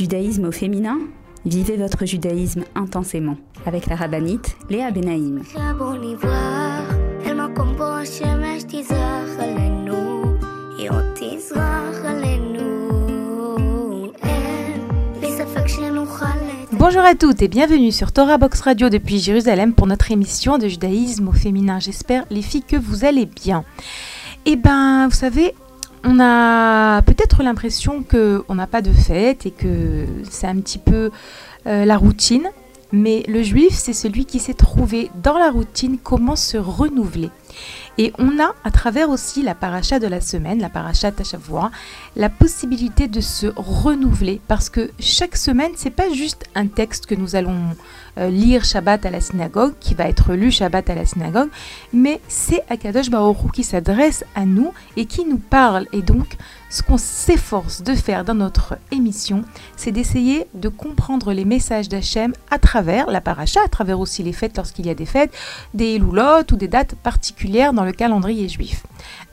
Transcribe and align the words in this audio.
Judaïsme 0.00 0.46
au 0.46 0.50
féminin 0.50 0.96
Vivez 1.44 1.76
votre 1.76 2.06
judaïsme 2.06 2.64
intensément 2.74 3.36
avec 3.66 3.84
la 3.84 3.96
rabbinite 3.96 4.56
Léa 4.70 4.90
Benaïm. 4.90 5.42
Bonjour 16.72 17.02
à 17.02 17.14
toutes 17.14 17.42
et 17.42 17.48
bienvenue 17.48 17.92
sur 17.92 18.12
Torah 18.12 18.38
Box 18.38 18.62
Radio 18.62 18.88
depuis 18.88 19.18
Jérusalem 19.18 19.74
pour 19.74 19.86
notre 19.86 20.10
émission 20.10 20.56
de 20.56 20.66
judaïsme 20.66 21.28
au 21.28 21.32
féminin. 21.32 21.78
J'espère 21.78 22.24
les 22.30 22.40
filles 22.40 22.64
que 22.66 22.76
vous 22.76 23.04
allez 23.04 23.26
bien. 23.26 23.64
Eh 24.46 24.56
ben, 24.56 25.08
vous 25.08 25.14
savez, 25.14 25.54
on 26.04 26.18
a 26.20 27.02
peut-être 27.02 27.42
l'impression 27.42 28.02
qu'on 28.02 28.54
n'a 28.54 28.66
pas 28.66 28.82
de 28.82 28.92
fête 28.92 29.46
et 29.46 29.50
que 29.50 30.06
c'est 30.28 30.46
un 30.46 30.56
petit 30.56 30.78
peu 30.78 31.10
euh, 31.66 31.84
la 31.84 31.96
routine, 31.96 32.48
mais 32.92 33.22
le 33.28 33.42
juif, 33.42 33.74
c'est 33.74 33.92
celui 33.92 34.24
qui 34.24 34.38
sait 34.38 34.54
trouver 34.54 35.10
dans 35.22 35.38
la 35.38 35.50
routine 35.50 35.98
comment 36.02 36.36
se 36.36 36.56
renouveler. 36.56 37.30
Et 37.98 38.12
on 38.18 38.40
a, 38.40 38.54
à 38.64 38.70
travers 38.70 39.10
aussi 39.10 39.42
la 39.42 39.54
paracha 39.54 39.98
de 39.98 40.06
la 40.06 40.20
semaine, 40.20 40.60
la 40.60 40.70
paracha 40.70 41.12
Tachavua, 41.12 41.70
la 42.16 42.30
possibilité 42.30 43.08
de 43.08 43.20
se 43.20 43.48
renouveler 43.56 44.40
parce 44.48 44.70
que 44.70 44.90
chaque 44.98 45.36
semaine, 45.36 45.72
c'est 45.76 45.90
pas 45.90 46.10
juste 46.10 46.44
un 46.54 46.66
texte 46.66 47.06
que 47.06 47.14
nous 47.14 47.36
allons 47.36 47.76
lire 48.16 48.64
Shabbat 48.64 49.06
à 49.06 49.10
la 49.10 49.20
synagogue, 49.20 49.74
qui 49.80 49.94
va 49.94 50.08
être 50.08 50.34
lu 50.34 50.50
Shabbat 50.50 50.90
à 50.90 50.94
la 50.94 51.06
synagogue, 51.06 51.48
mais 51.92 52.20
c'est 52.28 52.62
Akadosh 52.68 53.10
Baruch 53.10 53.52
qui 53.52 53.64
s'adresse 53.64 54.24
à 54.34 54.44
nous 54.44 54.72
et 54.96 55.06
qui 55.06 55.24
nous 55.24 55.38
parle. 55.38 55.86
Et 55.92 56.02
donc, 56.02 56.36
ce 56.68 56.82
qu'on 56.82 56.98
s'efforce 56.98 57.82
de 57.82 57.94
faire 57.94 58.24
dans 58.24 58.34
notre 58.34 58.78
émission, 58.92 59.42
c'est 59.76 59.92
d'essayer 59.92 60.46
de 60.54 60.68
comprendre 60.68 61.32
les 61.32 61.44
messages 61.44 61.88
d'Hachem 61.88 62.32
à 62.50 62.58
travers 62.58 63.10
la 63.10 63.20
paracha, 63.20 63.60
à 63.64 63.68
travers 63.68 64.00
aussi 64.00 64.22
les 64.22 64.32
fêtes 64.32 64.56
lorsqu'il 64.56 64.86
y 64.86 64.90
a 64.90 64.94
des 64.94 65.06
fêtes, 65.06 65.32
des 65.74 65.98
loulottes 65.98 66.52
ou 66.52 66.56
des 66.56 66.68
dates 66.68 66.94
particulières 66.94 67.72
dans 67.72 67.84
le 67.84 67.92
calendrier 67.92 68.48
juif. 68.48 68.84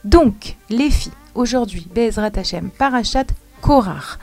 Donc, 0.03 0.55
les 0.69 0.89
filles, 0.89 1.11
aujourd'hui, 1.35 1.87
Bezrat 1.93 2.31
Hachem, 2.35 2.69
parachat 2.69 3.25
Korar. 3.61 4.19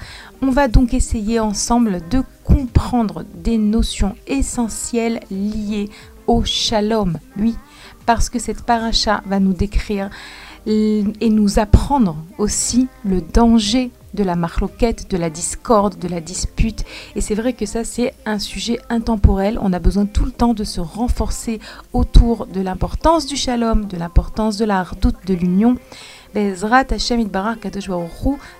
On 0.46 0.50
va 0.50 0.68
donc 0.68 0.92
essayer 0.92 1.40
ensemble 1.40 2.06
de 2.10 2.22
comprendre 2.44 3.24
des 3.34 3.56
notions 3.56 4.14
essentielles 4.26 5.20
liées 5.30 5.88
au 6.26 6.44
shalom, 6.44 7.16
oui, 7.38 7.56
parce 8.04 8.28
que 8.28 8.38
cette 8.38 8.60
paracha 8.60 9.22
va 9.24 9.40
nous 9.40 9.54
décrire 9.54 10.10
et 10.66 11.30
nous 11.30 11.58
apprendre 11.58 12.18
aussi 12.36 12.88
le 13.06 13.22
danger 13.22 13.90
de 14.12 14.22
la 14.22 14.36
marloquette, 14.36 15.10
de 15.10 15.16
la 15.16 15.30
discorde, 15.30 15.98
de 15.98 16.08
la 16.08 16.20
dispute. 16.20 16.84
Et 17.16 17.22
c'est 17.22 17.34
vrai 17.34 17.54
que 17.54 17.64
ça, 17.64 17.82
c'est 17.82 18.12
un 18.26 18.38
sujet 18.38 18.78
intemporel. 18.90 19.58
On 19.62 19.72
a 19.72 19.78
besoin 19.78 20.04
tout 20.04 20.26
le 20.26 20.30
temps 20.30 20.52
de 20.52 20.64
se 20.64 20.80
renforcer 20.82 21.58
autour 21.94 22.46
de 22.46 22.60
l'importance 22.60 23.24
du 23.24 23.36
shalom, 23.36 23.86
de 23.86 23.96
l'importance 23.96 24.58
de 24.58 24.66
la 24.66 24.80
hardoute, 24.80 25.16
de 25.26 25.32
l'union. 25.32 25.76
Bezrat 26.34 26.86
Hashem 26.90 27.20
Itbarak 27.20 27.60
Kadosh 27.60 27.88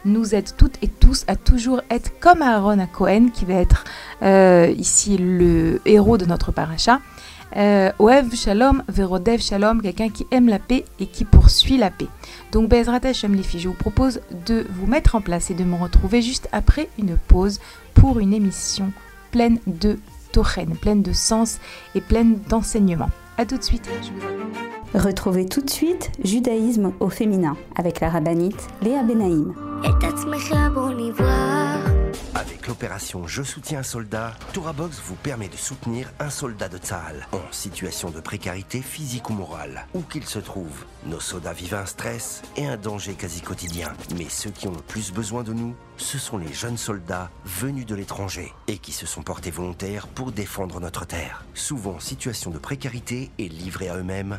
nous 0.05 0.35
aide 0.35 0.49
toutes 0.57 0.77
et 0.81 0.87
tous 0.89 1.25
à 1.27 1.35
toujours 1.35 1.81
être 1.91 2.13
comme 2.21 2.41
Aaron 2.41 2.79
à 2.79 2.87
Cohen, 2.87 3.31
qui 3.35 3.45
va 3.45 3.55
être 3.55 3.85
euh, 4.23 4.73
ici 4.79 5.19
le 5.19 5.81
héros 5.85 6.17
de 6.17 6.25
notre 6.25 6.53
paracha. 6.53 7.01
Euh, 7.57 7.91
Oev 7.99 8.35
Shalom, 8.35 8.85
Verodev 8.89 9.41
Shalom, 9.41 9.83
quelqu'un 9.83 10.09
qui 10.09 10.25
aime 10.31 10.49
la 10.49 10.61
paix 10.61 10.85
et 11.01 11.07
qui 11.07 11.25
poursuit 11.25 11.77
la 11.77 11.91
paix. 11.91 12.09
Donc 12.53 12.69
Bezrat 12.69 13.01
Hashem 13.03 13.35
les 13.35 13.43
filles, 13.43 13.61
je 13.61 13.69
vous 13.69 13.75
propose 13.75 14.21
de 14.47 14.67
vous 14.71 14.87
mettre 14.87 15.17
en 15.17 15.21
place 15.21 15.51
et 15.51 15.55
de 15.55 15.65
me 15.65 15.77
retrouver 15.77 16.23
juste 16.23 16.49
après 16.53 16.89
une 16.99 17.17
pause 17.17 17.61
pour 17.95 18.21
une 18.21 18.33
émission 18.33 18.93
pleine 19.33 19.59
de 19.67 19.99
tochen, 20.33 20.77
pleine 20.77 21.03
de 21.03 21.13
sens 21.13 21.59
et 21.97 22.01
pleine 22.01 22.39
d'enseignements. 22.49 23.11
A 23.37 23.47
tout 23.47 23.59
de 23.59 23.65
suite. 23.65 23.89
Retrouvez 24.95 25.47
tout 25.47 25.61
de 25.61 25.71
suite 25.71 26.13
Judaïsme 26.23 26.93
au 27.01 27.11
féminin 27.11 27.57
avec 27.75 27.99
la 27.99 28.09
rabbinite 28.11 28.69
Léa 28.81 29.03
Benaïm. 29.03 29.53
Avec 32.37 32.69
l'opération 32.69 33.27
Je 33.27 33.43
soutiens 33.43 33.81
un 33.81 33.83
soldat, 33.83 34.35
ToraBox 34.53 35.01
vous 35.05 35.17
permet 35.17 35.49
de 35.49 35.57
soutenir 35.57 36.13
un 36.21 36.31
soldat 36.31 36.69
de 36.69 36.79
Tzahal 36.79 37.27
en 37.33 37.41
situation 37.51 38.11
de 38.11 38.21
précarité 38.21 38.83
physique 38.83 39.31
ou 39.31 39.33
morale, 39.33 39.87
où 39.95 40.01
qu'il 40.01 40.27
se 40.27 40.39
trouve. 40.39 40.85
Nos 41.07 41.19
soldats 41.19 41.53
vivent 41.53 41.75
un 41.75 41.87
stress 41.87 42.43
et 42.57 42.67
un 42.67 42.77
danger 42.77 43.15
quasi 43.15 43.41
quotidien. 43.41 43.93
Mais 44.17 44.29
ceux 44.29 44.51
qui 44.51 44.69
ont 44.69 44.75
le 44.75 44.79
plus 44.79 45.13
besoin 45.13 45.43
de 45.43 45.53
nous, 45.53 45.75
ce 45.97 46.19
sont 46.19 46.39
les 46.39 46.53
jeunes 46.53 46.79
soldats 46.79 47.31
venus 47.45 47.87
de 47.87 47.97
l'étranger 47.97 48.53
et 48.69 48.79
qui 48.79 48.93
se 48.93 49.07
sont 49.07 49.23
portés 49.23 49.51
volontaires 49.51 50.07
pour 50.07 50.31
défendre 50.31 50.79
notre 50.79 51.05
terre. 51.05 51.45
Souvent 51.55 51.97
en 51.97 52.01
situation 52.01 52.53
de 52.53 52.59
précarité 52.59 53.33
et 53.39 53.49
livrés 53.49 53.89
à 53.89 53.97
eux-mêmes, 53.97 54.39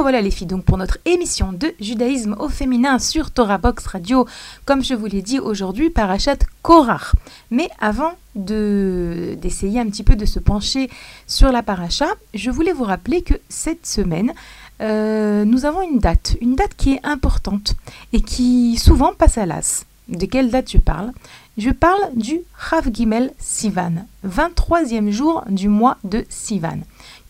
Revoilà 0.00 0.22
les 0.22 0.30
filles 0.30 0.46
donc 0.46 0.64
pour 0.64 0.78
notre 0.78 0.96
émission 1.04 1.52
de 1.52 1.74
judaïsme 1.78 2.34
au 2.38 2.48
féminin 2.48 2.98
sur 2.98 3.30
Torah 3.30 3.58
Box 3.58 3.86
Radio. 3.86 4.26
Comme 4.64 4.82
je 4.82 4.94
vous 4.94 5.04
l'ai 5.04 5.20
dit 5.20 5.38
aujourd'hui, 5.38 5.90
Parachat 5.90 6.38
Korach. 6.62 7.12
Mais 7.50 7.68
avant 7.82 8.12
de 8.34 9.36
d'essayer 9.42 9.78
un 9.78 9.84
petit 9.90 10.02
peu 10.02 10.16
de 10.16 10.24
se 10.24 10.38
pencher 10.38 10.88
sur 11.26 11.52
la 11.52 11.62
paracha, 11.62 12.06
je 12.32 12.50
voulais 12.50 12.72
vous 12.72 12.84
rappeler 12.84 13.20
que 13.20 13.34
cette 13.50 13.84
semaine, 13.84 14.32
euh, 14.80 15.44
nous 15.44 15.66
avons 15.66 15.82
une 15.82 15.98
date, 15.98 16.34
une 16.40 16.54
date 16.54 16.76
qui 16.78 16.94
est 16.94 17.04
importante 17.04 17.74
et 18.14 18.22
qui 18.22 18.78
souvent 18.78 19.12
passe 19.12 19.36
à 19.36 19.44
l'as. 19.44 19.84
De 20.08 20.24
quelle 20.24 20.50
date 20.50 20.70
je 20.70 20.78
parle? 20.78 21.12
Je 21.58 21.68
parle 21.68 22.00
du 22.16 22.40
Rav 22.56 22.88
Gimel 22.90 23.34
Sivan, 23.38 24.06
23e 24.26 25.10
jour 25.10 25.44
du 25.50 25.68
mois 25.68 25.98
de 26.04 26.24
Sivan. 26.30 26.78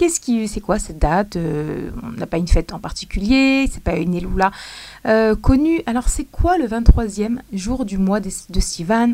Qu'est-ce 0.00 0.18
qui, 0.18 0.48
c'est 0.48 0.62
quoi 0.62 0.78
cette 0.78 0.98
date 0.98 1.36
euh, 1.36 1.90
On 2.02 2.12
n'a 2.12 2.26
pas 2.26 2.38
une 2.38 2.48
fête 2.48 2.72
en 2.72 2.78
particulier, 2.78 3.68
c'est 3.70 3.82
pas 3.82 3.96
une 3.96 4.14
Elula 4.14 4.50
euh, 5.04 5.36
connue. 5.36 5.82
Alors 5.84 6.08
c'est 6.08 6.24
quoi 6.24 6.56
le 6.56 6.66
23e 6.66 7.40
jour 7.52 7.84
du 7.84 7.98
mois 7.98 8.18
de, 8.18 8.30
de 8.48 8.60
Sivan? 8.60 9.12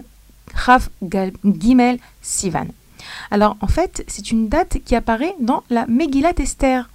Rav 0.55 0.89
Gimel 1.45 1.99
Sivan. 2.23 2.69
Alors 3.33 3.57
en 3.61 3.67
fait, 3.67 4.05
c'est 4.07 4.31
une 4.31 4.49
date 4.49 4.79
qui 4.85 4.95
apparaît 4.95 5.35
dans 5.41 5.65
la 5.71 5.87
Megillat 5.89 6.35
Esther. 6.39 6.89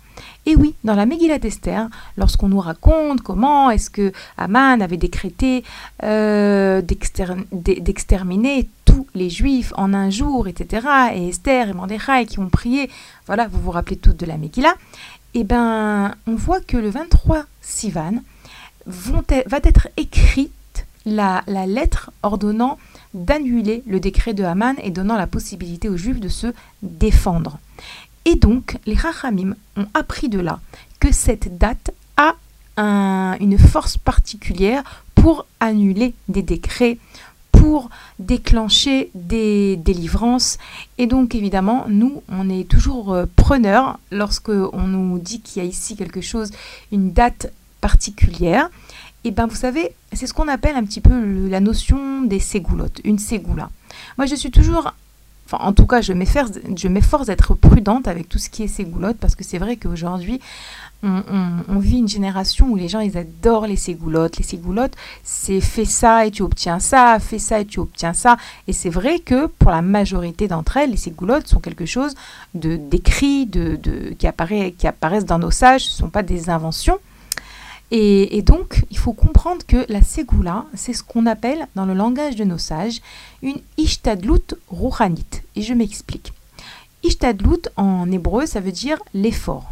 Et 0.45 0.55
oui, 0.55 0.75
dans 0.83 0.95
la 0.95 1.05
Megillat 1.05 1.39
d'Esther, 1.39 1.87
lorsqu'on 2.17 2.49
nous 2.49 2.59
raconte 2.59 3.21
comment 3.21 3.69
est-ce 3.69 3.89
que 3.89 4.11
Aman 4.37 4.81
avait 4.81 4.97
décrété 4.97 5.63
euh, 6.03 6.81
d'exterminer 6.81 8.67
tous 8.85 9.07
les 9.13 9.29
Juifs 9.29 9.73
en 9.77 9.93
un 9.93 10.09
jour, 10.09 10.47
etc., 10.47 10.87
et 11.13 11.29
Esther 11.29 11.69
et 11.69 11.73
Mordechai 11.73 12.25
qui 12.25 12.39
ont 12.39 12.49
prié, 12.49 12.89
voilà, 13.27 13.47
vous 13.47 13.59
vous 13.61 13.71
rappelez 13.71 13.97
toutes 13.97 14.17
de 14.17 14.25
la 14.25 14.37
Megillah, 14.37 14.75
eh 15.33 15.43
ben, 15.43 16.15
on 16.27 16.35
voit 16.35 16.59
que 16.59 16.77
le 16.77 16.89
23 16.89 17.45
Sivan 17.61 18.21
va 18.85 19.59
être 19.63 19.87
écrite 19.95 20.51
la, 21.05 21.43
la 21.47 21.65
lettre 21.65 22.11
ordonnant 22.23 22.77
d'annuler 23.13 23.83
le 23.87 23.99
décret 23.99 24.33
de 24.33 24.43
Haman 24.43 24.75
et 24.83 24.91
donnant 24.91 25.17
la 25.17 25.27
possibilité 25.27 25.89
aux 25.89 25.97
Juifs 25.97 26.19
de 26.19 26.29
se 26.29 26.47
défendre. 26.81 27.59
Et 28.25 28.35
donc, 28.35 28.77
les 28.85 28.95
Rachamim 28.95 29.55
ont 29.77 29.87
appris 29.93 30.29
de 30.29 30.39
là 30.39 30.59
que 30.99 31.11
cette 31.11 31.57
date 31.57 31.91
a 32.17 32.35
une 33.39 33.57
force 33.57 33.97
particulière 33.97 34.83
pour 35.15 35.45
annuler 35.59 36.13
des 36.29 36.41
décrets, 36.41 36.97
pour 37.51 37.89
déclencher 38.19 39.11
des 39.13 39.75
délivrances. 39.75 40.57
Et 40.97 41.05
donc 41.05 41.35
évidemment, 41.35 41.85
nous, 41.89 42.23
on 42.29 42.49
est 42.49 42.67
toujours 42.67 43.13
euh, 43.13 43.25
preneurs 43.35 43.99
lorsque 44.11 44.49
on 44.49 44.87
nous 44.87 45.19
dit 45.19 45.41
qu'il 45.41 45.61
y 45.61 45.65
a 45.65 45.69
ici 45.69 45.95
quelque 45.95 46.21
chose, 46.21 46.49
une 46.91 47.13
date 47.13 47.51
particulière. 47.81 48.69
Et 49.23 49.31
ben 49.31 49.45
vous 49.45 49.55
savez, 49.55 49.91
c'est 50.13 50.25
ce 50.25 50.33
qu'on 50.33 50.47
appelle 50.47 50.75
un 50.75 50.83
petit 50.83 51.01
peu 51.01 51.47
la 51.47 51.59
notion 51.59 52.23
des 52.23 52.39
ségoulottes, 52.39 53.01
une 53.03 53.19
ségoula. 53.19 53.69
Moi, 54.17 54.25
je 54.25 54.35
suis 54.35 54.49
toujours 54.49 54.93
En 55.53 55.73
tout 55.73 55.85
cas, 55.85 56.01
je 56.01 56.13
m'efforce 56.13 57.25
d'être 57.25 57.53
prudente 57.55 58.07
avec 58.07 58.29
tout 58.29 58.37
ce 58.37 58.49
qui 58.49 58.63
est 58.63 58.67
ségoulottes 58.67 59.17
parce 59.17 59.35
que 59.35 59.43
c'est 59.43 59.57
vrai 59.57 59.77
qu'aujourd'hui, 59.77 60.39
on, 61.03 61.79
vit 61.79 61.97
une 61.97 62.07
génération 62.07 62.69
où 62.69 62.75
les 62.75 62.87
gens, 62.87 62.99
ils 62.99 63.17
adorent 63.17 63.65
les 63.65 63.75
ségoulottes. 63.75 64.37
Les 64.37 64.43
ségoulottes, 64.43 64.95
c'est 65.23 65.59
fais 65.59 65.85
ça 65.85 66.25
et 66.25 66.31
tu 66.31 66.43
obtiens 66.43 66.79
ça, 66.79 67.17
fais 67.19 67.39
ça 67.39 67.59
et 67.59 67.65
tu 67.65 67.79
obtiens 67.79 68.13
ça. 68.13 68.37
Et 68.67 68.73
c'est 68.73 68.89
vrai 68.89 69.19
que 69.19 69.47
pour 69.47 69.71
la 69.71 69.81
majorité 69.81 70.47
d'entre 70.47 70.77
elles, 70.77 70.91
les 70.91 70.97
ségoulottes 70.97 71.47
sont 71.47 71.59
quelque 71.59 71.85
chose 71.85 72.13
de 72.53 72.75
d'écrit, 72.75 73.45
de, 73.45 73.79
qui, 74.17 74.27
apparaît, 74.27 74.73
qui 74.77 74.87
apparaissent 74.87 75.25
dans 75.25 75.39
nos 75.39 75.51
sages, 75.51 75.85
ce 75.85 75.91
ne 75.91 76.05
sont 76.05 76.09
pas 76.09 76.23
des 76.23 76.49
inventions. 76.49 76.99
Et, 77.93 78.41
donc, 78.41 78.85
il 78.89 78.97
faut 78.97 79.11
comprendre 79.11 79.65
que 79.67 79.85
la 79.89 80.01
ségoula, 80.01 80.65
c'est 80.73 80.93
ce 80.93 81.03
qu'on 81.03 81.25
appelle, 81.25 81.67
dans 81.75 81.85
le 81.85 81.93
langage 81.93 82.37
de 82.37 82.45
nos 82.45 82.57
sages, 82.57 83.01
une 83.41 83.59
ishtadlut 83.77 84.55
rouhanit. 84.69 85.41
Et 85.57 85.61
je 85.61 85.73
m'explique. 85.73 86.31
Ishtadlut, 87.03 87.67
en 87.75 88.09
hébreu, 88.09 88.45
ça 88.45 88.61
veut 88.61 88.71
dire 88.71 88.97
l'effort. 89.13 89.71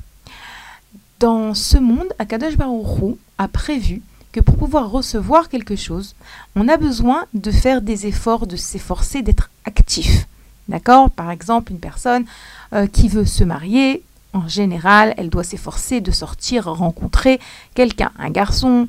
Dans 1.21 1.53
ce 1.53 1.77
monde, 1.77 2.09
Akadosh 2.19 2.57
Baruch 2.57 3.15
a 3.37 3.47
prévu 3.47 4.01
que 4.33 4.41
pour 4.41 4.57
pouvoir 4.57 4.91
recevoir 4.91 5.47
quelque 5.47 5.77
chose, 5.77 6.15
on 6.55 6.67
a 6.67 6.75
besoin 6.75 7.25
de 7.33 7.51
faire 7.51 7.81
des 7.81 8.05
efforts, 8.05 8.47
de 8.47 8.57
s'efforcer, 8.57 9.21
d'être 9.21 9.49
actif. 9.63 10.27
D'accord? 10.67 11.09
Par 11.09 11.31
exemple, 11.31 11.71
une 11.71 11.79
personne 11.79 12.25
euh, 12.73 12.85
qui 12.85 13.07
veut 13.07 13.25
se 13.25 13.43
marier, 13.43 14.03
en 14.33 14.47
général, 14.47 15.13
elle 15.17 15.29
doit 15.29 15.43
s'efforcer 15.43 16.01
de 16.01 16.11
sortir, 16.11 16.65
rencontrer 16.65 17.39
quelqu'un, 17.73 18.11
un 18.19 18.29
garçon. 18.29 18.87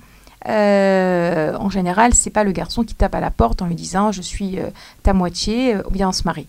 Euh, 0.49 1.55
en 1.57 1.71
général, 1.71 2.15
c'est 2.15 2.31
pas 2.31 2.45
le 2.45 2.53
garçon 2.53 2.83
qui 2.85 2.95
tape 2.95 3.15
à 3.15 3.21
la 3.21 3.31
porte 3.31 3.63
en 3.63 3.67
lui 3.67 3.75
disant 3.75 4.11
je 4.13 4.23
suis 4.23 4.59
euh, 4.59 4.71
ta 5.03 5.13
moitié 5.13 5.77
ou 5.87 5.91
bien 5.91 6.09
on 6.09 6.13
se 6.13 6.23
marie. 6.25 6.47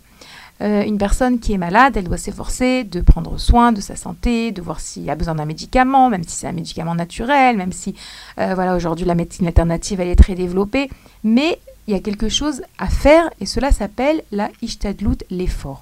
Euh, 0.62 0.84
une 0.84 0.98
personne 0.98 1.40
qui 1.40 1.54
est 1.54 1.58
malade, 1.58 1.98
elle 1.98 2.04
doit 2.04 2.18
s'efforcer 2.18 2.84
de 2.84 3.02
prendre 3.02 3.40
soin 3.40 3.72
de 3.72 3.82
sa 3.82 3.96
santé, 3.96 4.52
de 4.52 4.62
voir 4.62 4.80
s'il 4.80 5.10
a 5.10 5.16
besoin 5.16 5.36
d'un 5.36 5.46
médicament, 5.46 6.10
même 6.10 6.24
si 6.24 6.36
c'est 6.36 6.48
un 6.48 6.52
médicament 6.52 6.94
naturel, 6.94 7.58
même 7.58 7.72
si, 7.72 7.96
euh, 8.38 8.54
voilà, 8.54 8.76
aujourd'hui 8.76 9.06
la 9.06 9.16
médecine 9.16 9.48
alternative, 9.48 10.00
elle 10.02 10.10
est 10.10 10.16
très 10.16 10.36
développée. 10.36 10.90
Mais 11.24 11.60
il 11.88 11.94
y 11.94 11.98
a 11.98 12.00
quelque 12.00 12.30
chose 12.30 12.62
à 12.78 12.88
faire 12.88 13.30
et 13.40 13.46
cela 13.46 13.72
s'appelle 13.72 14.24
la 14.32 14.50
ishtadlut, 14.62 15.18
l'effort. 15.30 15.82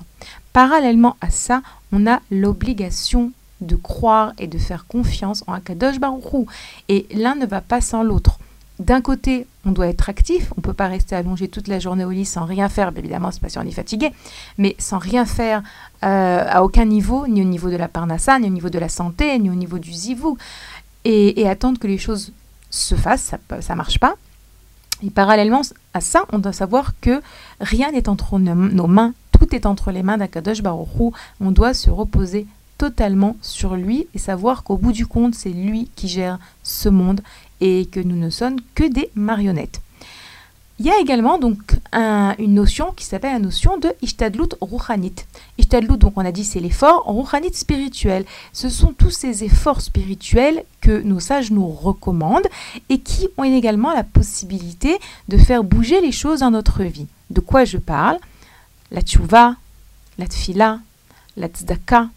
Parallèlement 0.53 1.17
à 1.21 1.29
ça, 1.29 1.61
on 1.91 2.07
a 2.07 2.21
l'obligation 2.31 3.31
de 3.61 3.75
croire 3.75 4.33
et 4.37 4.47
de 4.47 4.57
faire 4.57 4.85
confiance 4.87 5.43
en 5.47 5.53
Akadosh 5.53 5.99
Baruch 5.99 6.47
Et 6.87 7.07
l'un 7.13 7.35
ne 7.35 7.45
va 7.45 7.61
pas 7.61 7.81
sans 7.81 8.03
l'autre 8.03 8.39
d'un 8.79 9.01
côté, 9.01 9.45
on 9.65 9.71
doit 9.71 9.87
être 9.87 10.07
actif, 10.07 10.53
on 10.53 10.59
ne 10.59 10.61
peut 10.61 10.73
pas 10.73 10.87
rester 10.87 11.13
allongé 11.13 11.49
toute 11.49 11.67
la 11.67 11.79
journée 11.79 12.05
au 12.05 12.11
lit 12.11 12.25
sans 12.25 12.45
rien 12.45 12.69
faire, 12.69 12.91
évidemment, 12.95 13.29
c'est 13.29 13.41
pas 13.41 13.49
si 13.49 13.57
on 13.59 13.63
est 13.63 13.71
fatigué, 13.71 14.11
mais 14.57 14.75
sans 14.79 14.97
rien 14.97 15.25
faire 15.25 15.61
euh, 16.03 16.45
à 16.47 16.63
aucun 16.63 16.85
niveau, 16.85 17.27
ni 17.27 17.41
au 17.41 17.45
niveau 17.45 17.69
de 17.69 17.75
la 17.75 17.89
parnassa, 17.89 18.39
ni 18.39 18.47
au 18.47 18.51
niveau 18.51 18.69
de 18.69 18.79
la 18.79 18.87
santé, 18.87 19.37
ni 19.37 19.49
au 19.49 19.55
niveau 19.55 19.79
du 19.79 19.91
zivou, 19.91 20.37
et, 21.03 21.47
attendre 21.47 21.77
que 21.77 21.87
les 21.87 21.97
choses 21.97 22.31
se 22.69 22.95
fassent, 22.95 23.33
ça 23.59 23.73
ne 23.73 23.77
marche 23.77 23.99
pas. 23.99 24.15
Et 25.03 25.09
parallèlement 25.09 25.61
à 25.93 26.01
ça, 26.01 26.25
on 26.33 26.39
doit 26.39 26.53
savoir 26.53 26.93
que 26.99 27.21
rien 27.61 27.91
n'est 27.91 28.09
entre 28.09 28.37
nos 28.37 28.87
mains, 28.87 29.13
tout 29.31 29.55
est 29.55 29.65
entre 29.65 29.91
les 29.91 30.03
mains 30.03 30.17
d'Akadosh 30.17 30.61
Baruch 30.61 31.13
on 31.39 31.51
doit 31.51 31.73
se 31.73 31.89
reposer 31.89 32.45
totalement 32.77 33.35
sur 33.41 33.75
lui 33.75 34.07
et 34.13 34.19
savoir 34.19 34.63
qu'au 34.63 34.77
bout 34.77 34.91
du 34.91 35.05
compte, 35.05 35.35
c'est 35.35 35.49
lui 35.49 35.89
qui 35.95 36.07
gère 36.07 36.39
ce 36.63 36.89
monde 36.89 37.21
et 37.61 37.85
que 37.85 37.99
nous 37.99 38.15
ne 38.15 38.29
sommes 38.29 38.57
que 38.75 38.89
des 38.89 39.09
marionnettes. 39.15 39.81
Il 40.79 40.85
y 40.85 40.89
a 40.89 40.99
également 40.99 41.37
donc 41.37 41.59
une 41.93 42.53
notion 42.53 42.93
qui 42.93 43.03
s'appelle 43.03 43.33
la 43.33 43.39
notion 43.39 43.77
de 43.77 43.93
Ishtadlut 44.01 44.55
Ruchanit. 44.61 45.25
Ishtadlut, 45.57 45.97
donc 45.97 46.13
on 46.15 46.23
a 46.23 46.31
dit 46.31 46.45
c'est 46.45 46.61
l'effort, 46.61 47.03
Ruchanit 47.05 47.53
spirituel. 47.53 48.23
Ce 48.53 48.69
sont 48.69 48.93
tous 48.93 49.09
ces 49.09 49.43
efforts 49.43 49.81
spirituels 49.81 50.63
que 50.79 51.01
nos 51.01 51.19
sages 51.19 51.51
nous 51.51 51.67
recommandent 51.67 52.47
et 52.87 52.99
qui 52.99 53.27
ont 53.37 53.43
également 53.43 53.93
la 53.93 54.05
possibilité 54.05 54.97
de 55.27 55.37
faire 55.37 55.65
bouger 55.65 55.99
les 55.99 56.13
choses 56.13 56.39
dans 56.39 56.51
notre 56.51 56.83
vie. 56.83 57.07
De 57.29 57.41
quoi 57.41 57.65
je 57.65 57.77
parle? 57.77 58.17
La 58.91 59.01
tchouva, 59.01 59.55
la 60.17 60.27
tfila, 60.27 60.79
la 61.35 61.47
tzedaka, 61.47 62.07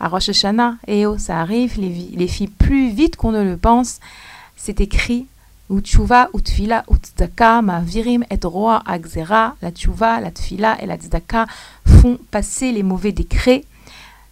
à 0.00 0.08
Rosh 0.08 0.30
Hashanah, 0.30 0.76
et 0.86 1.04
oh, 1.06 1.18
ça 1.18 1.38
arrive, 1.38 1.78
les, 1.78 2.08
les 2.14 2.28
filles 2.28 2.48
plus 2.48 2.90
vite 2.90 3.16
qu'on 3.16 3.32
ne 3.32 3.42
le 3.42 3.56
pense 3.56 4.00
c'est 4.56 4.80
écrit 4.80 5.26
Utshuva, 5.68 6.28
Utfila, 6.32 6.84
Utzdaka, 6.88 7.62
Mavirim 7.62 8.24
et 8.30 8.44
Roa 8.44 8.82
Agzera, 8.86 9.56
la 9.62 9.70
Tchouva, 9.70 10.20
la 10.20 10.30
Tfila 10.30 10.80
et 10.80 10.86
la 10.86 10.96
Tzedaka 10.96 11.46
font 11.84 12.18
passer 12.30 12.72
les 12.72 12.82
mauvais 12.82 13.12
décrets. 13.12 13.64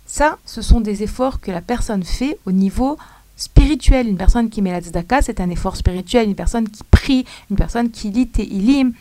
Ça, 0.07 0.39
ce 0.45 0.63
sont 0.63 0.81
des 0.81 1.03
efforts 1.03 1.41
que 1.41 1.51
la 1.51 1.61
personne 1.61 2.05
fait 2.05 2.39
au 2.47 2.53
niveau 2.53 2.97
spirituel. 3.37 4.07
Une 4.07 4.17
personne 4.17 4.49
qui 4.49 4.63
met 4.63 4.71
la 4.71 4.81
Tzedaka, 4.81 5.23
c'est 5.23 5.41
un 5.41 5.51
effort 5.51 5.77
spirituel. 5.77 6.29
Une 6.29 6.37
personne 6.37 6.69
qui 6.69 6.85
prie, 6.85 7.25
une 7.51 7.57
personne 7.57 7.91
qui 7.91 8.11
lit 8.11 8.29
Tehilim. 8.29 8.93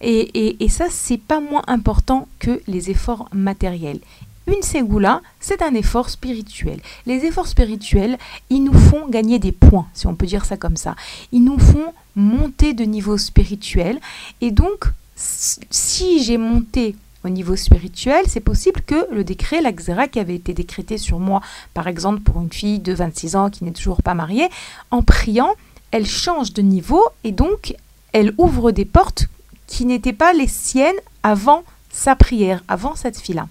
Et, 0.00 0.20
et, 0.34 0.64
et 0.64 0.68
ça, 0.68 0.86
c'est 0.90 1.18
pas 1.18 1.40
moins 1.40 1.62
important 1.68 2.26
que 2.38 2.60
les 2.66 2.90
efforts 2.90 3.28
matériels. 3.32 4.00
Une 4.46 4.62
ségoula, 4.62 5.22
c'est 5.40 5.62
un 5.62 5.74
effort 5.74 6.08
spirituel. 6.08 6.80
Les 7.04 7.24
efforts 7.24 7.48
spirituels, 7.48 8.16
ils 8.48 8.62
nous 8.62 8.78
font 8.78 9.08
gagner 9.08 9.38
des 9.38 9.52
points, 9.52 9.88
si 9.92 10.06
on 10.06 10.14
peut 10.14 10.26
dire 10.26 10.44
ça 10.44 10.56
comme 10.56 10.76
ça. 10.76 10.94
Ils 11.32 11.42
nous 11.42 11.58
font 11.58 11.92
monter 12.14 12.72
de 12.72 12.84
niveau 12.84 13.18
spirituel. 13.18 14.00
Et 14.40 14.50
donc, 14.50 14.86
si 15.16 16.22
j'ai 16.22 16.38
monté 16.38 16.94
au 17.24 17.28
niveau 17.28 17.56
spirituel, 17.56 18.24
c'est 18.28 18.40
possible 18.40 18.80
que 18.82 19.12
le 19.12 19.24
décret, 19.24 19.60
la 19.60 19.72
qui 20.06 20.20
avait 20.20 20.36
été 20.36 20.54
décrété 20.54 20.96
sur 20.96 21.18
moi, 21.18 21.40
par 21.74 21.88
exemple 21.88 22.20
pour 22.20 22.40
une 22.40 22.52
fille 22.52 22.78
de 22.78 22.92
26 22.92 23.36
ans 23.36 23.50
qui 23.50 23.64
n'est 23.64 23.72
toujours 23.72 24.02
pas 24.02 24.14
mariée, 24.14 24.48
en 24.92 25.02
priant, 25.02 25.54
elle 25.90 26.06
change 26.06 26.52
de 26.52 26.62
niveau 26.62 27.02
et 27.24 27.32
donc 27.32 27.74
elle 28.12 28.32
ouvre 28.38 28.70
des 28.70 28.84
portes 28.84 29.26
qui 29.66 29.84
n'étaient 29.84 30.12
pas 30.12 30.32
les 30.32 30.46
siennes 30.46 30.94
avant 31.22 31.64
sa 31.90 32.14
prière, 32.14 32.62
avant 32.68 32.94
cette 32.94 33.18
fille-là. 33.18 33.48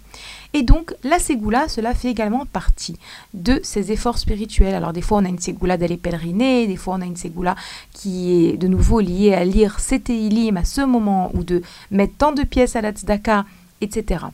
Et 0.55 0.63
donc, 0.63 0.95
la 1.03 1.19
ségoula, 1.19 1.67
cela 1.67 1.93
fait 1.93 2.07
également 2.07 2.45
partie 2.45 2.95
de 3.33 3.59
ces 3.61 3.91
efforts 3.91 4.17
spirituels. 4.17 4.73
Alors, 4.73 4.93
des 4.93 5.01
fois, 5.01 5.17
on 5.17 5.25
a 5.25 5.27
une 5.27 5.37
ségoula 5.37 5.75
d'aller 5.75 5.97
pèleriner, 5.97 6.65
des 6.65 6.77
fois, 6.77 6.95
on 6.95 7.01
a 7.01 7.05
une 7.05 7.17
ségoula 7.17 7.57
qui 7.91 8.31
est 8.31 8.55
de 8.55 8.69
nouveau 8.69 9.01
liée 9.01 9.33
à 9.33 9.43
lire 9.43 9.77
Ilim 10.07 10.55
à 10.55 10.63
ce 10.63 10.79
moment, 10.79 11.29
ou 11.33 11.43
de 11.43 11.61
mettre 11.91 12.15
tant 12.17 12.31
de 12.31 12.43
pièces 12.43 12.77
à 12.77 12.81
la 12.81 12.93
tzedaka, 12.93 13.43
etc. 13.81 14.27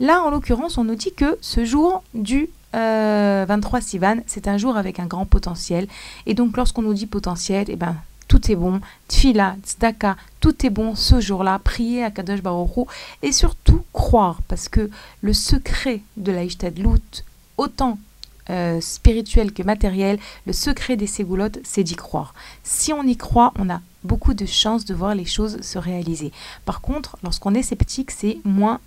Là, 0.00 0.22
en 0.22 0.30
l'occurrence, 0.30 0.78
on 0.78 0.84
nous 0.84 0.94
dit 0.94 1.12
que 1.12 1.36
ce 1.42 1.66
jour 1.66 2.02
du 2.14 2.48
23 2.72 2.78
euh, 2.80 3.82
Sivan, 3.82 4.16
c'est 4.24 4.48
un 4.48 4.56
jour 4.56 4.78
avec 4.78 4.98
un 4.98 5.06
grand 5.06 5.26
potentiel. 5.26 5.88
Et 6.24 6.32
donc, 6.32 6.56
lorsqu'on 6.56 6.80
nous 6.80 6.94
dit 6.94 7.06
potentiel, 7.06 7.66
eh 7.68 7.76
ben, 7.76 7.96
tout 8.28 8.50
est 8.50 8.56
bon. 8.56 8.80
Tfila, 9.08 9.56
tzedaka, 9.62 10.16
tout 10.40 10.66
est 10.66 10.70
bon 10.70 10.94
ce 10.94 11.20
jour-là. 11.20 11.58
Prier 11.58 12.04
à 12.04 12.10
Kadosh 12.10 12.42
Baruch 12.42 12.88
et 13.22 13.32
surtout 13.32 13.82
croire, 13.92 14.40
parce 14.48 14.68
que 14.68 14.90
le 15.20 15.32
secret 15.32 16.02
de 16.16 16.32
la 16.32 16.44
Ishtadlut, 16.44 17.24
autant 17.56 17.98
euh, 18.48 18.80
spirituel 18.80 19.52
que 19.52 19.62
matériel, 19.62 20.18
le 20.46 20.52
secret 20.52 20.96
des 20.96 21.06
ségoulottes, 21.06 21.58
c'est 21.64 21.82
d'y 21.82 21.96
croire. 21.96 22.34
Si 22.62 22.92
on 22.92 23.02
y 23.02 23.16
croit, 23.16 23.52
on 23.58 23.68
a 23.70 23.80
beaucoup 24.04 24.34
de 24.34 24.46
chances 24.46 24.84
de 24.84 24.94
voir 24.94 25.14
les 25.14 25.24
choses 25.24 25.60
se 25.62 25.78
réaliser. 25.78 26.32
Par 26.64 26.80
contre, 26.80 27.16
lorsqu'on 27.24 27.54
est 27.54 27.62
sceptique, 27.62 28.12
c'est 28.12 28.38
moins, 28.44 28.80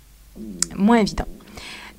moins 0.76 0.96
évident. 0.96 1.26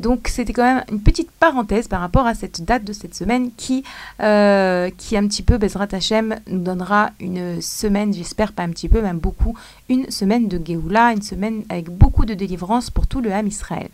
Donc 0.02 0.28
c'était 0.28 0.52
quand 0.52 0.64
même 0.64 0.84
une 0.92 1.00
petite 1.00 1.30
parenthèse 1.32 1.88
par 1.88 2.02
rapport 2.02 2.26
à 2.26 2.34
cette 2.34 2.64
date 2.64 2.84
de 2.84 2.92
cette 2.92 3.14
semaine 3.14 3.52
qui, 3.56 3.84
euh, 4.22 4.90
qui 4.98 5.16
un 5.16 5.28
petit 5.28 5.44
peu, 5.44 5.58
Bezrat 5.58 5.88
Hashem, 5.92 6.36
nous 6.48 6.64
donnera 6.64 7.12
une 7.20 7.62
semaine, 7.62 8.14
j'espère 8.14 8.54
pas 8.54 8.64
un 8.64 8.70
petit 8.70 8.90
peu, 8.90 9.02
même 9.02 9.20
beaucoup, 9.20 9.56
une 9.90 10.10
semaine 10.10 10.48
de 10.48 10.60
Géoula, 10.64 11.14
une 11.14 11.22
semaine 11.22 11.64
avec 11.70 11.90
beaucoup 11.90 12.26
de 12.26 12.34
délivrance 12.34 12.90
pour 12.90 13.06
tout 13.06 13.22
le 13.22 13.32
Ham 13.32 13.48
Israël. 13.48 13.90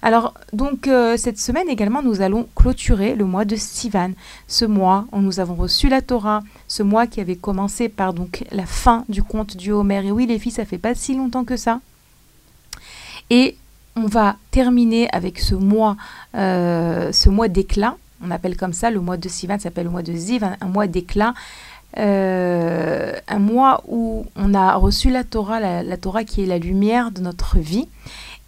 Alors, 0.00 0.34
donc, 0.52 0.88
euh, 0.88 1.16
cette 1.16 1.38
semaine 1.38 1.68
également, 1.68 2.02
nous 2.02 2.22
allons 2.22 2.48
clôturer 2.56 3.14
le 3.14 3.24
mois 3.24 3.44
de 3.44 3.54
Sivan. 3.54 4.10
Ce 4.48 4.64
mois 4.64 5.06
où 5.12 5.20
nous 5.20 5.38
avons 5.38 5.54
reçu 5.54 5.88
la 5.88 6.02
Torah, 6.02 6.42
ce 6.66 6.82
mois 6.82 7.06
qui 7.06 7.20
avait 7.20 7.36
commencé 7.36 7.88
par 7.88 8.12
donc 8.12 8.44
la 8.50 8.66
fin 8.66 9.04
du 9.08 9.22
conte 9.22 9.56
du 9.56 9.70
Homer. 9.70 10.04
Et 10.06 10.10
oui, 10.10 10.26
les 10.26 10.40
filles, 10.40 10.50
ça 10.50 10.64
fait 10.64 10.78
pas 10.78 10.96
si 10.96 11.14
longtemps 11.14 11.44
que 11.44 11.56
ça. 11.56 11.80
Et 13.30 13.56
on 13.96 14.06
va 14.06 14.36
terminer 14.50 15.08
avec 15.12 15.38
ce 15.38 15.54
mois, 15.54 15.96
euh, 16.34 17.12
ce 17.12 17.28
mois 17.28 17.48
d'éclat. 17.48 17.96
On 18.24 18.30
appelle 18.30 18.56
comme 18.56 18.72
ça 18.72 18.90
le 18.90 19.00
mois 19.00 19.16
de 19.16 19.28
Sivan, 19.28 19.58
s'appelle 19.58 19.84
le 19.84 19.90
mois 19.90 20.02
de 20.02 20.12
Ziv, 20.12 20.44
un, 20.44 20.66
mois 20.66 20.86
d'éclat. 20.86 21.34
Euh, 21.98 23.12
un 23.28 23.38
mois 23.38 23.82
où 23.86 24.24
on 24.36 24.54
a 24.54 24.76
reçu 24.76 25.10
la 25.10 25.24
Torah, 25.24 25.60
la, 25.60 25.96
Torah 25.98 26.24
qui 26.24 26.42
est 26.42 26.46
la 26.46 26.58
lumière 26.58 27.10
de 27.10 27.20
notre 27.20 27.58
vie. 27.58 27.88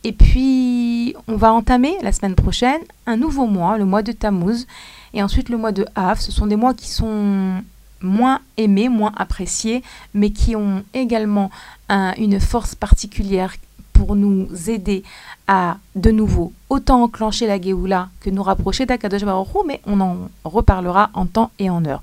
Et 0.02 0.12
puis, 0.12 1.14
on 1.28 1.36
va 1.36 1.52
entamer 1.52 1.96
la 2.02 2.12
semaine 2.12 2.34
prochaine 2.34 2.80
un 3.06 3.16
nouveau 3.16 3.46
mois, 3.46 3.76
le 3.78 3.84
mois 3.84 4.02
de 4.02 4.12
Tammuz, 4.12 4.66
et 5.12 5.22
ensuite 5.22 5.48
le 5.48 5.56
mois 5.56 5.72
de 5.72 5.86
Av. 5.94 6.20
Ce 6.20 6.32
sont 6.32 6.46
des 6.46 6.56
mois 6.56 6.74
qui 6.74 6.88
sont 6.88 7.62
moins 8.00 8.40
aimés, 8.56 8.88
moins 8.88 9.12
appréciés, 9.16 9.82
mais 10.12 10.30
qui 10.30 10.56
ont 10.56 10.84
également 10.92 11.50
une 11.90 12.38
force 12.40 12.74
particulière 12.74 13.54
pour 13.94 14.16
nous 14.16 14.48
aider 14.68 15.02
à 15.48 15.78
de 15.94 16.10
nouveau 16.10 16.52
autant 16.68 17.02
enclencher 17.02 17.46
la 17.46 17.60
Géoula 17.60 18.10
que 18.20 18.28
nous 18.28 18.42
rapprocher 18.42 18.84
d'Akadosh 18.84 19.24
Baruch 19.24 19.48
mais 19.66 19.80
on 19.86 20.00
en 20.00 20.28
reparlera 20.44 21.08
en 21.14 21.24
temps 21.24 21.50
et 21.58 21.70
en 21.70 21.84
heure. 21.86 22.02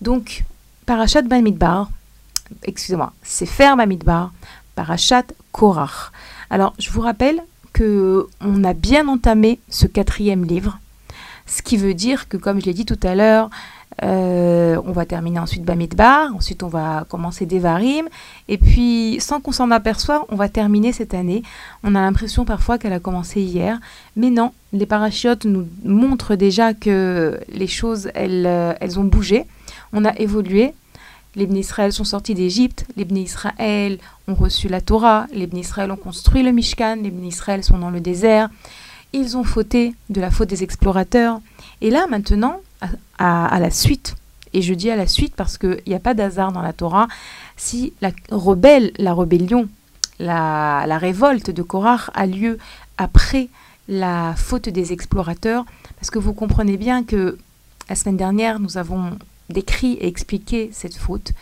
Donc, 0.00 0.44
Parashat 0.86 1.22
Bamidbar, 1.22 1.90
excusez-moi, 2.62 3.12
c'est 3.22 3.46
faire 3.46 3.76
Bamidbar, 3.76 4.32
Parashat 4.76 5.24
Korach. 5.50 6.12
Alors, 6.50 6.74
je 6.78 6.90
vous 6.90 7.00
rappelle 7.00 7.42
que 7.72 8.28
on 8.40 8.64
a 8.64 8.74
bien 8.74 9.08
entamé 9.08 9.58
ce 9.68 9.86
quatrième 9.86 10.44
livre, 10.44 10.78
ce 11.46 11.62
qui 11.62 11.76
veut 11.76 11.94
dire 11.94 12.28
que, 12.28 12.36
comme 12.36 12.60
je 12.60 12.66
l'ai 12.66 12.74
dit 12.74 12.86
tout 12.86 12.98
à 13.02 13.14
l'heure, 13.14 13.50
euh, 14.02 14.80
on 14.86 14.92
va 14.92 15.04
terminer 15.04 15.38
ensuite 15.38 15.62
Bamidbar, 15.62 16.34
ensuite 16.34 16.62
on 16.62 16.68
va 16.68 17.04
commencer 17.08 17.44
Devarim, 17.44 18.08
et 18.48 18.56
puis 18.56 19.18
sans 19.20 19.40
qu'on 19.40 19.52
s'en 19.52 19.70
aperçoive, 19.70 20.22
on 20.30 20.36
va 20.36 20.48
terminer 20.48 20.92
cette 20.92 21.12
année. 21.12 21.42
On 21.84 21.94
a 21.94 22.00
l'impression 22.00 22.44
parfois 22.44 22.78
qu'elle 22.78 22.94
a 22.94 23.00
commencé 23.00 23.42
hier, 23.42 23.78
mais 24.16 24.30
non, 24.30 24.52
les 24.72 24.86
parachutes 24.86 25.44
nous 25.44 25.68
montrent 25.84 26.34
déjà 26.34 26.72
que 26.72 27.38
les 27.52 27.66
choses, 27.66 28.10
elles, 28.14 28.46
euh, 28.46 28.72
elles 28.80 28.98
ont 28.98 29.04
bougé, 29.04 29.44
on 29.92 30.04
a 30.04 30.16
évolué. 30.18 30.72
Les 31.36 31.46
Bnei 31.46 31.60
Israël 31.60 31.92
sont 31.92 32.04
sortis 32.04 32.34
d'Égypte, 32.34 32.86
les 32.96 33.04
Bnei 33.04 33.22
Israël 33.22 33.98
ont 34.26 34.34
reçu 34.34 34.68
la 34.68 34.80
Torah, 34.80 35.26
les 35.32 35.46
Bnei 35.46 35.60
Israël 35.60 35.92
ont 35.92 35.96
construit 35.96 36.42
le 36.42 36.50
Mishkan, 36.50 36.96
les 37.02 37.10
Bnei 37.10 37.28
Israël 37.28 37.62
sont 37.62 37.78
dans 37.78 37.90
le 37.90 38.00
désert, 38.00 38.48
ils 39.12 39.36
ont 39.36 39.44
fauté 39.44 39.94
de 40.08 40.20
la 40.20 40.30
faute 40.30 40.48
des 40.48 40.64
explorateurs. 40.64 41.40
Et 41.82 41.90
là, 41.90 42.06
maintenant, 42.08 42.60
à, 43.18 43.58
la 43.58 43.70
suite, 43.70 44.16
et 44.52 44.62
je 44.62 44.74
dis 44.74 44.90
à 44.90 44.96
la 44.96 45.06
suite 45.06 45.34
parce 45.36 45.58
qu'il 45.58 45.82
n'y 45.86 45.94
a 45.94 46.00
pas 46.00 46.14
d'hasard 46.14 46.52
dans 46.52 46.62
la 46.62 46.72
Torah, 46.72 47.08
si 47.56 47.92
la 48.00 48.10
rebelle, 48.30 48.92
la 48.98 49.14
rébellion, 49.14 49.68
la, 50.18 50.98
révolte 50.98 51.50
de 51.50 51.62
Korach 51.62 52.10
a 52.14 52.26
lieu 52.26 52.58
après 52.98 53.48
la 53.88 54.34
faute 54.36 54.68
des 54.68 54.92
explorateurs, 54.92 55.64
parce 55.96 56.10
que 56.10 56.18
vous 56.18 56.32
comprenez 56.32 56.76
bien 56.76 57.04
que 57.04 57.38
la 57.88 57.96
semaine 57.96 58.16
dernière, 58.16 58.60
nous 58.60 58.78
avons 58.78 59.18
décrit 59.48 59.94
et 59.94 60.06
expliqué 60.06 60.70
cette 60.72 60.96
faute. 60.96 61.32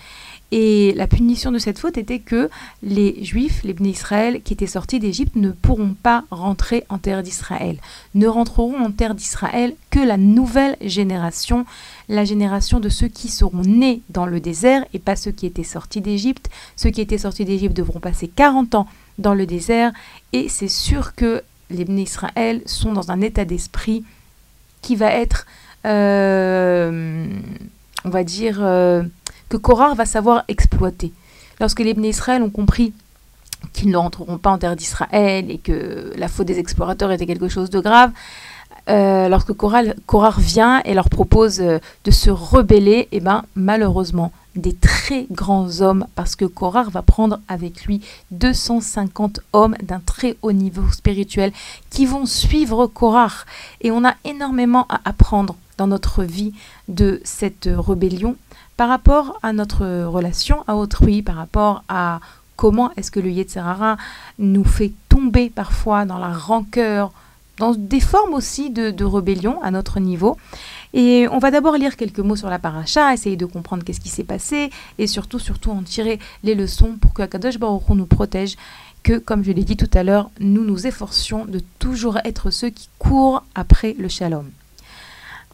Et 0.50 0.94
la 0.96 1.06
punition 1.06 1.52
de 1.52 1.58
cette 1.58 1.78
faute 1.78 1.98
était 1.98 2.20
que 2.20 2.48
les 2.82 3.22
Juifs, 3.22 3.62
les 3.64 3.74
Bnei 3.74 3.90
Israël, 3.90 4.40
qui 4.42 4.54
étaient 4.54 4.66
sortis 4.66 4.98
d'Égypte, 4.98 5.36
ne 5.36 5.50
pourront 5.50 5.94
pas 6.02 6.24
rentrer 6.30 6.84
en 6.88 6.98
terre 6.98 7.22
d'Israël. 7.22 7.76
Ne 8.14 8.26
rentreront 8.26 8.78
en 8.78 8.90
terre 8.90 9.14
d'Israël 9.14 9.74
que 9.90 10.00
la 10.00 10.16
nouvelle 10.16 10.76
génération, 10.80 11.66
la 12.08 12.24
génération 12.24 12.80
de 12.80 12.88
ceux 12.88 13.08
qui 13.08 13.28
seront 13.28 13.62
nés 13.62 14.00
dans 14.08 14.24
le 14.24 14.40
désert 14.40 14.86
et 14.94 14.98
pas 14.98 15.16
ceux 15.16 15.32
qui 15.32 15.44
étaient 15.44 15.64
sortis 15.64 16.00
d'Égypte. 16.00 16.48
Ceux 16.76 16.90
qui 16.90 17.02
étaient 17.02 17.18
sortis 17.18 17.44
d'Égypte 17.44 17.76
devront 17.76 18.00
passer 18.00 18.28
40 18.28 18.74
ans 18.74 18.86
dans 19.18 19.34
le 19.34 19.44
désert 19.44 19.92
et 20.32 20.48
c'est 20.48 20.68
sûr 20.68 21.14
que 21.14 21.42
les 21.70 21.84
Bnei 21.84 22.04
Israël 22.04 22.62
sont 22.64 22.92
dans 22.92 23.10
un 23.10 23.20
état 23.20 23.44
d'esprit 23.44 24.04
qui 24.80 24.96
va 24.96 25.12
être, 25.12 25.46
euh, 25.84 27.26
on 28.04 28.10
va 28.10 28.24
dire, 28.24 28.58
euh, 28.62 29.02
que 29.48 29.56
Korah 29.56 29.94
va 29.94 30.06
savoir 30.06 30.44
exploiter. 30.48 31.12
Lorsque 31.60 31.80
les 31.80 31.94
Bnei 31.94 32.10
Israël 32.10 32.42
ont 32.42 32.50
compris 32.50 32.92
qu'ils 33.72 33.90
ne 33.90 33.96
rentreront 33.96 34.38
pas 34.38 34.50
en 34.50 34.58
terre 34.58 34.76
d'Israël 34.76 35.50
et 35.50 35.58
que 35.58 36.12
la 36.16 36.28
faute 36.28 36.46
des 36.46 36.58
explorateurs 36.58 37.10
était 37.10 37.26
quelque 37.26 37.48
chose 37.48 37.70
de 37.70 37.80
grave, 37.80 38.12
euh, 38.88 39.28
lorsque 39.28 39.52
Korah, 39.52 40.34
vient 40.38 40.80
et 40.84 40.94
leur 40.94 41.10
propose 41.10 41.60
euh, 41.60 41.78
de 42.04 42.10
se 42.10 42.30
rebeller, 42.30 43.08
eh 43.12 43.20
ben 43.20 43.44
malheureusement, 43.54 44.32
des 44.56 44.74
très 44.74 45.26
grands 45.30 45.82
hommes, 45.82 46.06
parce 46.14 46.36
que 46.36 46.46
Korah 46.46 46.84
va 46.84 47.02
prendre 47.02 47.38
avec 47.48 47.84
lui 47.84 48.00
250 48.30 49.40
hommes 49.52 49.76
d'un 49.82 50.00
très 50.00 50.36
haut 50.42 50.52
niveau 50.52 50.90
spirituel 50.90 51.52
qui 51.90 52.06
vont 52.06 52.24
suivre 52.24 52.86
Korah. 52.86 53.44
Et 53.82 53.90
on 53.90 54.04
a 54.06 54.14
énormément 54.24 54.86
à 54.88 55.00
apprendre 55.04 55.54
dans 55.76 55.86
notre 55.86 56.24
vie 56.24 56.54
de 56.88 57.20
cette 57.24 57.68
rébellion 57.70 58.36
par 58.78 58.88
rapport 58.88 59.40
à 59.42 59.52
notre 59.52 60.04
relation 60.04 60.62
à 60.68 60.76
autrui, 60.76 61.20
par 61.20 61.34
rapport 61.34 61.82
à 61.88 62.20
comment 62.54 62.92
est-ce 62.96 63.10
que 63.10 63.18
le 63.18 63.28
Yetzerara 63.28 63.96
nous 64.38 64.62
fait 64.62 64.92
tomber 65.08 65.50
parfois 65.50 66.04
dans 66.04 66.16
la 66.16 66.32
rancœur, 66.32 67.10
dans 67.58 67.74
des 67.74 67.98
formes 67.98 68.34
aussi 68.34 68.70
de, 68.70 69.04
rébellion 69.04 69.60
à 69.62 69.72
notre 69.72 69.98
niveau. 69.98 70.36
Et 70.94 71.26
on 71.32 71.40
va 71.40 71.50
d'abord 71.50 71.76
lire 71.76 71.96
quelques 71.96 72.20
mots 72.20 72.36
sur 72.36 72.50
la 72.50 72.60
paracha, 72.60 73.12
essayer 73.12 73.36
de 73.36 73.46
comprendre 73.46 73.82
qu'est-ce 73.82 74.00
qui 74.00 74.10
s'est 74.10 74.22
passé 74.22 74.70
et 74.98 75.08
surtout, 75.08 75.40
surtout 75.40 75.72
en 75.72 75.82
tirer 75.82 76.20
les 76.44 76.54
leçons 76.54 76.98
pour 77.00 77.12
que 77.14 77.22
Akadosh 77.22 77.58
Baruch 77.58 77.88
nous 77.88 78.06
protège, 78.06 78.54
que, 79.02 79.18
comme 79.18 79.42
je 79.42 79.50
l'ai 79.50 79.64
dit 79.64 79.76
tout 79.76 79.90
à 79.92 80.04
l'heure, 80.04 80.30
nous 80.38 80.62
nous 80.62 80.86
efforcions 80.86 81.46
de 81.46 81.60
toujours 81.80 82.18
être 82.24 82.52
ceux 82.52 82.70
qui 82.70 82.88
courent 83.00 83.42
après 83.56 83.96
le 83.98 84.08
shalom. 84.08 84.48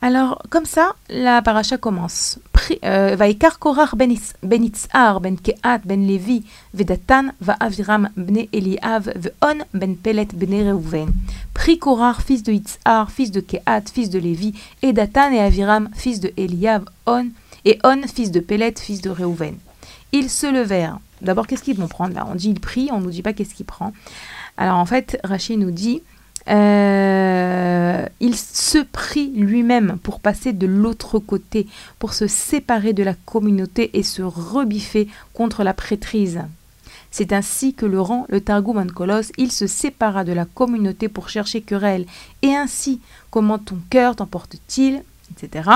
Alors, 0.07 0.43
comme 0.51 0.67
ça, 0.67 0.97
la 1.09 1.41
paracha 1.41 1.79
commence. 1.79 2.39
Euh, 2.85 3.17
Vaikar 3.17 3.59
Korach 3.59 3.95
ben, 3.97 4.15
ben 4.43 4.63
Itzhar, 4.63 5.23
ben 5.23 5.39
Keat, 5.39 5.81
ben 5.87 6.07
Levi, 6.07 6.45
Vedatan, 6.75 7.29
va 7.41 7.55
Aviram, 7.59 8.11
ben 8.15 8.47
Eliav, 8.53 9.11
Veon, 9.17 9.65
ben 9.73 9.97
Pelet, 9.97 10.29
ben 10.35 10.69
Reuven. 10.69 11.09
Prit 11.55 11.79
Korach, 11.79 12.21
fils 12.21 12.43
de 12.43 12.53
Itzhar, 12.53 13.11
fils 13.11 13.31
de 13.31 13.41
Keat, 13.41 13.85
fils 13.91 14.11
de 14.11 14.19
Lévi, 14.19 14.53
et 14.83 14.93
Datan 14.93 15.33
et 15.33 15.41
Aviram, 15.41 15.89
fils 15.95 16.21
de 16.21 16.35
Eliav, 16.37 16.85
On, 17.07 17.29
et 17.65 17.79
On, 17.83 18.03
fils 18.07 18.31
de 18.31 18.41
Pelet, 18.41 18.75
fils 18.79 19.01
de 19.01 19.09
Reuven. 19.09 19.57
Ils 20.13 20.29
se 20.29 20.47
levèrent. 20.47 20.99
D'abord, 21.23 21.47
qu'est-ce 21.47 21.63
qu'ils 21.63 21.79
vont 21.79 21.89
prendre 21.89 22.15
là? 22.15 22.27
On 22.31 22.35
dit 22.35 22.51
il 22.51 22.61
prie, 22.61 22.91
on 22.93 22.99
ne 22.99 23.05
nous 23.05 23.11
dit 23.11 23.23
pas 23.23 23.33
qu'est-ce 23.33 23.55
qu'il 23.55 23.65
prend. 23.65 23.95
Alors 24.59 24.77
en 24.77 24.85
fait, 24.85 25.19
Rachid 25.25 25.59
nous 25.59 25.71
dit 25.71 26.03
euh, 26.49 28.07
il 28.21 28.37
se 28.37 28.79
prit 28.79 29.31
lui-même 29.31 29.99
pour 30.03 30.21
passer 30.21 30.53
de 30.53 30.67
l'autre 30.67 31.19
côté, 31.19 31.67
pour 31.99 32.15
se 32.15 32.27
séparer 32.27 32.93
de 32.93 33.03
la 33.03 33.15
communauté 33.15 33.91
et 33.95 34.03
se 34.03 34.23
rebiffer 34.23 35.09
contre 35.33 35.65
la 35.65 35.75
prêtrise. 35.75 36.43
C'est 37.11 37.33
ainsi 37.33 37.75
que 37.75 37.87
le 37.87 38.03
le 38.29 38.41
Targum 38.41 38.79
Ankolos, 38.79 39.31
il 39.39 39.53
se 39.53 39.69
sépara 39.69 40.25
de 40.25 40.33
la 40.33 40.45
communauté 40.47 41.09
pour 41.09 41.29
chercher 41.29 41.61
querelle. 41.61 42.07
Et 42.43 42.55
ainsi, 42.55 43.01
comment 43.31 43.59
ton 43.59 43.79
cœur 43.89 44.17
t'emporte-t-il, 44.17 45.03
etc. 45.31 45.71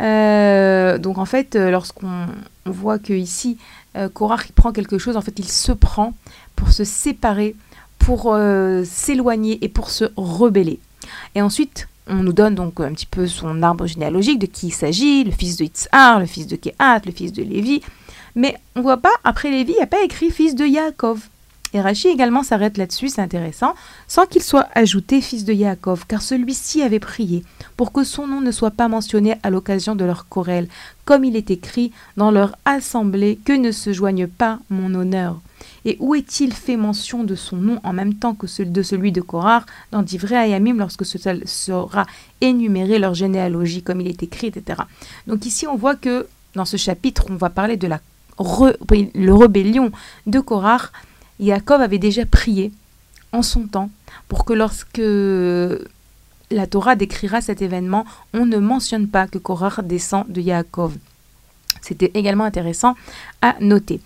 Euh, 0.00 0.98
donc 0.98 1.18
en 1.18 1.24
fait, 1.24 1.56
euh, 1.56 1.70
lorsqu'on 1.70 2.26
voit 2.66 2.98
que 2.98 3.12
ici, 3.12 3.58
euh, 3.96 4.08
prend 4.54 4.72
quelque 4.72 4.98
chose, 4.98 5.16
en 5.16 5.20
fait, 5.22 5.38
il 5.38 5.48
se 5.48 5.72
prend 5.72 6.14
pour 6.56 6.70
se 6.70 6.84
séparer 6.84 7.56
pour 8.04 8.34
euh, 8.34 8.84
s'éloigner 8.84 9.58
et 9.62 9.68
pour 9.70 9.88
se 9.90 10.04
rebeller. 10.16 10.78
Et 11.34 11.40
ensuite, 11.40 11.88
on 12.06 12.16
nous 12.16 12.34
donne 12.34 12.54
donc 12.54 12.78
un 12.80 12.92
petit 12.92 13.06
peu 13.06 13.26
son 13.26 13.62
arbre 13.62 13.86
généalogique 13.86 14.38
de 14.38 14.46
qui 14.46 14.66
il 14.66 14.72
s'agit, 14.72 15.24
le 15.24 15.30
fils 15.30 15.56
de 15.56 15.64
Itzhar, 15.64 16.20
le 16.20 16.26
fils 16.26 16.46
de 16.46 16.56
Kehat, 16.56 17.00
le 17.06 17.12
fils 17.12 17.32
de 17.32 17.42
Lévi. 17.42 17.80
Mais 18.34 18.56
on 18.76 18.82
voit 18.82 18.98
pas, 18.98 19.12
après 19.24 19.50
Lévi, 19.50 19.72
il 19.72 19.76
n'y 19.76 19.82
a 19.82 19.86
pas 19.86 20.02
écrit 20.04 20.30
fils 20.30 20.54
de 20.54 20.66
Yaakov. 20.66 21.28
Et 21.72 21.80
Rachi 21.80 22.08
également 22.08 22.42
s'arrête 22.42 22.76
là-dessus, 22.76 23.08
c'est 23.08 23.22
intéressant, 23.22 23.74
sans 24.06 24.26
qu'il 24.26 24.42
soit 24.42 24.68
ajouté 24.74 25.22
fils 25.22 25.46
de 25.46 25.54
Yaakov, 25.54 26.04
car 26.06 26.20
celui-ci 26.20 26.82
avait 26.82 27.00
prié 27.00 27.42
pour 27.76 27.90
que 27.90 28.04
son 28.04 28.26
nom 28.26 28.42
ne 28.42 28.52
soit 28.52 28.70
pas 28.70 28.86
mentionné 28.86 29.36
à 29.42 29.48
l'occasion 29.48 29.96
de 29.96 30.04
leur 30.04 30.28
querelle, 30.28 30.68
comme 31.06 31.24
il 31.24 31.36
est 31.36 31.50
écrit 31.50 31.90
dans 32.18 32.30
leur 32.30 32.54
assemblée, 32.66 33.38
que 33.44 33.54
ne 33.54 33.72
se 33.72 33.94
joigne 33.94 34.26
pas 34.26 34.58
mon 34.68 34.94
honneur. 34.94 35.40
Et 35.84 35.96
où 36.00 36.14
est-il 36.14 36.52
fait 36.52 36.76
mention 36.76 37.24
de 37.24 37.34
son 37.34 37.56
nom 37.56 37.80
en 37.84 37.92
même 37.92 38.14
temps 38.14 38.34
que 38.34 38.62
de 38.62 38.82
celui 38.82 39.12
de 39.12 39.20
Korah 39.20 39.64
dans 39.92 40.02
d'Ivré 40.02 40.36
Ayamim 40.36 40.78
lorsque 40.78 41.04
ce 41.04 41.18
sera 41.18 42.06
énuméré 42.40 42.98
leur 42.98 43.14
généalogie 43.14 43.82
comme 43.82 44.00
il 44.00 44.08
est 44.08 44.22
écrit, 44.22 44.46
etc. 44.46 44.82
Donc 45.26 45.44
ici 45.46 45.66
on 45.66 45.76
voit 45.76 45.96
que 45.96 46.26
dans 46.54 46.64
ce 46.64 46.76
chapitre 46.76 47.26
on 47.30 47.36
va 47.36 47.50
parler 47.50 47.76
de 47.76 47.86
la 47.86 48.00
rébellion 48.38 49.92
de 50.26 50.40
Korah. 50.40 50.90
Jacob 51.40 51.80
avait 51.80 51.98
déjà 51.98 52.24
prié 52.24 52.72
en 53.32 53.42
son 53.42 53.66
temps 53.66 53.90
pour 54.28 54.44
que 54.44 54.52
lorsque 54.52 55.02
la 56.50 56.66
Torah 56.66 56.94
décrira 56.94 57.40
cet 57.40 57.62
événement, 57.62 58.04
on 58.32 58.46
ne 58.46 58.58
mentionne 58.58 59.08
pas 59.08 59.26
que 59.26 59.38
Korah 59.38 59.82
descend 59.82 60.30
de 60.30 60.40
Yaakov. 60.40 60.94
C'était 61.80 62.12
également 62.14 62.44
intéressant 62.44 62.94
à 63.42 63.56
noter. 63.60 64.00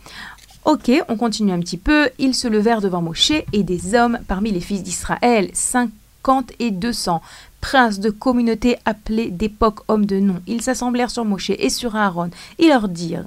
Ok, 0.68 0.92
on 1.08 1.16
continue 1.16 1.52
un 1.52 1.60
petit 1.60 1.78
peu. 1.78 2.10
Ils 2.18 2.34
se 2.34 2.46
levèrent 2.46 2.82
devant 2.82 3.00
Moshe 3.00 3.32
et 3.54 3.62
des 3.62 3.94
hommes 3.94 4.18
parmi 4.28 4.50
les 4.50 4.60
fils 4.60 4.82
d'Israël, 4.82 5.48
cinquante 5.54 6.52
et 6.58 6.70
deux 6.70 6.92
cents, 6.92 7.22
princes 7.62 8.00
de 8.00 8.10
communautés 8.10 8.76
appelés 8.84 9.30
d'époque 9.30 9.80
hommes 9.88 10.04
de 10.04 10.20
nom. 10.20 10.42
Ils 10.46 10.60
s'assemblèrent 10.60 11.10
sur 11.10 11.24
Moshe 11.24 11.48
et 11.48 11.70
sur 11.70 11.96
Aaron 11.96 12.28
et 12.58 12.68
leur 12.68 12.90
dirent 12.90 13.24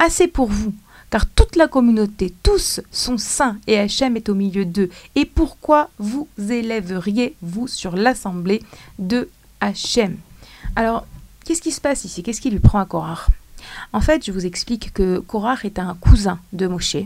Assez 0.00 0.26
pour 0.26 0.48
vous, 0.48 0.74
car 1.10 1.24
toute 1.28 1.54
la 1.54 1.68
communauté, 1.68 2.34
tous 2.42 2.80
sont 2.90 3.16
saints 3.16 3.58
et 3.68 3.78
Hachem 3.78 4.16
est 4.16 4.28
au 4.28 4.34
milieu 4.34 4.64
d'eux. 4.64 4.90
Et 5.14 5.24
pourquoi 5.24 5.88
vous 6.00 6.26
élèveriez-vous 6.36 7.68
sur 7.68 7.94
l'assemblée 7.94 8.60
de 8.98 9.28
Hachem? 9.60 10.16
Alors, 10.74 11.06
qu'est-ce 11.44 11.62
qui 11.62 11.70
se 11.70 11.80
passe 11.80 12.04
ici? 12.04 12.24
Qu'est-ce 12.24 12.40
qui 12.40 12.50
lui 12.50 12.58
prend 12.58 12.80
à 12.80 12.86
Korah 12.86 13.28
En 13.92 14.00
fait, 14.00 14.24
je 14.24 14.32
vous 14.32 14.46
explique 14.46 14.92
que 14.92 15.18
Korah 15.18 15.56
est 15.64 15.78
un 15.78 15.94
cousin 16.00 16.38
de 16.52 16.66
Moshe. 16.66 16.96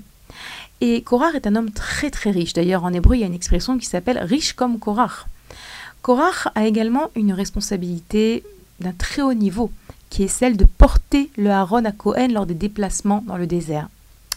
Et 0.80 1.02
Korah 1.02 1.32
est 1.34 1.46
un 1.46 1.56
homme 1.56 1.70
très 1.70 2.10
très 2.10 2.30
riche. 2.30 2.52
D'ailleurs, 2.52 2.84
en 2.84 2.92
hébreu, 2.92 3.16
il 3.16 3.20
y 3.20 3.24
a 3.24 3.26
une 3.26 3.34
expression 3.34 3.78
qui 3.78 3.86
s'appelle 3.86 4.18
riche 4.18 4.52
comme 4.52 4.78
Korah. 4.78 5.26
Korah 6.02 6.52
a 6.54 6.66
également 6.66 7.10
une 7.16 7.32
responsabilité 7.32 8.44
d'un 8.80 8.92
très 8.92 9.22
haut 9.22 9.34
niveau 9.34 9.70
qui 10.10 10.22
est 10.22 10.28
celle 10.28 10.56
de 10.56 10.64
porter 10.64 11.30
le 11.36 11.50
Aaron 11.50 11.84
à 11.84 11.92
Cohen 11.92 12.28
lors 12.32 12.46
des 12.46 12.54
déplacements 12.54 13.24
dans 13.26 13.36
le 13.36 13.46
désert. 13.46 13.88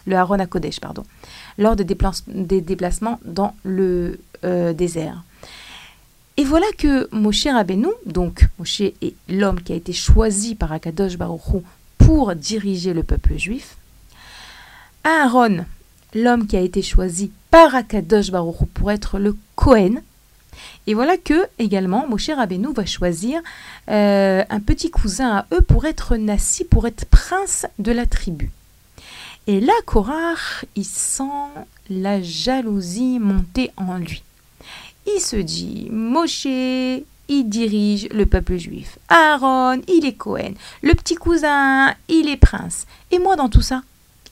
Le 0.07 0.15
Aaron 0.15 0.39
à 0.39 0.47
Kodesh, 0.47 0.79
pardon. 0.79 1.03
Lors 1.57 1.75
des, 1.75 1.83
déplacements 1.83 3.19
dans 3.25 3.53
le 3.63 4.19
euh, 4.43 4.73
désert. 4.73 5.23
Et 6.37 6.45
voilà 6.45 6.67
que 6.77 7.13
Moshe 7.13 7.47
Rabbeinu, 7.47 7.89
donc 8.05 8.47
Moshe 8.57 8.81
est 8.81 9.13
l'homme 9.27 9.61
qui 9.61 9.73
a 9.73 9.75
été 9.75 9.91
choisi 9.91 10.55
par 10.55 10.71
Akadosh 10.71 11.17
Baruch 11.17 11.61
pour 12.09 12.33
diriger 12.33 12.95
le 12.95 13.03
peuple 13.03 13.37
juif. 13.37 13.77
Aaron, 15.03 15.63
l'homme 16.15 16.47
qui 16.47 16.57
a 16.57 16.61
été 16.61 16.81
choisi 16.81 17.31
par 17.51 17.75
Akadosh 17.75 18.31
Baruch 18.31 18.65
pour 18.73 18.89
être 18.89 19.19
le 19.19 19.37
Kohen, 19.53 20.01
et 20.87 20.95
voilà 20.95 21.17
que 21.17 21.45
également 21.59 22.07
Moshe 22.07 22.31
Rabbeinu 22.31 22.73
va 22.73 22.87
choisir 22.87 23.39
euh, 23.91 24.43
un 24.49 24.59
petit 24.59 24.89
cousin 24.89 25.37
à 25.37 25.45
eux 25.53 25.61
pour 25.61 25.85
être 25.85 26.17
Nassi, 26.17 26.65
pour 26.65 26.87
être 26.87 27.05
prince 27.05 27.67
de 27.77 27.91
la 27.91 28.07
tribu. 28.07 28.49
Et 29.45 29.59
là, 29.59 29.73
Korah, 29.85 30.33
il 30.75 30.85
sent 30.85 31.23
la 31.91 32.23
jalousie 32.23 33.19
monter 33.19 33.69
en 33.77 33.97
lui. 33.97 34.23
Il 35.05 35.21
se 35.21 35.35
dit, 35.35 35.89
Moshe, 35.91 36.47
il 37.29 37.45
dirige 37.45 38.09
le 38.09 38.25
peuple 38.25 38.57
juif. 38.57 38.97
Aaron, 39.07 39.81
il 39.87 40.05
est 40.05 40.17
Cohen. 40.17 40.53
Le 40.81 40.93
petit 40.93 41.15
cousin, 41.15 41.93
il 42.09 42.27
est 42.27 42.37
prince. 42.37 42.85
Et 43.11 43.19
moi 43.19 43.35
dans 43.37 43.47
tout 43.47 43.61
ça? 43.61 43.83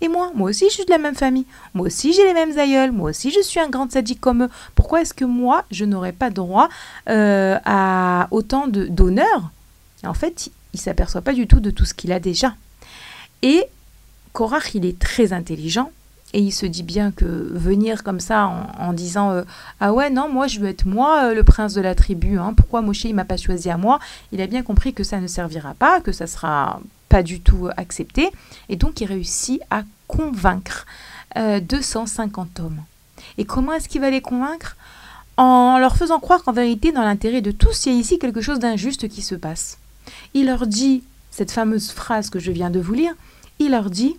Et 0.01 0.10
moi, 0.10 0.32
moi 0.36 0.50
aussi 0.50 0.66
je 0.70 0.74
suis 0.74 0.86
de 0.86 0.92
la 0.92 0.98
même 0.98 1.16
famille. 1.16 1.46
Moi 1.74 1.88
aussi 1.88 2.12
j'ai 2.13 2.24
les 2.25 2.34
mêmes 2.34 2.58
aïeuls. 2.58 2.92
Moi 2.92 3.12
aussi 3.12 3.32
je 3.32 3.42
suis 3.42 3.60
un 3.60 3.70
grand 3.70 3.89
sadique 3.92 4.20
comme 4.20 4.44
eux. 4.44 4.50
Pourquoi 4.75 5.01
est-ce 5.01 5.13
que 5.13 5.25
moi 5.25 5.63
je 5.72 5.86
n'aurais 5.86 6.12
pas 6.12 6.30
droit 6.30 6.70
euh, 7.10 7.58
à 7.66 8.27
autant 8.32 8.68
d'honneur? 8.68 9.51
En 10.04 10.13
fait, 10.13 10.50
il 10.74 10.80
s'aperçoit 10.80 11.22
pas 11.22 11.34
du 11.34 11.48
tout 11.48 11.60
de 11.60 11.72
tout 11.72 11.86
ce 11.86 11.94
qu'il 11.94 12.12
a 12.12 12.20
déjà. 12.20 12.56
Et 13.42 13.63
Korach, 14.34 14.75
il 14.75 14.86
est 14.86 15.00
très 15.00 15.34
intelligent. 15.34 15.92
Et 16.34 16.42
il 16.42 16.52
se 16.52 16.66
dit 16.66 16.84
bien 16.84 17.12
que 17.12 17.26
venir 17.26 18.04
comme 18.04 18.20
ça 18.20 18.68
en, 18.80 18.92
disant 18.92 19.32
euh, 19.32 19.44
Ah 19.80 19.94
ouais, 19.94 20.10
non, 20.10 20.30
moi 20.30 20.48
je 20.48 20.60
veux 20.60 20.68
être 20.68 20.86
moi 20.86 21.26
euh, 21.30 21.34
le 21.34 21.44
prince 21.44 21.74
de 21.74 21.82
la 21.82 21.96
tribu, 21.96 22.38
hein. 22.38 22.54
pourquoi 22.56 22.82
Moshe 22.82 23.06
il 23.06 23.16
m'a 23.16 23.24
pas 23.24 23.38
choisi 23.38 23.70
à 23.70 23.78
moi? 23.78 24.00
Il 24.34 24.42
a 24.42 24.48
bien 24.48 24.62
compris 24.62 24.94
que 24.94 25.04
ça 25.04 25.22
ne 25.22 25.28
servira 25.28 25.74
pas, 25.74 26.02
que 26.02 26.12
ça 26.12 26.28
sera 26.28 26.82
pas 27.08 27.24
du 27.24 27.40
tout 27.40 27.70
accepté. 27.78 28.30
Et 28.68 28.76
donc 28.76 29.00
il 29.00 29.06
réussit 29.06 29.62
à 29.70 29.84
convaincre 30.08 30.86
250 31.36 32.60
euh, 32.60 32.64
hommes. 32.64 32.82
Et 33.38 33.46
comment 33.46 33.74
est-ce 33.74 33.88
qu'il 33.88 34.02
va 34.02 34.10
les 34.10 34.22
convaincre? 34.22 34.76
En 35.38 35.78
leur 35.78 35.98
faisant 35.98 36.20
croire 36.20 36.44
qu'en 36.44 36.52
vérité, 36.52 36.92
dans 36.92 37.04
l'intérêt 37.04 37.42
de 37.42 37.52
tous, 37.52 37.86
il 37.86 37.94
y 37.94 37.96
a 37.96 38.00
ici 38.00 38.18
quelque 38.18 38.42
chose 38.42 38.60
d'injuste 38.60 39.08
qui 39.08 39.22
se 39.22 39.36
passe. 39.36 39.78
Il 40.34 40.48
leur 40.48 40.66
dit, 40.66 41.04
cette 41.30 41.52
fameuse 41.52 41.92
phrase 41.92 42.32
que 42.32 42.40
je 42.40 42.52
viens 42.52 42.72
de 42.72 42.80
vous 42.80 42.94
lire, 42.94 43.14
il 43.60 43.72
leur 43.72 43.92
dit 43.92 44.18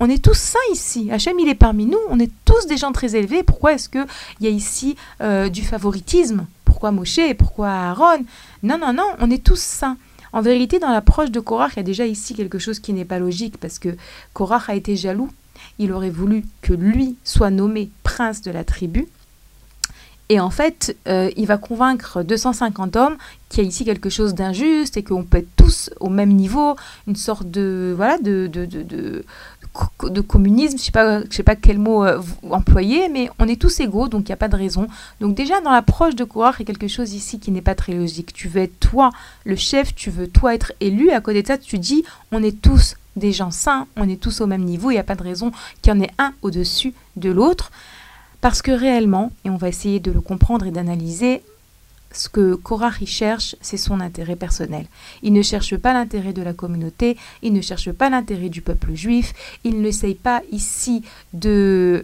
on 0.00 0.10
est 0.10 0.22
tous 0.22 0.38
saints 0.38 0.58
ici. 0.72 1.10
Hachem, 1.10 1.38
il 1.38 1.48
est 1.48 1.54
parmi 1.54 1.86
nous. 1.86 1.98
On 2.10 2.18
est 2.18 2.30
tous 2.44 2.66
des 2.66 2.76
gens 2.76 2.92
très 2.92 3.16
élevés. 3.16 3.42
Pourquoi 3.42 3.72
est-ce 3.72 3.88
qu'il 3.88 4.06
y 4.40 4.46
a 4.46 4.50
ici 4.50 4.96
euh, 5.20 5.48
du 5.48 5.62
favoritisme? 5.62 6.46
Pourquoi 6.64 6.90
Moshe? 6.90 7.34
Pourquoi 7.38 7.68
Aaron? 7.68 8.24
Non, 8.62 8.78
non, 8.78 8.92
non. 8.92 9.08
On 9.20 9.30
est 9.30 9.42
tous 9.42 9.58
saints. 9.58 9.96
En 10.32 10.42
vérité, 10.42 10.78
dans 10.78 10.90
l'approche 10.90 11.30
de 11.30 11.40
Korach, 11.40 11.72
il 11.74 11.76
y 11.78 11.80
a 11.80 11.82
déjà 11.82 12.06
ici 12.06 12.34
quelque 12.34 12.58
chose 12.58 12.78
qui 12.78 12.92
n'est 12.92 13.06
pas 13.06 13.18
logique 13.18 13.56
parce 13.58 13.78
que 13.78 13.96
Korach 14.34 14.68
a 14.68 14.74
été 14.74 14.96
jaloux. 14.96 15.30
Il 15.78 15.92
aurait 15.92 16.10
voulu 16.10 16.44
que 16.60 16.74
lui 16.74 17.16
soit 17.24 17.50
nommé 17.50 17.90
prince 18.02 18.42
de 18.42 18.50
la 18.50 18.64
tribu. 18.64 19.08
Et 20.28 20.40
en 20.40 20.50
fait, 20.50 20.96
euh, 21.06 21.30
il 21.36 21.46
va 21.46 21.56
convaincre 21.56 22.22
250 22.22 22.96
hommes 22.96 23.16
qu'il 23.48 23.62
y 23.62 23.66
a 23.66 23.68
ici 23.68 23.84
quelque 23.84 24.10
chose 24.10 24.34
d'injuste 24.34 24.96
et 24.96 25.04
qu'on 25.04 25.22
peut 25.22 25.38
être 25.38 25.54
tous 25.56 25.90
au 26.00 26.08
même 26.08 26.32
niveau, 26.32 26.74
une 27.06 27.14
sorte 27.14 27.48
de 27.48 27.94
voilà 27.96 28.18
de, 28.18 28.48
de, 28.48 28.66
de, 28.66 28.82
de, 28.82 30.20
communisme, 30.22 30.78
je 30.78 30.82
sais 30.82 31.26
sais 31.30 31.42
pas 31.44 31.54
quel 31.54 31.78
mot 31.78 32.04
euh, 32.04 32.20
employer, 32.50 33.08
mais 33.08 33.30
on 33.38 33.46
est 33.46 33.60
tous 33.60 33.78
égaux, 33.78 34.08
donc 34.08 34.22
il 34.22 34.30
n'y 34.30 34.34
a 34.34 34.38
pas 34.38 34.48
de 34.48 34.56
raison. 34.56 34.88
Donc 35.20 35.36
déjà 35.36 35.60
dans 35.60 35.70
l'approche 35.70 36.16
de 36.16 36.24
Korach, 36.24 36.56
il 36.58 36.60
y 36.60 36.70
a 36.70 36.74
quelque 36.74 36.88
chose 36.88 37.12
ici 37.14 37.38
qui 37.38 37.52
n'est 37.52 37.62
pas 37.62 37.76
très 37.76 37.92
logique. 37.92 38.32
Tu 38.32 38.48
veux 38.48 38.62
être 38.62 38.80
toi 38.80 39.10
le 39.44 39.54
chef, 39.54 39.94
tu 39.94 40.10
veux 40.10 40.26
toi 40.26 40.54
être 40.54 40.72
élu, 40.80 41.10
à 41.10 41.20
côté 41.20 41.42
de 41.42 41.46
ça 41.46 41.56
tu 41.56 41.78
dis 41.78 42.02
on 42.32 42.42
est 42.42 42.60
tous 42.60 42.96
des 43.14 43.32
gens 43.32 43.52
sains, 43.52 43.86
on 43.96 44.08
est 44.08 44.20
tous 44.20 44.40
au 44.40 44.46
même 44.46 44.64
niveau, 44.64 44.90
il 44.90 44.94
n'y 44.94 45.00
a 45.00 45.04
pas 45.04 45.14
de 45.14 45.22
raison 45.22 45.52
qu'il 45.82 45.92
y 45.92 45.96
en 45.96 46.00
ait 46.00 46.10
un 46.18 46.32
au-dessus 46.42 46.94
de 47.16 47.30
l'autre. 47.30 47.70
Parce 48.40 48.62
que 48.62 48.70
réellement, 48.70 49.32
et 49.44 49.50
on 49.50 49.56
va 49.56 49.68
essayer 49.68 50.00
de 50.00 50.10
le 50.10 50.20
comprendre 50.20 50.66
et 50.66 50.70
d'analyser, 50.70 51.42
ce 52.12 52.28
que 52.28 52.54
Korach 52.54 53.04
cherche, 53.04 53.56
c'est 53.60 53.76
son 53.76 54.00
intérêt 54.00 54.36
personnel. 54.36 54.86
Il 55.22 55.32
ne 55.32 55.42
cherche 55.42 55.76
pas 55.76 55.92
l'intérêt 55.92 56.32
de 56.32 56.42
la 56.42 56.52
communauté, 56.52 57.16
il 57.42 57.52
ne 57.52 57.60
cherche 57.60 57.92
pas 57.92 58.10
l'intérêt 58.10 58.48
du 58.48 58.62
peuple 58.62 58.94
juif, 58.94 59.34
il 59.64 59.80
n'essaye 59.80 60.14
pas 60.14 60.42
ici 60.50 61.02
de 61.32 62.02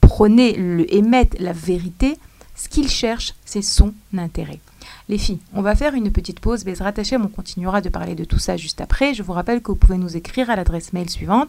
prôner, 0.00 0.54
le, 0.54 0.92
émettre 0.94 1.36
la 1.40 1.52
vérité. 1.52 2.18
Ce 2.54 2.68
qu'il 2.68 2.88
cherche, 2.88 3.34
c'est 3.44 3.62
son 3.62 3.94
intérêt. 4.16 4.60
Les 5.08 5.18
filles, 5.18 5.40
on 5.54 5.62
va 5.62 5.74
faire 5.74 5.94
une 5.94 6.12
petite 6.12 6.40
pause. 6.40 6.64
Bezrat 6.64 6.92
Hashem, 6.96 7.24
on 7.24 7.28
continuera 7.28 7.80
de 7.80 7.88
parler 7.88 8.14
de 8.14 8.24
tout 8.24 8.38
ça 8.38 8.56
juste 8.56 8.80
après. 8.80 9.14
Je 9.14 9.22
vous 9.22 9.32
rappelle 9.32 9.60
que 9.62 9.72
vous 9.72 9.78
pouvez 9.78 9.98
nous 9.98 10.16
écrire 10.16 10.50
à 10.50 10.56
l'adresse 10.56 10.92
mail 10.92 11.08
suivante 11.08 11.48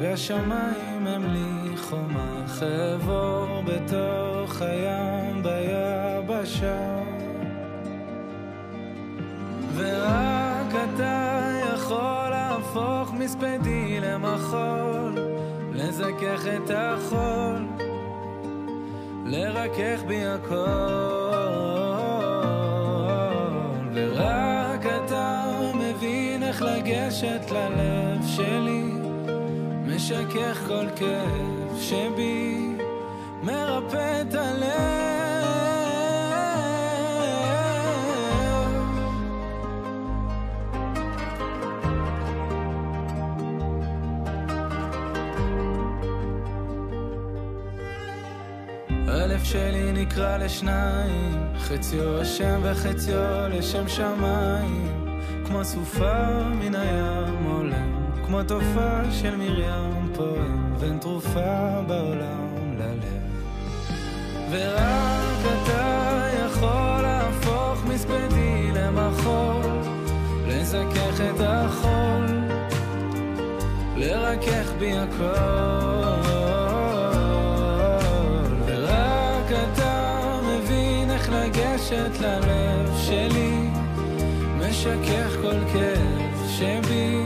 והשמיים 0.00 1.06
הם 1.06 1.24
לי 1.26 1.76
חומה, 1.76 2.44
חבור 2.46 3.62
בתוך 3.64 4.62
הים 4.62 5.42
ביבשה. 5.42 6.98
ורק 9.74 10.74
אתה 10.94 11.50
יכול 11.74 12.28
להפוך 12.30 13.12
מספדי 13.12 14.00
למחול, 14.00 15.14
לזכך 15.72 16.46
את 16.56 16.70
החול, 16.74 17.66
לרכך 19.26 20.02
בי 20.06 20.26
הכל. 20.26 20.58
ורק 23.94 24.86
אתה 24.86 25.42
מבין 25.74 26.42
איך 26.42 26.62
לגשת 26.62 27.50
ללב 27.50 28.26
שלי. 28.26 28.77
משכך 30.08 30.58
כל 30.66 30.86
כאב 30.96 31.78
שבי, 31.80 32.68
מרפא 33.42 34.22
את 34.22 34.34
הלב. 34.34 34.68
הלב 49.08 49.44
שלי 49.44 49.92
נקרא 49.92 50.36
לשניים, 50.36 51.52
חציו 51.58 52.20
השם 52.20 52.60
וחציו 52.62 53.48
לשם 53.48 53.88
שמיים, 53.88 55.04
כמו 55.46 55.64
סופה 55.64 56.44
מן 56.48 56.74
הים 56.74 57.44
עולם. 57.44 57.97
כמו 58.28 58.42
תופעה 58.42 59.12
של 59.12 59.36
מרים 59.36 60.12
פועם, 60.14 60.74
ואין 60.78 60.98
תרופה 60.98 61.80
בעולם 61.86 62.74
ללב. 62.78 63.22
ורק 64.50 65.62
אתה 65.62 66.28
יכול 66.46 67.02
להפוך 67.02 67.84
מספדי 67.84 68.70
למחול, 68.74 69.70
לזכך 70.46 71.20
את 71.20 71.40
החול, 71.40 72.26
לרכך 73.96 74.72
בי 74.78 74.92
הכל. 74.98 75.24
ורק 78.66 79.52
אתה 79.72 80.40
מבין 80.44 81.10
איך 81.10 81.30
לגשת 81.30 82.20
ללב 82.20 82.96
שלי, 82.96 83.68
משכך 84.58 85.36
כל 85.42 85.72
כאב 85.72 86.48
שבי, 86.48 87.17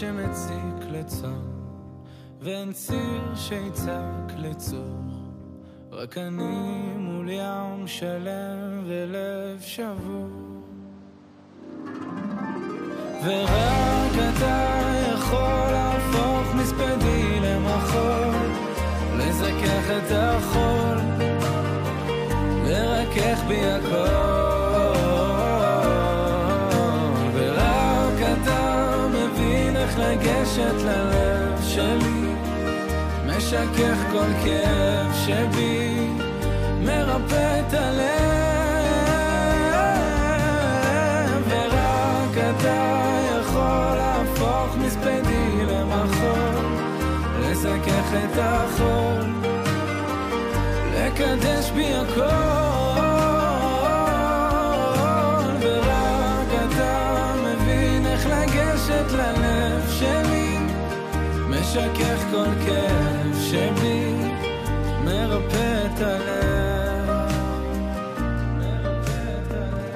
שמציק 0.00 0.90
לצאן, 0.90 1.42
ואין 2.40 2.72
ציר 2.72 3.34
שיצעק 3.34 4.32
לצור. 4.36 5.00
רק 5.92 6.18
אני 6.18 6.94
מול 6.98 7.28
ים 7.30 7.86
שלם 7.86 8.82
ולב 8.86 9.60
שבור. 9.60 10.28
ורק 13.24 14.12
אתה 14.36 14.80
יכול 15.14 15.70
להפוך 15.72 16.54
מספדי 16.54 17.40
למחול, 17.40 18.34
לזכך 19.18 19.90
את 19.90 20.12
החול, 20.12 20.98
לרכך 22.66 23.42
בי 23.48 23.66
הכל. 23.66 24.33
לגשת 30.64 30.82
ללב 30.84 31.62
שלי, 31.62 32.34
משכך 33.26 33.98
כל 34.12 34.30
כאב 34.44 35.12
שבי, 35.26 36.08
מרפא 36.80 37.60
את 37.60 37.74
הלב. 37.74 38.04
ורק 41.48 42.38
אתה 42.38 43.00
יכול 43.40 43.96
להפוך 43.96 44.76
מספדי 44.76 45.66
למחול, 45.66 46.64
לזכך 47.40 48.14
את 48.24 48.38
החול, 48.38 49.24
לקדש 50.94 51.70
בי 51.70 51.94
הכל. 51.94 52.63
משכך 61.73 62.25
כל 62.31 62.65
כאב 62.65 63.39
שבי, 63.49 64.13
מרפא 65.05 65.85
את 65.85 66.01
הלב. 66.01 67.31
מרפא 68.57 69.39
את 69.45 69.51
הלב. 69.51 69.89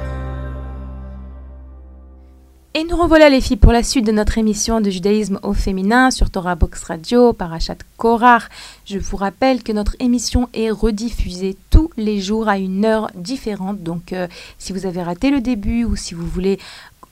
Et 2.73 2.83
nous 2.85 2.97
revoilà 2.97 3.29
les 3.29 3.39
filles 3.39 3.57
pour 3.57 3.71
la 3.71 3.83
suite 3.83 4.05
de 4.05 4.11
notre 4.11 4.39
émission 4.39 4.81
de 4.81 4.89
judaïsme 4.89 5.39
au 5.43 5.53
féminin 5.53 6.09
sur 6.09 6.31
Torah 6.31 6.55
Box 6.55 6.83
Radio, 6.83 7.31
Parachat 7.31 7.77
Korach. 7.97 8.49
Je 8.85 8.97
vous 8.97 9.17
rappelle 9.17 9.61
que 9.61 9.71
notre 9.71 9.95
émission 9.99 10.49
est 10.55 10.71
rediffusée 10.71 11.55
tous 11.69 11.91
les 11.97 12.19
jours 12.19 12.47
à 12.47 12.57
une 12.57 12.83
heure 12.83 13.11
différente. 13.13 13.83
Donc 13.83 14.11
euh, 14.11 14.27
si 14.57 14.73
vous 14.73 14.87
avez 14.87 15.03
raté 15.03 15.29
le 15.29 15.39
début 15.39 15.83
ou 15.83 15.95
si 15.95 16.15
vous 16.15 16.25
voulez 16.25 16.57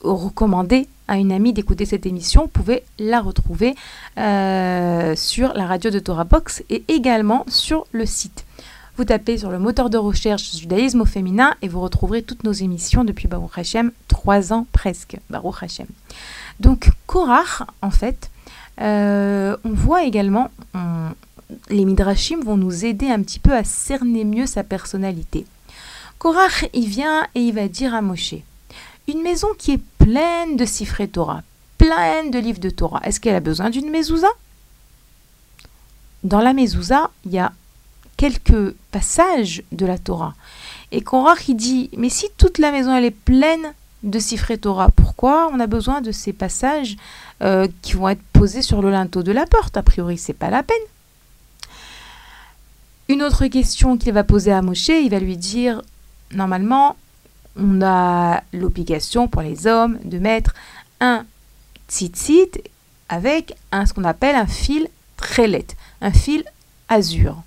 recommander 0.02 0.88
à 1.07 1.17
une 1.17 1.31
amie 1.31 1.53
d'écouter 1.53 1.85
cette 1.85 2.05
émission, 2.05 2.43
vous 2.43 2.47
pouvez 2.47 2.83
la 2.99 3.21
retrouver 3.21 3.75
euh, 4.17 5.15
sur 5.15 5.53
la 5.53 5.65
radio 5.65 5.89
de 5.89 5.99
Torah 5.99 6.23
Box 6.23 6.63
et 6.69 6.83
également 6.87 7.45
sur 7.47 7.85
le 7.91 8.05
site. 8.05 8.45
Vous 8.97 9.05
tapez 9.05 9.37
sur 9.37 9.51
le 9.51 9.59
moteur 9.59 9.89
de 9.89 9.97
recherche 9.97 10.57
judaïsme 10.57 11.01
au 11.01 11.05
féminin 11.05 11.53
et 11.61 11.67
vous 11.67 11.81
retrouverez 11.81 12.23
toutes 12.23 12.43
nos 12.43 12.51
émissions 12.51 13.03
depuis 13.03 13.27
Baruch 13.27 13.57
Hashem, 13.57 13.91
trois 14.07 14.53
ans 14.53 14.65
presque, 14.71 15.17
Baruch 15.29 15.61
Hashem. 15.61 15.87
Donc 16.59 16.89
Korach, 17.05 17.61
en 17.81 17.91
fait, 17.91 18.31
euh, 18.81 19.55
on 19.63 19.69
voit 19.69 20.03
également, 20.03 20.49
les 21.69 21.85
Midrashim 21.85 22.39
vont 22.43 22.57
nous 22.57 22.85
aider 22.85 23.09
un 23.09 23.21
petit 23.21 23.39
peu 23.39 23.53
à 23.53 23.63
cerner 23.63 24.23
mieux 24.23 24.47
sa 24.47 24.63
personnalité. 24.63 25.45
Korach, 26.17 26.67
il 26.73 26.87
vient 26.87 27.27
et 27.35 27.41
il 27.41 27.53
va 27.53 27.67
dire 27.67 27.93
à 27.93 28.01
Moshe, 28.01 28.35
une 29.07 29.21
maison 29.21 29.47
qui 29.57 29.71
est 29.73 29.81
pleine 29.99 30.57
de 30.57 30.65
Sifré 30.65 31.07
Torah, 31.07 31.41
pleine 31.77 32.31
de 32.31 32.39
livres 32.39 32.59
de 32.59 32.69
Torah, 32.69 32.99
est-ce 33.03 33.19
qu'elle 33.19 33.35
a 33.35 33.39
besoin 33.39 33.69
d'une 33.69 33.89
mezouza? 33.89 34.27
Dans 36.23 36.41
la 36.41 36.53
mezouza, 36.53 37.11
il 37.25 37.31
y 37.31 37.39
a 37.39 37.53
quelques 38.17 38.73
passages 38.91 39.63
de 39.71 39.85
la 39.85 39.97
Torah. 39.97 40.33
Et 40.91 41.01
Korach, 41.01 41.47
il 41.47 41.55
dit, 41.55 41.89
mais 41.95 42.09
si 42.09 42.27
toute 42.37 42.57
la 42.57 42.71
maison, 42.71 42.95
elle 42.95 43.05
est 43.05 43.11
pleine 43.11 43.73
de 44.03 44.19
Sifré 44.19 44.57
Torah, 44.57 44.89
pourquoi 44.89 45.49
on 45.53 45.59
a 45.59 45.67
besoin 45.67 46.01
de 46.01 46.11
ces 46.11 46.33
passages 46.33 46.97
euh, 47.41 47.67
qui 47.81 47.93
vont 47.93 48.09
être 48.09 48.21
posés 48.33 48.61
sur 48.61 48.81
le 48.81 48.89
linteau 48.89 49.23
de 49.23 49.31
la 49.31 49.45
porte? 49.45 49.77
A 49.77 49.83
priori, 49.83 50.17
c'est 50.17 50.33
pas 50.33 50.49
la 50.49 50.63
peine. 50.63 50.75
Une 53.07 53.23
autre 53.23 53.45
question 53.47 53.97
qu'il 53.97 54.13
va 54.13 54.23
poser 54.23 54.51
à 54.51 54.61
Moshe, 54.61 54.89
il 54.89 55.09
va 55.09 55.19
lui 55.19 55.37
dire, 55.37 55.81
normalement, 56.31 56.97
on 57.57 57.81
a 57.81 58.43
l'obligation 58.53 59.27
pour 59.27 59.41
les 59.41 59.67
hommes 59.67 59.99
de 60.03 60.19
mettre 60.19 60.53
un 60.99 61.25
tzitzit 61.89 62.51
avec 63.09 63.55
ce 63.71 63.93
qu'on 63.93 64.03
appelle 64.03 64.35
un 64.35 64.47
fil 64.47 64.87
trélet, 65.15 65.67
un 66.01 66.11
fil 66.11 66.43
azur. 66.89 67.41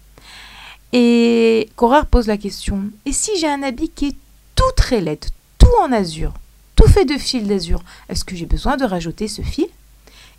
Et 0.93 1.69
Korah 1.77 2.05
pose 2.05 2.27
la 2.27 2.37
question, 2.37 2.85
et 3.07 3.13
si 3.13 3.39
j'ai 3.39 3.49
un 3.49 3.63
habit 3.63 3.91
qui 3.91 4.07
est 4.09 4.17
tout 4.57 4.73
trélet, 4.77 5.21
tout 5.59 5.69
en 5.83 5.93
azur, 5.93 6.35
tout 6.75 6.89
fait 6.89 7.05
de 7.05 7.17
fil 7.17 7.47
d'azur, 7.47 7.83
est-ce 8.09 8.25
que 8.25 8.35
j'ai 8.35 8.47
besoin 8.47 8.77
de 8.77 8.85
rajouter 8.85 9.29
ce 9.29 9.43
fil? 9.43 9.69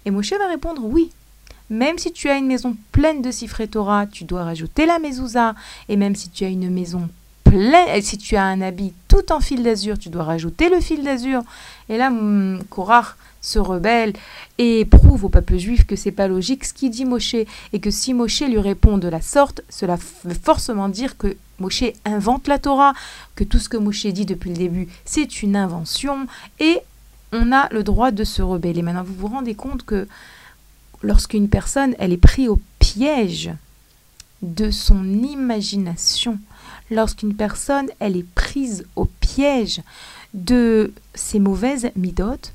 Et 0.05 0.11
Moshe 0.11 0.33
va 0.33 0.47
répondre 0.47 0.83
oui. 0.83 1.11
Même 1.69 1.97
si 1.97 2.11
tu 2.11 2.27
as 2.27 2.35
une 2.35 2.47
maison 2.47 2.75
pleine 2.91 3.21
de 3.21 3.31
Sifré 3.31 3.67
Torah, 3.67 4.05
tu 4.05 4.25
dois 4.25 4.43
rajouter 4.43 4.85
la 4.85 4.99
mezouza. 4.99 5.55
Et 5.87 5.95
même 5.95 6.15
si 6.15 6.29
tu 6.29 6.43
as 6.43 6.49
une 6.49 6.69
maison 6.69 7.07
et 7.53 8.01
si 8.01 8.17
tu 8.17 8.35
as 8.35 8.43
un 8.43 8.61
habit 8.61 8.93
tout 9.07 9.31
en 9.31 9.39
fil 9.39 9.63
d'azur, 9.63 9.97
tu 9.99 10.09
dois 10.09 10.23
rajouter 10.23 10.69
le 10.69 10.79
fil 10.79 11.03
d'azur. 11.03 11.41
Et 11.89 11.97
là, 11.97 12.07
hum, 12.07 12.61
Korah 12.69 13.15
se 13.41 13.59
rebelle 13.59 14.13
et 14.57 14.85
prouve 14.85 15.25
au 15.25 15.29
peuple 15.29 15.57
juif 15.57 15.85
que 15.85 15.95
c'est 15.95 16.11
pas 16.11 16.27
logique 16.27 16.63
ce 16.63 16.73
qu'il 16.73 16.91
dit 16.91 17.05
Moshe 17.05 17.35
et 17.35 17.79
que 17.79 17.89
si 17.89 18.13
Moshe 18.13 18.41
lui 18.41 18.59
répond 18.59 18.97
de 18.97 19.07
la 19.07 19.19
sorte, 19.19 19.61
cela 19.69 19.97
veut 20.23 20.35
forcément 20.35 20.89
dire 20.89 21.17
que 21.17 21.35
Moshe 21.59 21.83
invente 22.05 22.47
la 22.47 22.59
Torah, 22.59 22.93
que 23.35 23.43
tout 23.43 23.59
ce 23.59 23.67
que 23.67 23.77
Moshe 23.77 24.05
dit 24.05 24.25
depuis 24.25 24.51
le 24.51 24.57
début, 24.57 24.87
c'est 25.05 25.41
une 25.41 25.55
invention 25.55 26.27
et 26.59 26.79
on 27.33 27.51
a 27.51 27.67
le 27.71 27.83
droit 27.83 28.11
de 28.11 28.23
se 28.23 28.41
rebeller. 28.41 28.81
Maintenant, 28.81 29.03
vous 29.03 29.15
vous 29.15 29.27
rendez 29.27 29.55
compte 29.55 29.83
que 29.83 30.07
lorsqu'une 31.01 31.49
personne, 31.49 31.95
elle 31.97 32.13
est 32.13 32.17
prise 32.17 32.49
au 32.49 32.59
piège 32.79 33.51
de 34.41 34.71
son 34.71 35.05
imagination, 35.05 36.39
lorsqu'une 36.91 37.33
personne, 37.33 37.89
elle 37.99 38.15
est 38.15 38.29
prise 38.35 38.85
au 38.95 39.05
piège 39.05 39.81
de 40.33 40.93
ses 41.15 41.39
mauvaises 41.39 41.89
midotes, 41.95 42.53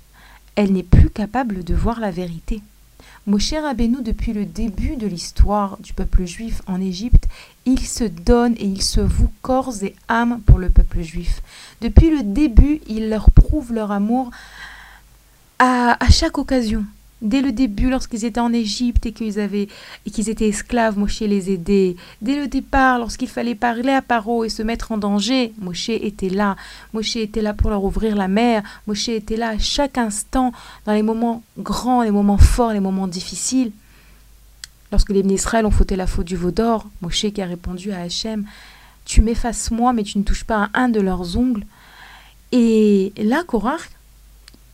elle 0.54 0.72
n'est 0.72 0.82
plus 0.82 1.10
capable 1.10 1.64
de 1.64 1.74
voir 1.74 1.98
la 2.00 2.10
vérité. 2.10 2.62
Moshe 3.26 3.54
Rabbeinu, 3.54 4.02
depuis 4.02 4.32
le 4.32 4.44
début 4.44 4.94
de 4.96 5.06
l'histoire 5.06 5.78
du 5.78 5.92
peuple 5.92 6.26
juif 6.26 6.62
en 6.68 6.80
Égypte, 6.80 7.26
il 7.64 7.80
se 7.80 8.04
donne 8.04 8.54
et 8.54 8.66
il 8.66 8.82
se 8.82 9.00
voue 9.00 9.32
corps 9.42 9.82
et 9.82 9.96
âme 10.08 10.40
pour 10.46 10.58
le 10.58 10.70
peuple 10.70 11.02
juif. 11.02 11.42
Depuis 11.80 12.10
le 12.10 12.22
début, 12.22 12.80
il 12.86 13.08
leur 13.08 13.32
prouve 13.32 13.72
leur 13.72 13.90
amour 13.90 14.30
à, 15.58 15.96
à 15.98 16.10
chaque 16.10 16.38
occasion, 16.38 16.84
Dès 17.22 17.40
le 17.40 17.50
début, 17.50 17.88
lorsqu'ils 17.88 18.26
étaient 18.26 18.40
en 18.40 18.52
Égypte 18.52 19.06
et 19.06 19.12
qu'ils 19.12 19.38
étaient 19.38 20.48
esclaves, 20.48 20.98
Moshe 20.98 21.20
les 21.20 21.50
aidait. 21.50 21.96
Dès 22.20 22.38
le 22.38 22.46
départ, 22.46 22.98
lorsqu'il 22.98 23.28
fallait 23.28 23.54
parler 23.54 23.92
à 23.92 24.02
Paro 24.02 24.44
et 24.44 24.50
se 24.50 24.62
mettre 24.62 24.92
en 24.92 24.98
danger, 24.98 25.54
Moshe 25.58 25.88
était 25.88 26.28
là. 26.28 26.56
Moshe 26.92 27.16
était 27.16 27.40
là 27.40 27.54
pour 27.54 27.70
leur 27.70 27.82
ouvrir 27.82 28.16
la 28.16 28.28
mer. 28.28 28.62
Moshe 28.86 29.08
était 29.08 29.38
là 29.38 29.50
à 29.50 29.58
chaque 29.58 29.96
instant, 29.96 30.52
dans 30.84 30.92
les 30.92 31.02
moments 31.02 31.42
grands, 31.58 32.02
les 32.02 32.10
moments 32.10 32.36
forts, 32.36 32.74
les 32.74 32.80
moments 32.80 33.08
difficiles. 33.08 33.72
Lorsque 34.92 35.10
les 35.10 35.20
Israël 35.20 35.64
ont 35.64 35.70
fauté 35.70 35.96
la 35.96 36.06
faute 36.06 36.26
du 36.26 36.36
veau 36.36 36.50
d'or, 36.50 36.86
Moshe 37.00 37.26
qui 37.32 37.40
a 37.40 37.46
répondu 37.46 37.92
à 37.92 38.02
Hachem 38.02 38.44
Tu 39.06 39.22
m'effaces 39.22 39.70
moi, 39.70 39.94
mais 39.94 40.02
tu 40.02 40.18
ne 40.18 40.22
touches 40.22 40.44
pas 40.44 40.68
à 40.74 40.80
un 40.82 40.90
de 40.90 41.00
leurs 41.00 41.38
ongles. 41.38 41.64
Et 42.52 43.14
là, 43.16 43.42
Korach, 43.42 43.88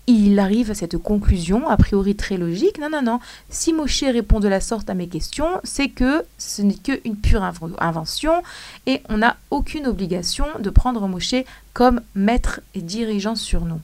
il 0.06 0.38
arrive 0.38 0.70
à 0.70 0.74
cette 0.74 0.98
conclusion, 0.98 1.68
a 1.68 1.76
priori 1.76 2.16
très 2.16 2.36
logique. 2.36 2.78
Non, 2.80 2.90
non, 2.90 3.02
non. 3.02 3.20
Si 3.50 3.72
Moshe 3.72 4.02
répond 4.02 4.40
de 4.40 4.48
la 4.48 4.60
sorte 4.60 4.90
à 4.90 4.94
mes 4.94 5.08
questions, 5.08 5.60
c'est 5.62 5.88
que 5.88 6.24
ce 6.38 6.62
n'est 6.62 6.74
qu'une 6.74 7.16
pure 7.16 7.42
invention 7.78 8.42
et 8.86 9.02
on 9.08 9.18
n'a 9.18 9.36
aucune 9.50 9.86
obligation 9.86 10.46
de 10.58 10.70
prendre 10.70 11.06
Moshe 11.06 11.44
comme 11.72 12.00
maître 12.14 12.60
et 12.74 12.82
dirigeant 12.82 13.36
sur 13.36 13.64
nous. 13.64 13.80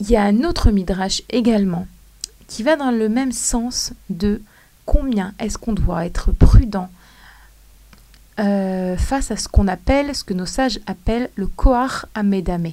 Il 0.00 0.10
y 0.10 0.16
a 0.16 0.22
un 0.22 0.44
autre 0.44 0.70
midrash 0.70 1.22
également 1.30 1.86
qui 2.48 2.62
va 2.62 2.76
dans 2.76 2.90
le 2.90 3.08
même 3.08 3.32
sens 3.32 3.92
de 4.08 4.40
combien 4.84 5.34
est-ce 5.38 5.58
qu'on 5.58 5.72
doit 5.72 6.06
être 6.06 6.32
prudent 6.32 6.88
euh, 8.38 8.96
face 8.96 9.30
à 9.30 9.36
ce 9.36 9.48
qu'on 9.48 9.66
appelle, 9.68 10.14
ce 10.14 10.22
que 10.22 10.34
nos 10.34 10.46
sages 10.46 10.78
appellent 10.86 11.30
le 11.36 11.46
Koach 11.46 12.04
Amedame. 12.14 12.72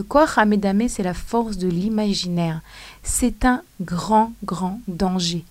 Le 0.00 0.04
corps 0.04 0.38
Hamedame, 0.38 0.88
c'est 0.88 1.02
la 1.02 1.12
force 1.12 1.58
de 1.58 1.68
l'imaginaire. 1.68 2.62
C'est 3.02 3.44
un 3.44 3.60
grand, 3.82 4.32
grand 4.44 4.80
danger 4.88 5.44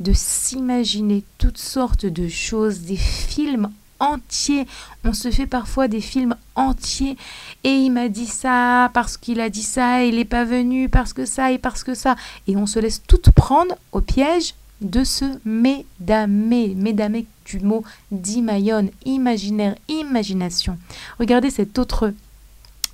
de 0.00 0.12
s'imaginer 0.12 1.24
toutes 1.38 1.56
sortes 1.56 2.04
de 2.04 2.28
choses, 2.28 2.80
des 2.80 2.98
films 2.98 3.70
entiers. 3.98 4.66
On 5.02 5.14
se 5.14 5.30
fait 5.30 5.46
parfois 5.46 5.88
des 5.88 6.02
films 6.02 6.36
entiers. 6.56 7.16
Et 7.64 7.70
il 7.70 7.88
m'a 7.88 8.10
dit 8.10 8.26
ça 8.26 8.90
parce 8.92 9.16
qu'il 9.16 9.40
a 9.40 9.48
dit 9.48 9.62
ça, 9.62 10.04
il 10.04 10.16
n'est 10.16 10.26
pas 10.26 10.44
venu 10.44 10.90
parce 10.90 11.14
que 11.14 11.24
ça 11.24 11.50
et 11.50 11.56
parce 11.56 11.82
que 11.82 11.94
ça. 11.94 12.16
Et 12.48 12.54
on 12.54 12.66
se 12.66 12.78
laisse 12.78 13.00
tout 13.02 13.32
prendre 13.34 13.76
au 13.92 14.02
piège 14.02 14.52
de 14.82 15.04
ce 15.04 15.24
médamé, 15.46 16.74
médamé 16.76 17.24
du 17.46 17.60
mot 17.60 17.82
d'imayon, 18.10 18.90
imaginaire, 19.06 19.74
imagination. 19.88 20.76
Regardez 21.18 21.48
cet 21.48 21.78
autre 21.78 22.12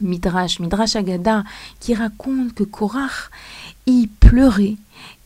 Midrash, 0.02 0.60
Midrash 0.60 0.96
Agada, 0.96 1.44
qui 1.80 1.94
raconte 1.94 2.54
que 2.54 2.64
Korach, 2.64 3.30
y 3.86 4.06
pleurait 4.06 4.76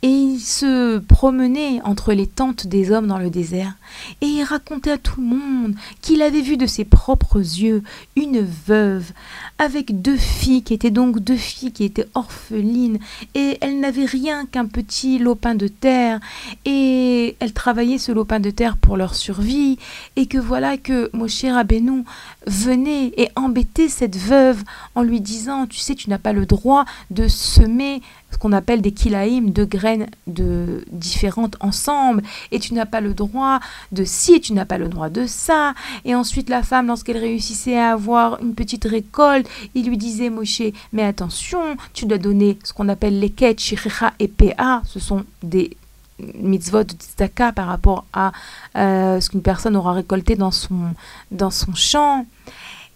et 0.02 0.08
il 0.08 0.40
se 0.40 0.98
promenait 0.98 1.80
entre 1.82 2.12
les 2.12 2.26
tentes 2.26 2.66
des 2.66 2.90
hommes 2.90 3.06
dans 3.06 3.18
le 3.18 3.30
désert, 3.30 3.74
et 4.20 4.26
il 4.26 4.42
racontait 4.42 4.92
à 4.92 4.98
tout 4.98 5.20
le 5.20 5.26
monde 5.26 5.74
qu'il 6.02 6.22
avait 6.22 6.42
vu 6.42 6.56
de 6.56 6.66
ses 6.66 6.84
propres 6.84 7.38
yeux 7.38 7.82
une 8.14 8.40
veuve 8.66 9.12
avec 9.58 10.02
deux 10.02 10.16
filles 10.16 10.62
qui 10.62 10.74
étaient 10.74 10.90
donc 10.90 11.18
deux 11.18 11.36
filles 11.36 11.72
qui 11.72 11.84
étaient 11.84 12.08
orphelines, 12.14 12.98
et 13.34 13.58
elles 13.60 13.80
n'avaient 13.80 14.04
rien 14.04 14.46
qu'un 14.46 14.66
petit 14.66 15.18
lopin 15.18 15.54
de 15.54 15.68
terre, 15.68 16.20
et 16.64 17.36
elles 17.40 17.52
travaillaient 17.52 17.98
ce 17.98 18.12
lopin 18.12 18.40
de 18.40 18.50
terre 18.50 18.76
pour 18.76 18.96
leur 18.96 19.14
survie, 19.14 19.78
et 20.16 20.26
que 20.26 20.38
voilà 20.38 20.76
que 20.76 21.10
Moshe 21.14 21.44
Rabbeinu 21.44 22.04
venait 22.46 23.12
et 23.16 23.30
embêtait 23.34 23.88
cette 23.88 24.16
veuve 24.16 24.62
en 24.94 25.02
lui 25.02 25.20
disant, 25.20 25.66
tu 25.66 25.78
sais, 25.78 25.94
tu 25.94 26.10
n'as 26.10 26.18
pas 26.18 26.32
le 26.32 26.46
droit 26.46 26.84
de 27.10 27.28
semer 27.28 28.02
qu'on 28.38 28.52
appelle 28.52 28.82
des 28.82 28.92
kilaïm, 28.92 29.50
de 29.50 29.64
graines 29.64 30.06
de 30.26 30.84
différentes 30.90 31.56
ensemble, 31.60 32.22
et 32.52 32.58
tu 32.58 32.74
n'as 32.74 32.86
pas 32.86 33.00
le 33.00 33.14
droit 33.14 33.60
de 33.92 34.04
ci, 34.04 34.40
tu 34.40 34.52
n'as 34.52 34.64
pas 34.64 34.78
le 34.78 34.88
droit 34.88 35.08
de 35.08 35.26
ça. 35.26 35.74
Et 36.04 36.14
ensuite, 36.14 36.48
la 36.48 36.62
femme, 36.62 36.86
lorsqu'elle 36.88 37.18
réussissait 37.18 37.78
à 37.78 37.92
avoir 37.92 38.40
une 38.42 38.54
petite 38.54 38.84
récolte, 38.84 39.48
il 39.74 39.88
lui 39.88 39.96
disait, 39.96 40.30
Moshe, 40.30 40.62
mais 40.92 41.02
attention, 41.02 41.76
tu 41.92 42.06
dois 42.06 42.18
donner 42.18 42.58
ce 42.64 42.72
qu'on 42.72 42.88
appelle 42.88 43.18
les 43.18 43.30
quêtes, 43.30 43.60
shiricha 43.60 44.12
et 44.18 44.28
pa, 44.28 44.82
ce 44.84 45.00
sont 45.00 45.24
des 45.42 45.76
mitzvot 46.18 46.84
de 46.84 46.94
tzedaka 46.94 47.52
par 47.52 47.66
rapport 47.66 48.04
à 48.12 48.32
euh, 48.76 49.20
ce 49.20 49.30
qu'une 49.30 49.42
personne 49.42 49.76
aura 49.76 49.92
récolté 49.92 50.34
dans 50.36 50.50
son, 50.50 50.94
dans 51.30 51.50
son 51.50 51.74
champ. 51.74 52.26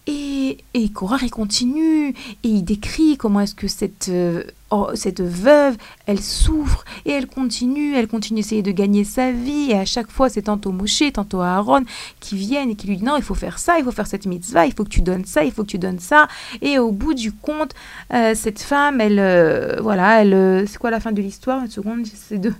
Et, 0.06 0.58
et 0.74 0.80
il 0.80 0.92
continue, 1.30 2.08
et 2.08 2.48
il 2.48 2.62
décrit 2.62 3.16
comment 3.16 3.40
est-ce 3.40 3.54
que 3.54 3.68
cette, 3.68 4.08
euh, 4.08 4.42
oh, 4.70 4.88
cette 4.94 5.20
veuve, 5.20 5.76
elle 6.06 6.20
souffre, 6.20 6.84
et 7.04 7.10
elle 7.10 7.26
continue, 7.26 7.94
elle 7.94 8.08
continue 8.08 8.40
d'essayer 8.40 8.62
de 8.62 8.70
gagner 8.70 9.04
sa 9.04 9.32
vie, 9.32 9.70
et 9.70 9.74
à 9.74 9.84
chaque 9.84 10.10
fois, 10.10 10.28
c'est 10.28 10.42
tantôt 10.42 10.72
Moshe, 10.72 11.02
tantôt 11.12 11.40
Aaron 11.40 11.82
qui 12.20 12.36
viennent 12.36 12.70
et 12.70 12.74
qui 12.74 12.86
lui 12.86 12.96
disent, 12.96 13.06
non, 13.06 13.16
il 13.16 13.22
faut 13.22 13.34
faire 13.34 13.58
ça, 13.58 13.78
il 13.78 13.84
faut 13.84 13.92
faire 13.92 14.06
cette 14.06 14.26
mitzvah, 14.26 14.66
il 14.66 14.72
faut 14.72 14.84
que 14.84 14.90
tu 14.90 15.02
donnes 15.02 15.24
ça, 15.24 15.44
il 15.44 15.52
faut 15.52 15.62
que 15.62 15.68
tu 15.68 15.78
donnes 15.78 15.98
ça. 15.98 16.28
Et 16.62 16.78
au 16.78 16.92
bout 16.92 17.14
du 17.14 17.32
compte, 17.32 17.72
euh, 18.12 18.34
cette 18.34 18.60
femme, 18.60 19.00
elle, 19.00 19.18
euh, 19.18 19.76
voilà, 19.80 20.22
elle, 20.22 20.68
c'est 20.68 20.78
quoi 20.78 20.90
la 20.90 21.00
fin 21.00 21.12
de 21.12 21.20
l'histoire? 21.20 21.62
Une 21.62 21.70
seconde, 21.70 22.04
j'essaie 22.04 22.38
de, 22.38 22.52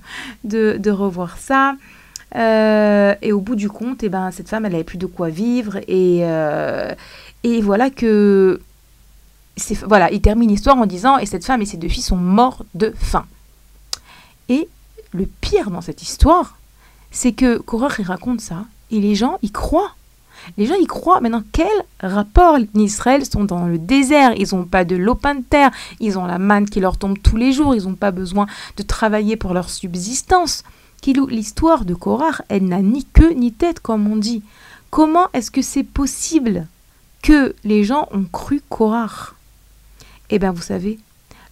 de, 0.45 0.91
revoir 0.91 1.39
ça. 1.39 1.77
et 2.35 3.33
au 3.33 3.41
bout 3.41 3.57
du 3.57 3.69
compte, 3.69 4.03
eh 4.03 4.09
ben, 4.09 4.31
cette 4.31 4.49
femme, 4.49 4.65
elle 4.67 4.73
n'avait 4.73 4.85
plus 4.85 4.99
de 4.99 5.07
quoi 5.07 5.29
vivre, 5.29 5.79
et... 5.89 6.25
Et 7.43 7.61
voilà 7.61 7.91
que. 7.91 8.61
Voilà, 9.87 10.11
il 10.11 10.21
termine 10.21 10.51
l'histoire 10.51 10.77
en 10.77 10.87
disant 10.87 11.19
Et 11.19 11.27
cette 11.27 11.45
femme 11.45 11.63
et 11.63 11.67
ses 11.67 11.77
deux 11.77 11.89
filles 11.89 12.03
sont 12.03 12.17
morts 12.17 12.65
de 12.75 12.93
faim. 12.97 13.25
Et 14.49 14.69
le 15.13 15.27
pire 15.27 15.71
dans 15.71 15.81
cette 15.81 16.03
histoire, 16.03 16.57
c'est 17.11 17.33
que 17.33 17.63
il 17.99 18.05
raconte 18.05 18.41
ça, 18.41 18.65
et 18.91 19.01
les 19.01 19.15
gens 19.15 19.39
y 19.43 19.51
croient. 19.51 19.95
Les 20.57 20.67
gens 20.67 20.75
y 20.75 20.87
croient. 20.87 21.21
Maintenant, 21.21 21.43
quel 21.53 21.69
rapport 22.01 22.57
Israël 22.75 23.25
sont 23.27 23.45
dans 23.45 23.67
le 23.67 23.79
désert? 23.79 24.33
Ils 24.37 24.55
n'ont 24.55 24.65
pas 24.65 24.85
de 24.85 24.97
lopin 24.97 25.35
de 25.35 25.43
terre, 25.43 25.71
ils 26.01 26.19
ont 26.19 26.27
la 26.27 26.39
manne 26.39 26.69
qui 26.69 26.81
leur 26.81 26.97
tombe 26.97 27.19
tous 27.21 27.37
les 27.37 27.53
jours, 27.53 27.75
ils 27.75 27.85
n'ont 27.85 27.95
pas 27.95 28.11
besoin 28.11 28.47
de 28.77 28.83
travailler 28.83 29.37
pour 29.37 29.55
leur 29.55 29.69
subsistance. 29.69 30.63
L'histoire 31.07 31.85
de 31.85 31.95
Korach, 31.95 32.43
elle 32.49 32.67
n'a 32.67 32.83
ni 32.83 33.05
queue 33.05 33.33
ni 33.33 33.53
tête, 33.53 33.81
comme 33.81 34.07
on 34.11 34.17
dit. 34.17 34.43
Comment 34.91 35.29
est-ce 35.33 35.51
que 35.51 35.63
c'est 35.63 35.85
possible 35.85 36.67
que 37.23 37.55
les 37.65 37.85
gens 37.85 38.09
ont 38.13 38.25
cru 38.25 38.61
Korach. 38.69 39.35
Eh 40.31 40.39
bien, 40.39 40.53
vous 40.53 40.63
savez, 40.63 40.99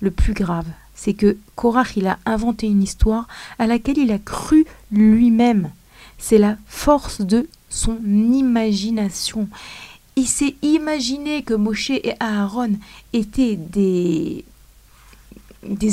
le 0.01 0.11
plus 0.11 0.33
grave, 0.33 0.67
c'est 0.95 1.15
que 1.15 1.37
Korach, 1.57 1.97
il 1.97 2.07
a 2.07 2.19
inventé 2.27 2.67
une 2.67 2.83
histoire 2.83 3.27
à 3.59 3.67
laquelle 3.67 3.99
il 3.99 4.13
a 4.13 4.19
cru 4.19 4.67
lui-même. 4.93 5.71
C'est 6.19 6.39
la 6.39 6.57
force 6.67 7.21
de 7.21 7.49
son 7.69 7.99
imagination. 8.05 9.49
Il 10.17 10.27
s'est 10.27 10.55
imaginé 10.63 11.43
que 11.43 11.55
Moshe 11.55 11.91
et 11.91 12.15
Aaron 12.21 12.73
étaient 13.13 13.57
des, 13.57 14.45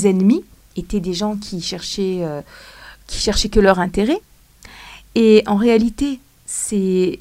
ennemis, 0.08 0.43
étaient 0.76 1.00
des 1.00 1.13
gens 1.13 1.36
qui 1.38 1.62
cherchaient, 1.62 2.19
euh, 2.21 2.41
qui 3.08 3.19
cherchaient 3.19 3.50
que 3.50 3.60
leur 3.60 3.80
intérêt. 3.80 4.19
Et 5.15 5.43
en 5.48 5.56
réalité, 5.56 6.19
c'est 6.45 7.17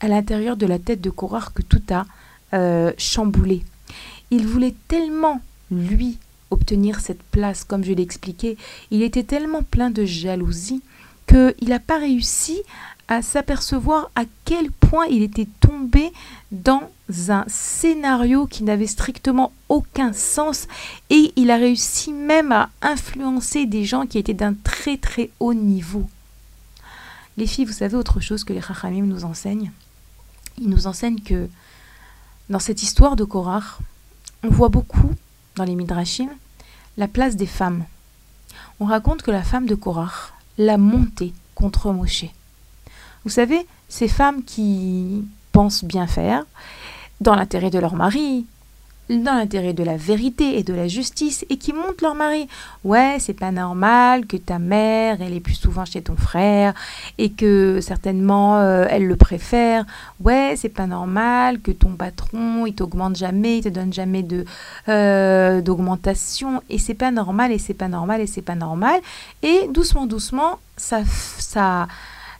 à 0.00 0.08
l'intérieur 0.08 0.56
de 0.56 0.66
la 0.66 0.78
tête 0.78 1.00
de 1.00 1.10
Korach 1.10 1.52
que 1.52 1.62
tout 1.62 1.82
a 1.90 2.06
euh, 2.52 2.92
chamboulé. 2.98 3.62
Il 4.36 4.48
voulait 4.48 4.74
tellement, 4.88 5.40
lui, 5.70 6.18
obtenir 6.50 6.98
cette 6.98 7.22
place, 7.22 7.62
comme 7.62 7.84
je 7.84 7.92
l'ai 7.92 8.02
expliqué, 8.02 8.56
il 8.90 9.02
était 9.02 9.22
tellement 9.22 9.62
plein 9.62 9.90
de 9.90 10.04
jalousie 10.04 10.82
qu'il 11.28 11.68
n'a 11.68 11.78
pas 11.78 12.00
réussi 12.00 12.60
à 13.06 13.22
s'apercevoir 13.22 14.10
à 14.16 14.24
quel 14.44 14.72
point 14.72 15.06
il 15.06 15.22
était 15.22 15.46
tombé 15.60 16.12
dans 16.50 16.82
un 17.28 17.44
scénario 17.46 18.48
qui 18.48 18.64
n'avait 18.64 18.88
strictement 18.88 19.52
aucun 19.68 20.12
sens. 20.12 20.66
Et 21.10 21.32
il 21.36 21.52
a 21.52 21.56
réussi 21.56 22.12
même 22.12 22.50
à 22.50 22.70
influencer 22.82 23.66
des 23.66 23.84
gens 23.84 24.04
qui 24.04 24.18
étaient 24.18 24.34
d'un 24.34 24.54
très 24.54 24.96
très 24.96 25.30
haut 25.38 25.54
niveau. 25.54 26.08
Les 27.36 27.46
filles, 27.46 27.66
vous 27.66 27.72
savez 27.72 27.96
autre 27.96 28.18
chose 28.18 28.42
que 28.42 28.52
les 28.52 28.60
Chachamim 28.60 29.04
nous 29.04 29.24
enseignent? 29.24 29.70
Ils 30.60 30.68
nous 30.68 30.88
enseignent 30.88 31.20
que 31.20 31.48
dans 32.50 32.58
cette 32.58 32.82
histoire 32.82 33.14
de 33.14 33.22
Korach, 33.22 33.78
on 34.44 34.50
voit 34.50 34.68
beaucoup 34.68 35.10
dans 35.56 35.64
les 35.64 35.74
Midrashim 35.74 36.28
la 36.98 37.08
place 37.08 37.34
des 37.34 37.46
femmes. 37.46 37.84
On 38.78 38.84
raconte 38.84 39.22
que 39.22 39.30
la 39.30 39.42
femme 39.42 39.66
de 39.66 39.74
Korach 39.74 40.32
l'a 40.58 40.76
montée 40.76 41.32
contre 41.54 41.90
Moshe. 41.92 42.26
Vous 43.24 43.30
savez, 43.30 43.66
ces 43.88 44.06
femmes 44.06 44.44
qui 44.44 45.24
pensent 45.52 45.84
bien 45.84 46.06
faire, 46.06 46.44
dans 47.20 47.34
l'intérêt 47.34 47.70
de 47.70 47.78
leur 47.78 47.94
mari, 47.94 48.46
dans 49.10 49.34
l'intérêt 49.34 49.72
de 49.72 49.84
la 49.84 49.96
vérité 49.96 50.58
et 50.58 50.62
de 50.62 50.72
la 50.72 50.88
justice 50.88 51.44
et 51.50 51.56
qui 51.56 51.72
montrent 51.72 52.02
leur 52.02 52.14
mari. 52.14 52.48
Ouais, 52.84 53.16
c'est 53.18 53.34
pas 53.34 53.50
normal 53.50 54.26
que 54.26 54.36
ta 54.36 54.58
mère, 54.58 55.18
elle 55.20 55.34
est 55.34 55.40
plus 55.40 55.54
souvent 55.54 55.84
chez 55.84 56.02
ton 56.02 56.16
frère 56.16 56.74
et 57.18 57.30
que 57.30 57.80
certainement 57.80 58.58
euh, 58.58 58.86
elle 58.88 59.06
le 59.06 59.16
préfère. 59.16 59.84
Ouais, 60.20 60.54
c'est 60.56 60.68
pas 60.68 60.86
normal 60.86 61.60
que 61.60 61.70
ton 61.70 61.90
patron, 61.90 62.66
il 62.66 62.74
t'augmente 62.74 63.16
jamais, 63.16 63.58
il 63.58 63.64
te 63.64 63.68
donne 63.68 63.92
jamais 63.92 64.22
de 64.22 64.44
euh, 64.88 65.60
d'augmentation 65.60 66.62
et 66.70 66.78
c'est 66.78 66.94
pas 66.94 67.10
normal 67.10 67.52
et 67.52 67.58
c'est 67.58 67.74
pas 67.74 67.88
normal 67.88 68.20
et 68.20 68.26
c'est 68.26 68.42
pas 68.42 68.54
normal. 68.54 69.00
Et 69.42 69.68
doucement, 69.72 70.06
doucement, 70.06 70.58
ça, 70.76 71.02
ça, 71.38 71.88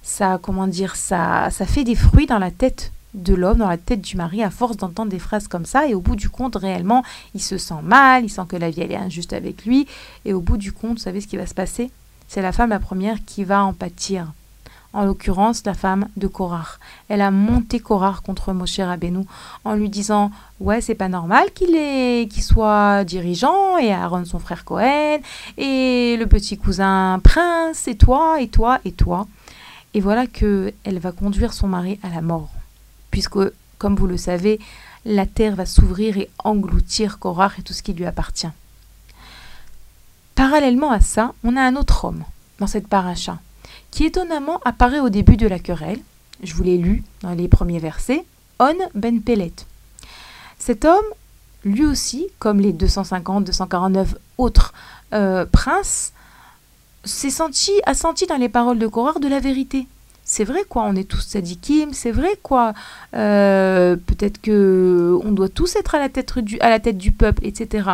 ça, 0.03 0.39
comment 0.43 0.67
dire, 0.67 0.97
ça, 0.97 1.49
ça 1.51 1.67
fait 1.67 1.85
des 1.85 1.95
fruits 1.95 2.27
dans 2.27 2.39
la 2.39 2.51
tête 2.51 2.93
de 3.15 3.35
l'homme 3.35 3.59
dans 3.59 3.69
la 3.69 3.79
tête 3.79 4.01
du 4.01 4.17
mari 4.17 4.43
à 4.43 4.51
force 4.51 4.77
d'entendre 4.77 5.11
des 5.11 5.19
phrases 5.19 5.49
comme 5.49 5.67
ça. 5.67 5.87
Et 5.87 5.95
au 5.95 6.01
bout 6.01 6.17
du 6.17 6.29
compte 6.29 6.57
réellement 6.57 7.03
il 7.35 7.43
se 7.43 7.59
sent 7.59 7.83
mal, 7.83 8.25
il 8.25 8.29
sent 8.29 8.43
que 8.49 8.57
la 8.57 8.71
vie 8.71 8.83
elle 8.83 8.93
est 8.93 8.97
injuste 8.97 9.33
avec 9.33 9.65
lui. 9.65 9.87
Et 10.25 10.33
au 10.33 10.41
bout 10.41 10.57
du 10.57 10.73
compte 10.73 10.99
vous 10.99 11.05
savez 11.05 11.21
ce 11.21 11.29
qui 11.29 11.37
va 11.37 11.47
se 11.47 11.55
passer? 11.55 11.91
C'est 12.29 12.43
la 12.43 12.53
femme 12.53 12.71
la 12.71 12.81
première 12.81 13.25
qui 13.25 13.45
va 13.45 13.65
en 13.65 13.73
pâtir. 13.73 14.33
En 14.93 15.05
l'occurrence 15.05 15.65
la 15.67 15.75
femme 15.75 16.09
de 16.17 16.29
Korar. 16.29 16.79
Elle 17.09 17.21
a 17.21 17.33
monté 17.33 17.81
Korar 17.81 18.23
contre 18.23 18.53
Moshe 18.53 18.79
Rabbeinu 18.79 19.25
en 19.65 19.75
lui 19.75 19.89
disant 19.89 20.31
ouais 20.61 20.81
c'est 20.81 20.95
pas 20.95 21.09
normal 21.09 21.49
qu'il 21.53 22.29
qu'il 22.29 22.43
soit 22.43 23.05
dirigeant 23.05 23.77
et 23.79 23.93
Aaron 23.93 24.25
son 24.25 24.39
frère 24.39 24.65
Cohen 24.65 25.19
et 25.57 26.17
le 26.17 26.27
petit 26.27 26.57
cousin 26.57 27.21
prince 27.25 27.89
et 27.89 27.97
toi 27.97 28.41
et 28.41 28.49
toi 28.49 28.79
et 28.85 28.93
toi 28.93 29.27
et 29.95 30.01
voilà 30.01 30.27
que 30.29 30.73
elle 30.85 31.01
va 31.01 31.11
conduire 31.11 31.53
son 31.53 31.67
mari 31.67 31.99
à 32.05 32.09
la 32.09 32.21
mort 32.21 32.51
puisque, 33.15 33.39
comme 33.79 33.95
vous 33.95 34.09
le 34.09 34.17
savez, 34.17 34.59
la 35.05 35.25
terre 35.25 35.55
va 35.55 35.67
s'ouvrir 35.67 36.19
et 36.19 36.29
engloutir 36.43 37.21
Korach 37.21 37.61
et 37.61 37.63
tout 37.63 37.73
ce 37.73 37.85
qui 37.85 37.93
lui 37.93 38.07
appartient. 38.07 38.51
Parallèlement 40.35 40.91
à 40.91 40.99
ça, 40.99 41.33
on 41.45 41.57
a 41.57 41.63
un 41.63 41.77
autre 41.77 42.07
homme 42.07 42.25
dans 42.59 42.67
cette 42.67 42.89
paracha, 42.89 43.39
qui 43.93 44.05
étonnamment 44.05 44.59
apparaît 44.65 44.99
au 44.99 45.11
début 45.11 45.37
de 45.37 45.47
la 45.47 45.61
querelle. 45.61 46.01
Je 46.43 46.55
vous 46.55 46.65
l'ai 46.65 46.77
lu 46.77 47.05
dans 47.23 47.35
les 47.35 47.47
premiers 47.47 47.79
versets. 47.79 48.25
On 48.59 48.75
ben 48.97 49.23
Pelet. 49.23 49.55
Cet 50.59 50.85
homme, 50.85 51.07
lui 51.65 51.87
aussi, 51.87 52.27
comme 52.41 52.59
les 52.59 52.73
250-249 52.73 54.09
autres 54.39 54.75
euh, 55.13 55.47
princes, 55.47 56.13
s'est 57.05 57.31
senti, 57.31 57.71
a 57.87 57.95
senti 57.95 58.27
dans 58.27 58.39
les 58.39 58.49
paroles 58.49 58.81
de 58.81 58.89
Korach 58.89 59.21
de 59.21 59.29
la 59.29 59.39
vérité 59.39 59.87
c'est 60.35 60.43
vrai 60.43 60.65
quoi, 60.69 60.83
on 60.83 60.97
est 60.97 61.09
tous 61.09 61.21
sadikim, 61.21 61.93
c'est 61.93 62.11
vrai 62.11 62.37
quoi, 62.43 62.75
euh, 63.15 63.95
peut-être 63.95 64.41
que 64.41 65.17
on 65.23 65.31
doit 65.31 65.49
tous 65.49 65.77
être 65.77 65.95
à 65.95 66.01
la 66.01 66.09
tête 66.09 66.41
du, 66.41 66.59
à 66.59 66.71
la 66.71 66.81
tête 66.81 66.99
du 66.99 67.13
peuple, 67.13 67.47
etc. 67.47 67.89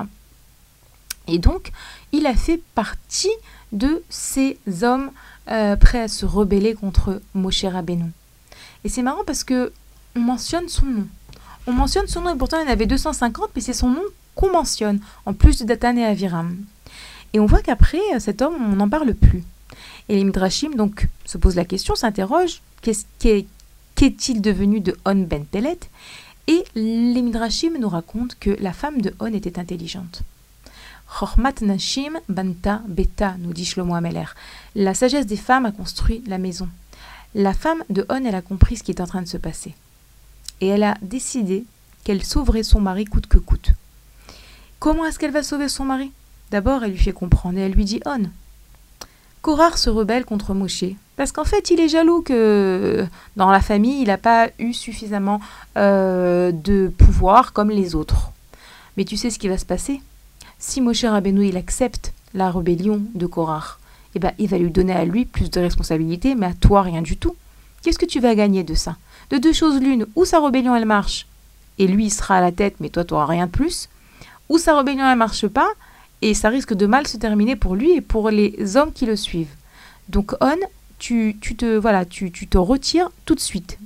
Et 1.29 1.39
donc, 1.39 1.71
il 2.13 2.25
a 2.25 2.35
fait 2.35 2.63
partie 2.75 3.37
de 3.73 4.03
ces 4.09 4.57
hommes 4.81 5.11
euh, 5.51 5.77
prêts 5.77 6.01
à 6.01 6.09
se 6.09 6.25
rebeller 6.25 6.73
contre 6.73 7.21
Moshe 7.35 7.63
Rabbeinu. 7.63 8.11
Et 8.85 8.89
c'est 8.89 9.03
marrant 9.03 9.25
parce 9.27 9.45
que 9.45 9.71
on 10.17 10.21
mentionne 10.21 10.71
son 10.71 10.87
nom. 10.87 11.07
On 11.67 11.73
mentionne 11.73 12.07
son 12.07 12.23
nom 12.23 12.35
et 12.35 12.39
pourtant 12.39 12.57
il 12.59 12.65
y 12.65 12.71
en 12.71 12.73
avait 12.73 12.87
250, 12.87 13.51
mais 13.55 13.61
c'est 13.61 13.75
son 13.75 13.91
nom 13.91 14.05
qu'on 14.35 14.51
mentionne, 14.51 15.01
en 15.27 15.35
plus 15.35 15.59
de 15.59 15.67
Datan 15.67 15.95
et 15.99 16.07
Aviram. 16.07 16.57
Et 17.35 17.39
on 17.39 17.45
voit 17.45 17.61
qu'après, 17.61 18.19
cet 18.19 18.41
homme, 18.41 18.55
on 18.73 18.77
n'en 18.77 18.89
parle 18.89 19.13
plus. 19.13 19.45
Et 20.11 20.17
les 20.17 20.25
Midrashim 20.25 20.71
donc 20.75 21.07
se 21.25 21.39
posent 21.39 21.55
la 21.55 21.65
question, 21.65 21.95
s'interrogent 21.95 22.63
qu'est-il 22.83 24.43
devenu 24.43 24.81
de 24.81 24.97
On 25.05 25.15
ben 25.15 25.45
Pelet? 25.45 25.79
Et 26.49 26.65
les 26.75 27.23
Midrashim 27.23 27.79
nous 27.79 27.89
racontent 27.89 28.35
que 28.41 28.51
la 28.59 28.73
femme 28.73 29.01
de 29.03 29.15
On 29.21 29.33
était 29.33 29.61
intelligente. 29.61 30.23
Chormat 31.07 31.61
Nashim 31.61 32.19
Banta 32.29 32.83
Beta, 32.89 33.37
nous 33.39 33.53
dit 33.53 33.65
Shlomo 33.65 33.95
Ameler. 33.95 34.25
La 34.75 34.95
sagesse 34.95 35.27
des 35.27 35.37
femmes 35.37 35.67
a 35.67 35.71
construit 35.71 36.25
la 36.27 36.39
maison. 36.39 36.69
La 37.37 37.55
femme 37.55 37.85
de 37.89 38.05
On, 38.09 38.25
elle 38.25 38.35
a 38.35 38.43
compris 38.43 38.79
ce 38.79 38.83
qui 38.83 38.91
est 38.91 39.01
en 39.01 39.07
train 39.07 39.23
de 39.23 39.29
se 39.29 39.37
passer. 39.37 39.77
Et 40.61 40.67
elle 40.67 40.83
a 40.83 40.97
décidé 41.03 41.65
qu'elle 42.03 42.25
sauverait 42.25 42.65
son 42.65 42.81
mari 42.81 43.05
coûte 43.05 43.29
que 43.29 43.39
coûte. 43.39 43.71
Comment 44.81 45.07
est-ce 45.07 45.21
qu'elle 45.21 45.31
va 45.31 45.45
sauver 45.45 45.69
son 45.69 45.85
mari? 45.85 46.11
D'abord, 46.51 46.83
elle 46.83 46.91
lui 46.91 46.99
fait 46.99 47.13
comprendre 47.13 47.59
et 47.61 47.63
elle 47.63 47.75
lui 47.75 47.85
dit 47.85 48.01
On, 48.07 48.25
Korar 49.43 49.79
se 49.79 49.89
rebelle 49.91 50.25
contre 50.25 50.55
Moshe 50.55 50.85
parce 51.17 51.33
qu'en 51.33 51.45
fait, 51.45 51.71
il 51.71 51.81
est 51.81 51.89
jaloux 51.89 52.23
que 52.23 53.07
dans 53.37 53.51
la 53.51 53.61
famille, 53.61 54.01
il 54.01 54.07
n'a 54.07 54.17
pas 54.17 54.49
eu 54.59 54.73
suffisamment 54.73 55.41
euh, 55.77 56.51
de 56.51 56.91
pouvoir 56.97 57.53
comme 57.53 57.71
les 57.71 57.95
autres. 57.95 58.31
Mais 58.97 59.05
tu 59.05 59.19
sais 59.19 59.29
ce 59.29 59.39
qui 59.39 59.49
va 59.49 59.59
se 59.59 59.67
passer? 59.67 60.01
Si 60.59 60.81
Moshe 60.81 61.05
Rabbeinu 61.05 61.47
il 61.47 61.57
accepte 61.57 62.13
la 62.33 62.51
rébellion 62.51 63.03
de 63.15 63.27
Korar, 63.27 63.81
eh 64.15 64.19
ben, 64.19 64.33
il 64.39 64.49
va 64.49 64.59
lui 64.59 64.71
donner 64.71 64.95
à 64.95 65.05
lui 65.05 65.25
plus 65.25 65.51
de 65.51 65.61
responsabilités, 65.61 66.35
mais 66.35 66.47
à 66.47 66.55
toi 66.55 66.83
rien 66.83 67.03
du 67.03 67.17
tout. 67.17 67.37
Qu'est-ce 67.83 67.99
que 67.99 68.07
tu 68.07 68.21
vas 68.21 68.35
gagner 68.35 68.63
de 68.63 68.75
ça? 68.75 68.97
De 69.31 69.39
deux 69.39 69.53
choses 69.53 69.81
l'une, 69.81 70.07
ou 70.17 70.25
sa 70.25 70.41
rébellion 70.41 70.75
elle 70.75 70.87
marche, 70.87 71.27
et 71.79 71.87
lui 71.87 72.07
il 72.07 72.11
sera 72.11 72.37
à 72.37 72.41
la 72.41 72.53
tête, 72.53 72.77
mais 72.81 72.89
toi 72.89 73.05
tu 73.05 73.15
n'auras 73.15 73.27
rien 73.27 73.47
de 73.47 73.51
plus, 73.51 73.89
ou 74.49 74.59
sa 74.59 74.77
rébellion 74.77 75.09
elle 75.09 75.19
marche 75.19 75.47
pas, 75.47 75.69
et 76.23 76.35
ça 76.35 76.49
risque 76.49 76.75
de 76.75 76.87
mal 76.87 77.07
se 77.07 77.17
terminer 77.17 77.57
pour 77.57 77.75
lui 77.75 77.93
et 77.93 78.01
pour 78.01 78.31
les 78.31 78.77
hommes 78.77 78.93
qui 78.93 79.07
le 79.07 79.17
suivent. 79.17 79.55
Donc 80.09 80.35
On, 80.41 80.57
tu, 80.99 81.39
te 81.39 81.77
voilà, 81.77 82.05
tu, 82.05 82.31
te 82.31 82.59
retires 82.59 83.11
tout 83.25 83.35
de 83.35 83.41
suite. 83.41 83.79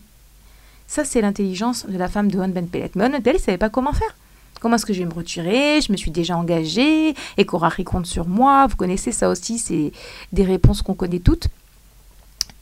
Ça, 0.87 1.05
c'est 1.05 1.21
l'intelligence 1.21 1.87
de 1.87 1.97
la 1.97 2.09
femme 2.09 2.31
de 2.31 2.39
On 2.39 2.49
Ben 2.49 2.67
Pellet. 2.67 2.91
Mais 2.95 3.05
On, 3.05 3.13
elle 3.13 3.35
ne 3.35 3.39
savait 3.39 3.59
pas 3.59 3.71
comment 3.71 3.93
faire. 3.93 4.17
Comment 4.61 4.77
est-ce 4.77 4.87
que 4.87 4.93
je 4.93 5.01
vais 5.01 5.09
me 5.09 5.15
retirer? 5.15 5.81
Je 5.81 5.93
me 5.93 5.97
suis 5.97 6.11
déjà 6.11 6.37
engagée. 6.37 7.15
Et 7.37 7.45
Korari 7.45 7.85
compte 7.85 8.07
sur 8.07 8.27
moi. 8.27 8.67
Vous 8.67 8.77
connaissez 8.77 9.13
ça 9.13 9.29
aussi, 9.29 9.59
c'est 9.59 9.93
des 10.33 10.45
réponses 10.45 10.83
qu'on 10.83 10.95
connaît 10.95 11.19
toutes. 11.19 11.49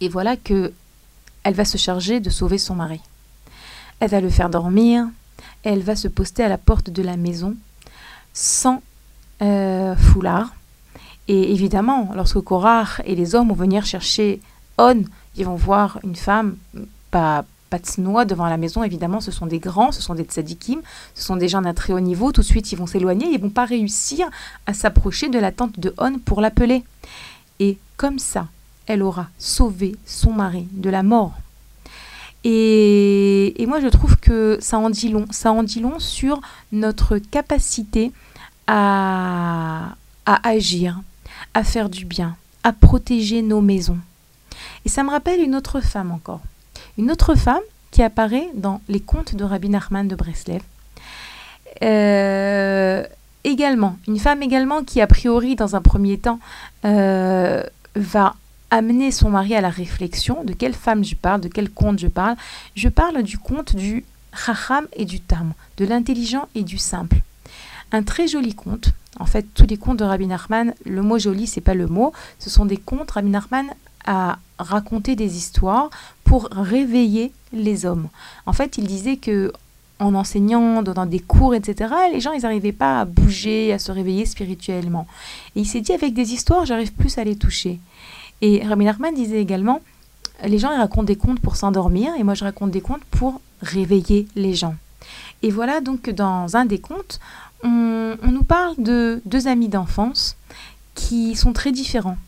Et 0.00 0.08
voilà 0.08 0.36
que 0.36 0.72
elle 1.44 1.54
va 1.54 1.64
se 1.64 1.76
charger 1.78 2.20
de 2.20 2.30
sauver 2.30 2.58
son 2.58 2.74
mari. 2.74 3.00
Elle 4.00 4.10
va 4.10 4.20
le 4.20 4.30
faire 4.30 4.50
dormir. 4.50 5.06
Elle 5.64 5.82
va 5.82 5.96
se 5.96 6.08
poster 6.08 6.42
à 6.42 6.48
la 6.48 6.58
porte 6.58 6.90
de 6.90 7.02
la 7.02 7.16
maison 7.16 7.54
sans 8.32 8.82
euh, 9.42 9.96
foulard. 9.96 10.54
Et 11.28 11.52
évidemment, 11.52 12.10
lorsque 12.14 12.40
Korar 12.40 13.00
et 13.04 13.14
les 13.14 13.34
hommes 13.34 13.48
vont 13.48 13.54
venir 13.54 13.84
chercher 13.84 14.40
On, 14.78 15.02
ils 15.36 15.44
vont 15.44 15.54
voir 15.54 15.98
une 16.02 16.16
femme, 16.16 16.56
pas, 17.10 17.44
pas 17.70 17.78
noix 17.98 18.24
devant 18.24 18.46
la 18.46 18.56
maison, 18.56 18.82
évidemment, 18.82 19.20
ce 19.20 19.30
sont 19.30 19.46
des 19.46 19.58
grands, 19.58 19.92
ce 19.92 20.02
sont 20.02 20.14
des 20.14 20.24
tzadikim, 20.24 20.80
ce 21.14 21.24
sont 21.24 21.36
des 21.36 21.48
gens 21.48 21.62
d'un 21.62 21.74
très 21.74 21.92
haut 21.92 22.00
niveau, 22.00 22.32
tout 22.32 22.42
de 22.42 22.46
suite 22.46 22.72
ils 22.72 22.78
vont 22.78 22.86
s'éloigner, 22.86 23.26
ils 23.26 23.40
vont 23.40 23.50
pas 23.50 23.64
réussir 23.64 24.28
à 24.66 24.74
s'approcher 24.74 25.28
de 25.28 25.38
la 25.38 25.52
tente 25.52 25.78
de 25.78 25.94
On 25.98 26.18
pour 26.18 26.40
l'appeler. 26.40 26.84
Et 27.60 27.78
comme 27.96 28.18
ça, 28.18 28.48
elle 28.86 29.02
aura 29.02 29.28
sauvé 29.38 29.96
son 30.04 30.32
mari 30.32 30.66
de 30.72 30.90
la 30.90 31.02
mort. 31.02 31.34
Et, 32.44 33.62
et 33.62 33.66
moi 33.66 33.80
je 33.80 33.86
trouve 33.86 34.16
que 34.16 34.58
ça 34.60 34.78
en 34.78 34.90
dit 34.90 35.08
long, 35.08 35.26
ça 35.30 35.52
en 35.52 35.62
dit 35.62 35.78
long 35.78 36.00
sur 36.00 36.40
notre 36.72 37.18
capacité 37.18 38.12
à, 38.74 39.94
agir, 40.24 41.00
à 41.52 41.62
faire 41.62 41.90
du 41.90 42.06
bien, 42.06 42.36
à 42.64 42.72
protéger 42.72 43.42
nos 43.42 43.60
maisons. 43.60 43.98
Et 44.86 44.88
ça 44.88 45.02
me 45.04 45.10
rappelle 45.10 45.40
une 45.40 45.54
autre 45.54 45.80
femme 45.80 46.10
encore. 46.10 46.40
Une 46.96 47.10
autre 47.10 47.34
femme 47.34 47.60
qui 47.90 48.02
apparaît 48.02 48.48
dans 48.54 48.80
les 48.88 49.00
contes 49.00 49.34
de 49.34 49.44
Rabbi 49.44 49.68
Nachman 49.68 50.08
de 50.08 50.14
Breslev. 50.14 50.62
Euh, 51.82 53.04
également, 53.44 53.98
une 54.08 54.18
femme 54.18 54.42
également 54.42 54.82
qui 54.84 55.02
a 55.02 55.06
priori 55.06 55.54
dans 55.54 55.76
un 55.76 55.82
premier 55.82 56.16
temps 56.16 56.38
euh, 56.86 57.62
va 57.94 58.36
amener 58.70 59.10
son 59.10 59.28
mari 59.28 59.54
à 59.54 59.60
la 59.60 59.68
réflexion 59.68 60.44
de 60.44 60.54
quelle 60.54 60.74
femme 60.74 61.04
je 61.04 61.14
parle, 61.14 61.42
de 61.42 61.48
quel 61.48 61.68
conte 61.68 61.98
je 61.98 62.08
parle. 62.08 62.36
Je 62.74 62.88
parle 62.88 63.22
du 63.22 63.36
conte 63.36 63.76
du 63.76 64.06
Chacham 64.34 64.86
et 64.94 65.04
du 65.04 65.20
Tam, 65.20 65.52
de 65.76 65.84
l'intelligent 65.84 66.48
et 66.54 66.62
du 66.62 66.78
simple 66.78 67.20
un 67.92 68.02
très 68.02 68.26
joli 68.26 68.54
conte. 68.54 68.90
En 69.20 69.26
fait, 69.26 69.46
tous 69.54 69.66
les 69.66 69.76
contes 69.76 69.98
de 69.98 70.04
Rabbi 70.04 70.26
Nachman, 70.26 70.74
le 70.84 71.02
mot 71.02 71.18
joli, 71.18 71.46
c'est 71.46 71.60
pas 71.60 71.74
le 71.74 71.86
mot, 71.86 72.12
ce 72.38 72.50
sont 72.50 72.64
des 72.64 72.78
contes. 72.78 73.10
Rabbi 73.12 73.28
Nachman 73.28 73.66
a 74.06 74.38
raconté 74.58 75.14
des 75.14 75.36
histoires 75.36 75.90
pour 76.24 76.48
réveiller 76.50 77.32
les 77.52 77.86
hommes. 77.86 78.08
En 78.46 78.52
fait, 78.52 78.78
il 78.78 78.86
disait 78.86 79.16
que 79.16 79.52
en 79.98 80.14
enseignant, 80.14 80.82
dans 80.82 81.06
des 81.06 81.20
cours, 81.20 81.54
etc., 81.54 81.94
les 82.12 82.18
gens, 82.18 82.32
ils 82.32 82.42
n'arrivaient 82.42 82.72
pas 82.72 83.00
à 83.00 83.04
bouger, 83.04 83.72
à 83.72 83.78
se 83.78 83.92
réveiller 83.92 84.26
spirituellement. 84.26 85.06
Et 85.54 85.60
il 85.60 85.66
s'est 85.66 85.80
dit, 85.80 85.92
avec 85.92 86.12
des 86.12 86.32
histoires, 86.32 86.66
j'arrive 86.66 86.92
plus 86.92 87.18
à 87.18 87.24
les 87.24 87.36
toucher. 87.36 87.78
Et 88.40 88.66
Rabbi 88.66 88.84
Nachman 88.84 89.14
disait 89.14 89.40
également, 89.40 89.80
les 90.44 90.58
gens, 90.58 90.72
ils 90.72 90.78
racontent 90.78 91.04
des 91.04 91.14
contes 91.14 91.38
pour 91.38 91.54
s'endormir, 91.54 92.12
et 92.18 92.24
moi, 92.24 92.34
je 92.34 92.42
raconte 92.42 92.72
des 92.72 92.80
contes 92.80 93.04
pour 93.12 93.40
réveiller 93.60 94.26
les 94.34 94.54
gens. 94.54 94.74
Et 95.42 95.50
voilà 95.50 95.80
donc 95.80 96.10
dans 96.10 96.56
un 96.56 96.64
des 96.64 96.78
contes, 96.78 97.20
on, 97.62 98.16
nous 98.30 98.44
parle 98.44 98.74
de 98.78 99.22
deux 99.24 99.48
amis 99.48 99.68
d'enfance 99.68 100.36
qui 100.94 101.36
sont 101.36 101.52
très 101.52 101.72
différents. 101.72 102.18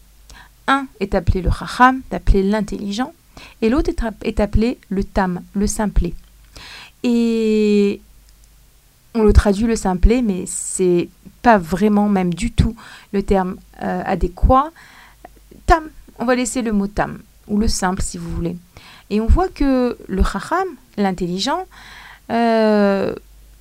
Un 0.67 0.87
est 1.01 1.15
appelé 1.15 1.43
le 1.43 1.51
chacham, 1.51 2.01
appelé 2.11 2.43
l'intelligent, 2.43 3.13
et 3.61 3.69
l'autre 3.69 3.91
est, 4.23 4.41
appelé 4.41 4.79
le 4.89 5.05
tam, 5.05 5.43
le 5.55 5.67
simplet. 5.67 6.15
Et 7.03 8.01
on 9.15 9.23
le 9.23 9.33
traduit 9.33 9.67
le 9.67 9.77
simplet, 9.77 10.23
mais 10.23 10.45
c'est 10.47 11.09
pas 11.43 11.59
vraiment, 11.59 12.09
même 12.09 12.33
du 12.33 12.51
tout, 12.51 12.75
le 13.13 13.23
terme 13.23 13.57
euh, 13.83 14.03
adéquat. 14.05 14.71
Tam, 15.67 15.85
on 16.19 16.25
va 16.25 16.35
laisser 16.35 16.63
le 16.63 16.73
mot 16.73 16.87
tam, 16.87 17.19
ou 17.49 17.59
le 17.59 17.69
simple 17.69 18.03
si 18.03 18.17
vous 18.17 18.31
voulez. 18.31 18.57
Et 19.11 19.21
on 19.21 19.27
voit 19.27 19.49
que 19.49 19.99
le 20.09 20.23
chacham, 20.23 20.67
l'intelligent, 20.97 21.67
euh, 22.31 23.15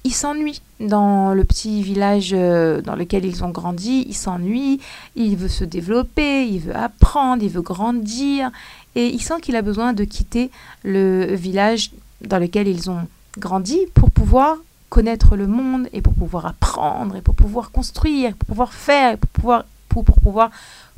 il 0.03 0.13
s'ennuie 0.13 0.61
dans 0.79 1.33
le 1.33 1.43
petit 1.45 1.81
village 1.81 2.31
euh, 2.33 2.81
dans 2.81 2.95
lequel 2.95 3.25
ils 3.25 3.43
ont 3.43 3.49
grandi, 3.49 4.05
il 4.07 4.13
s'ennuie, 4.13 4.81
il 5.15 5.37
veut 5.37 5.47
se 5.47 5.63
développer, 5.63 6.45
il 6.45 6.59
veut 6.59 6.75
apprendre, 6.75 7.43
il 7.43 7.49
veut 7.49 7.61
grandir, 7.61 8.51
et 8.95 9.07
il 9.07 9.21
sent 9.21 9.39
qu'il 9.41 9.55
a 9.55 9.61
besoin 9.61 9.93
de 9.93 10.03
quitter 10.03 10.51
le 10.83 11.33
village 11.35 11.91
dans 12.21 12.37
lequel 12.37 12.67
ils 12.67 12.89
ont 12.89 13.07
grandi 13.37 13.79
pour 13.93 14.11
pouvoir 14.11 14.57
connaître 14.89 15.35
le 15.35 15.47
monde 15.47 15.87
et 15.91 16.01
pour 16.01 16.13
pouvoir 16.13 16.45
apprendre 16.45 17.15
et 17.15 17.21
pour 17.21 17.33
pouvoir 17.33 17.71
construire, 17.71 18.35
pour 18.35 18.47
pouvoir 18.47 18.73
faire, 18.73 19.17
pour 19.17 19.29
pouvoir, 19.29 19.65
pour, 19.89 20.03
pour 20.03 20.19
pouvoir, 20.19 20.51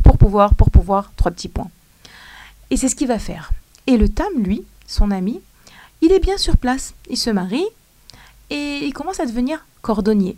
pour 0.04 0.18
pouvoir, 0.18 0.56
pour 0.56 0.70
pouvoir, 0.70 1.12
trois 1.16 1.32
petits 1.32 1.48
points. 1.48 1.70
Et 2.72 2.78
c'est 2.78 2.90
ce 2.90 2.96
qu'il 2.96 3.08
va 3.08 3.20
faire. 3.20 3.52
Et 3.88 3.98
le 3.98 4.10
Tam, 4.10 4.34
lui, 4.38 4.64
son 4.88 5.12
ami, 5.12 5.40
il 6.02 6.12
est 6.12 6.20
bien 6.20 6.38
sur 6.38 6.58
place. 6.58 6.94
Il 7.10 7.18
se 7.18 7.30
marie 7.30 7.66
et 8.50 8.80
il 8.84 8.94
commence 8.94 9.20
à 9.20 9.26
devenir 9.26 9.66
cordonnier. 9.82 10.38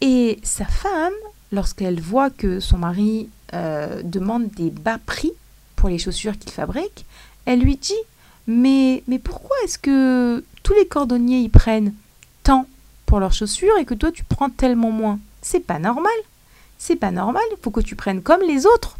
Et 0.00 0.38
sa 0.42 0.64
femme, 0.66 1.12
lorsqu'elle 1.52 2.00
voit 2.00 2.30
que 2.30 2.60
son 2.60 2.78
mari 2.78 3.28
euh, 3.54 4.02
demande 4.02 4.48
des 4.50 4.70
bas 4.70 4.98
prix 4.98 5.32
pour 5.74 5.88
les 5.88 5.98
chaussures 5.98 6.38
qu'il 6.38 6.52
fabrique, 6.52 7.04
elle 7.44 7.60
lui 7.60 7.76
dit 7.76 7.94
mais, 8.46 9.02
mais 9.08 9.18
pourquoi 9.18 9.56
est-ce 9.64 9.78
que 9.78 10.44
tous 10.62 10.74
les 10.74 10.86
cordonniers 10.86 11.40
y 11.40 11.48
prennent 11.48 11.94
tant 12.42 12.66
pour 13.06 13.20
leurs 13.20 13.32
chaussures 13.32 13.76
et 13.78 13.84
que 13.84 13.94
toi 13.94 14.12
tu 14.12 14.24
prends 14.24 14.50
tellement 14.50 14.90
moins? 14.90 15.18
C'est 15.42 15.60
pas 15.60 15.78
normal. 15.78 16.12
C'est 16.78 16.96
pas 16.96 17.10
normal. 17.10 17.42
Il 17.52 17.62
faut 17.62 17.70
que 17.70 17.80
tu 17.80 17.96
prennes 17.96 18.22
comme 18.22 18.42
les 18.42 18.66
autres. 18.66 18.98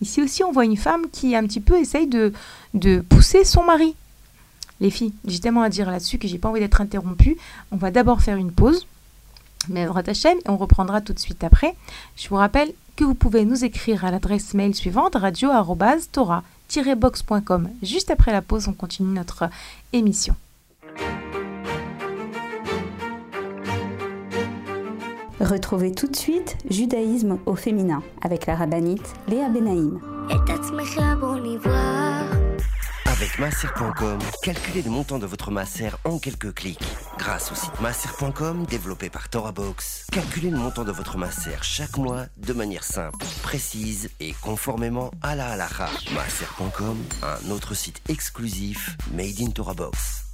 Ici 0.00 0.22
aussi, 0.22 0.44
on 0.44 0.52
voit 0.52 0.64
une 0.64 0.76
femme 0.76 1.08
qui 1.10 1.34
un 1.34 1.46
petit 1.46 1.60
peu 1.60 1.78
essaye 1.78 2.06
de, 2.06 2.32
de 2.74 3.00
pousser 3.00 3.44
son 3.44 3.64
mari. 3.64 3.94
Les 4.80 4.90
filles, 4.90 5.12
j'ai 5.26 5.40
tellement 5.40 5.62
à 5.62 5.68
dire 5.68 5.90
là-dessus 5.90 6.18
que 6.18 6.28
j'ai 6.28 6.38
pas 6.38 6.48
envie 6.48 6.60
d'être 6.60 6.80
interrompue. 6.80 7.36
On 7.72 7.76
va 7.76 7.90
d'abord 7.90 8.20
faire 8.20 8.36
une 8.36 8.52
pause. 8.52 8.86
Mais 9.68 9.88
ta 10.04 10.14
chaîne 10.14 10.38
et 10.38 10.50
on 10.50 10.56
reprendra 10.56 11.00
tout 11.00 11.12
de 11.12 11.18
suite 11.18 11.42
après. 11.42 11.74
Je 12.16 12.28
vous 12.28 12.36
rappelle 12.36 12.72
que 12.94 13.02
vous 13.04 13.14
pouvez 13.14 13.44
nous 13.44 13.64
écrire 13.64 14.04
à 14.04 14.10
l'adresse 14.10 14.54
mail 14.54 14.74
suivante 14.74 15.16
radio-tora-box.com. 15.16 17.68
Juste 17.82 18.10
après 18.10 18.32
la 18.32 18.42
pause, 18.42 18.68
on 18.68 18.72
continue 18.72 19.12
notre 19.12 19.50
émission. 19.92 20.34
Retrouvez 25.40 25.92
tout 25.92 26.08
de 26.08 26.16
suite 26.16 26.56
Judaïsme 26.70 27.38
au 27.44 27.54
féminin 27.54 28.02
avec 28.22 28.46
la 28.46 28.56
rabbinite 28.56 29.12
Léa 29.28 29.50
Benaïm. 29.50 30.00
Avec 33.18 33.38
masser.com, 33.38 34.18
calculez 34.42 34.82
le 34.82 34.90
montant 34.90 35.18
de 35.18 35.24
votre 35.24 35.50
masser 35.50 35.88
en 36.04 36.18
quelques 36.18 36.52
clics. 36.52 36.78
Grâce 37.16 37.50
au 37.50 37.54
site 37.54 37.80
masser.com 37.80 38.66
développé 38.66 39.08
par 39.08 39.30
ToraBox, 39.30 40.08
calculez 40.12 40.50
le 40.50 40.58
montant 40.58 40.84
de 40.84 40.92
votre 40.92 41.16
masser 41.16 41.56
chaque 41.62 41.96
mois 41.96 42.26
de 42.36 42.52
manière 42.52 42.84
simple, 42.84 43.24
précise 43.42 44.10
et 44.20 44.34
conformément 44.42 45.10
à 45.22 45.34
la 45.34 45.48
halakha. 45.48 45.88
Masser.com, 46.14 46.98
un 47.22 47.50
autre 47.50 47.72
site 47.72 48.02
exclusif 48.10 48.98
made 49.14 49.40
in 49.40 49.48
ToraBox. 49.50 50.26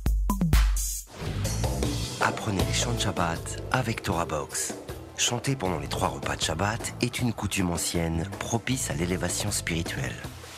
Apprenez 2.20 2.64
les 2.64 2.74
chants 2.74 2.94
de 2.94 3.00
Shabbat 3.00 3.62
avec 3.70 4.02
ToraBox. 4.02 4.74
Chanter 5.16 5.54
pendant 5.54 5.78
les 5.78 5.88
trois 5.88 6.08
repas 6.08 6.34
de 6.34 6.42
Shabbat 6.42 6.94
est 7.00 7.20
une 7.20 7.32
coutume 7.32 7.70
ancienne 7.70 8.28
propice 8.40 8.90
à 8.90 8.94
l'élévation 8.94 9.52
spirituelle. 9.52 10.16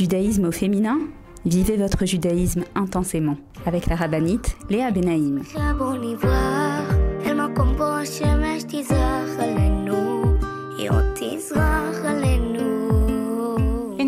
Judaïsme 0.00 0.46
au 0.46 0.50
féminin 0.50 0.98
Vivez 1.44 1.76
votre 1.76 2.06
judaïsme 2.06 2.64
intensément 2.74 3.36
avec 3.66 3.84
la 3.84 3.96
rabbinite 3.96 4.56
Léa 4.70 4.90
Benaïm. 4.90 5.42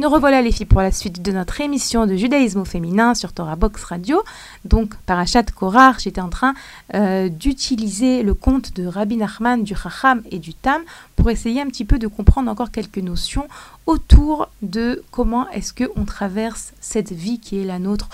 Nous 0.02 0.10
revoilà 0.10 0.42
les 0.42 0.50
filles 0.50 0.66
pour 0.66 0.80
la 0.80 0.90
suite 0.90 1.22
de 1.22 1.30
notre 1.30 1.60
émission 1.60 2.06
de 2.06 2.16
judaïsme 2.16 2.58
au 2.58 2.64
féminin 2.64 3.14
sur 3.14 3.32
Torah 3.32 3.54
Box 3.54 3.84
Radio. 3.84 4.20
Donc, 4.64 4.96
Parachat 5.06 5.44
Korar, 5.44 6.00
j'étais 6.00 6.20
en 6.20 6.28
train 6.28 6.54
euh, 6.94 7.28
d'utiliser 7.28 8.24
le 8.24 8.34
conte 8.34 8.74
de 8.74 8.84
Rabbi 8.84 9.16
Nachman, 9.16 9.62
du 9.62 9.76
Chacham 9.76 10.22
et 10.32 10.40
du 10.40 10.54
Tam 10.54 10.82
pour 11.14 11.30
essayer 11.30 11.60
un 11.60 11.68
petit 11.68 11.84
peu 11.84 12.00
de 12.00 12.08
comprendre 12.08 12.50
encore 12.50 12.72
quelques 12.72 12.98
notions 12.98 13.46
autour 13.86 14.48
de 14.62 15.04
comment 15.12 15.48
est-ce 15.50 15.72
qu'on 15.72 16.04
traverse 16.04 16.72
cette 16.80 17.12
vie 17.12 17.38
qui 17.38 17.60
est 17.60 17.64
la 17.64 17.78
nôtre 17.78 18.08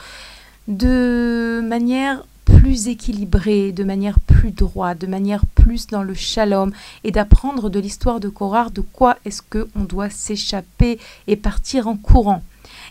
de 0.69 1.63
manière 1.67 2.23
plus 2.49 2.89
équilibrée, 2.89 3.73
de 3.73 3.85
manière 3.85 4.19
plus 4.21 4.51
droite, 4.51 4.99
de 4.99 5.07
manière 5.07 5.45
plus 5.47 5.87
dans 5.87 6.03
le 6.03 6.15
shalom, 6.15 6.73
et 7.05 7.11
d'apprendre 7.11 7.71
de 7.71 7.79
l'histoire 7.79 8.21
de 8.21 8.29
Korar 8.29 8.71
de 8.71 8.81
quoi 8.81 9.17
est-ce 9.25 9.43
qu'on 9.43 9.85
doit 9.85 10.11
s'échapper 10.11 10.99
et 11.27 11.37
partir 11.37 11.89
en 11.89 11.97
courant. 11.97 12.43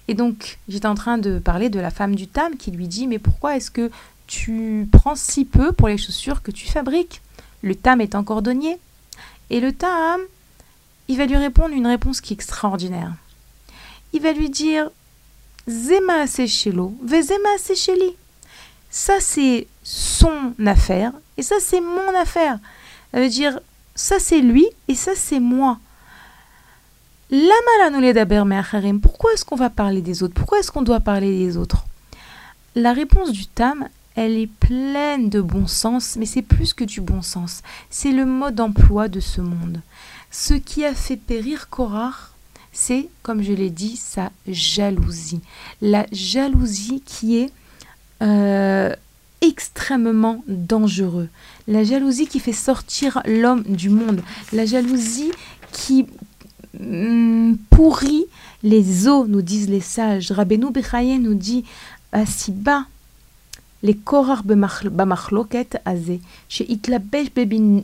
Et 0.07 0.13
donc, 0.13 0.59
j'étais 0.69 0.87
en 0.87 0.95
train 0.95 1.17
de 1.17 1.39
parler 1.39 1.69
de 1.69 1.79
la 1.79 1.91
femme 1.91 2.15
du 2.15 2.27
Tam 2.27 2.55
qui 2.55 2.71
lui 2.71 2.87
dit 2.87 3.07
Mais 3.07 3.19
pourquoi 3.19 3.57
est-ce 3.57 3.71
que 3.71 3.91
tu 4.27 4.87
prends 4.91 5.15
si 5.15 5.43
peu 5.43 5.71
pour 5.71 5.87
les 5.87 5.97
chaussures 5.97 6.41
que 6.41 6.51
tu 6.51 6.67
fabriques? 6.67 7.21
Le 7.61 7.75
Tam 7.75 7.99
est 7.99 8.15
un 8.15 8.23
cordonnier. 8.23 8.77
Et 9.49 9.59
le 9.59 9.73
Tam, 9.73 10.21
il 11.07 11.17
va 11.17 11.25
lui 11.25 11.37
répondre 11.37 11.73
une 11.73 11.87
réponse 11.87 12.21
qui 12.21 12.33
est 12.33 12.35
extraordinaire. 12.35 13.13
Il 14.13 14.21
va 14.21 14.31
lui 14.31 14.49
dire 14.49 14.89
Zema 15.67 16.27
Sechelo, 16.27 16.95
Vezema 17.03 17.57
Secheli. 17.57 18.15
Ça, 18.97 19.19
c'est 19.19 19.67
son 19.83 20.55
affaire 20.65 21.11
et 21.37 21.43
ça, 21.43 21.57
c'est 21.59 21.81
mon 21.81 22.19
affaire. 22.19 22.57
Ça 23.13 23.19
veut 23.19 23.29
dire 23.29 23.59
ça, 23.93 24.17
c'est 24.17 24.41
lui 24.41 24.65
et 24.87 24.95
ça, 24.95 25.11
c'est 25.15 25.39
moi. 25.39 25.77
Pourquoi 27.29 29.33
est-ce 29.33 29.45
qu'on 29.45 29.55
va 29.55 29.69
parler 29.69 30.01
des 30.01 30.23
autres? 30.23 30.33
Pourquoi 30.33 30.57
est-ce 30.57 30.71
qu'on 30.71 30.81
doit 30.81 30.99
parler 30.99 31.45
des 31.45 31.57
autres? 31.57 31.85
La 32.73 32.91
réponse 32.91 33.31
du 33.31 33.45
Tam, 33.45 33.87
elle 34.15 34.35
est 34.35 34.47
pleine 34.47 35.29
de 35.29 35.41
bon 35.41 35.67
sens, 35.67 36.15
mais 36.17 36.25
c'est 36.25 36.41
plus 36.41 36.73
que 36.73 36.83
du 36.83 36.99
bon 36.99 37.21
sens. 37.21 37.61
C'est 37.91 38.11
le 38.11 38.25
mode 38.25 38.55
d'emploi 38.55 39.09
de 39.09 39.19
ce 39.19 39.41
monde. 39.41 39.79
Ce 40.31 40.55
qui 40.55 40.83
a 40.83 40.95
fait 40.95 41.17
périr 41.17 41.69
Korar, 41.69 42.33
c'est, 42.71 43.09
comme 43.21 43.43
je 43.43 43.53
l'ai 43.53 43.69
dit, 43.69 43.95
sa 43.95 44.31
jalousie. 44.47 45.41
La 45.81 46.07
jalousie 46.11 47.03
qui 47.05 47.37
est 47.37 47.51
euh, 48.21 48.93
extrêmement 49.41 50.43
dangereux. 50.47 51.29
La 51.67 51.83
jalousie 51.83 52.27
qui 52.27 52.39
fait 52.39 52.53
sortir 52.53 53.21
l'homme 53.25 53.63
du 53.63 53.89
monde. 53.89 54.21
La 54.53 54.65
jalousie 54.65 55.31
qui 55.71 56.07
mm, 56.79 57.55
pourrit 57.69 58.25
les 58.63 59.07
eaux, 59.07 59.27
nous 59.27 59.41
disent 59.41 59.69
les 59.69 59.81
sages. 59.81 60.31
Rabbeinu 60.31 60.71
Bechaye 60.71 61.19
nous 61.19 61.35
dit 61.35 61.63
bas 62.13 62.13
les 62.13 62.51
korar 62.73 62.96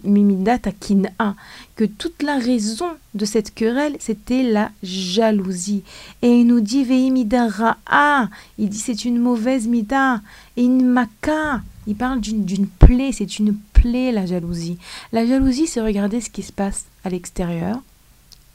mimidat 0.04 0.60
kin'a, 0.80 1.36
que 1.76 1.84
toute 1.86 2.24
la 2.24 2.38
raison 2.38 2.88
de 3.14 3.26
cette 3.26 3.54
querelle, 3.54 3.96
c'était 4.00 4.44
la 4.44 4.72
jalousie. 4.82 5.84
Et 6.22 6.40
il 6.40 6.48
nous 6.48 6.62
dit 6.62 6.86
ra'a, 7.32 8.30
il 8.58 8.70
dit 8.70 8.78
c'est 8.78 9.06
une 9.06 9.20
mauvaise 9.20 9.68
mida, 9.68 10.22
et 10.58 10.64
une 10.64 10.86
maka, 10.86 11.62
il 11.88 11.96
parle 11.96 12.20
d'une 12.22 12.68
plaie, 12.68 13.12
c'est 13.12 13.40
une 13.40 13.56
plaie 13.74 14.12
la 14.12 14.26
jalousie. 14.26 14.78
La 15.12 15.26
jalousie, 15.26 15.68
c'est 15.68 15.82
regarder 15.82 16.22
ce 16.22 16.30
qui 16.30 16.44
se 16.44 16.52
passe 16.52 16.86
à 17.04 17.10
l'extérieur 17.10 17.82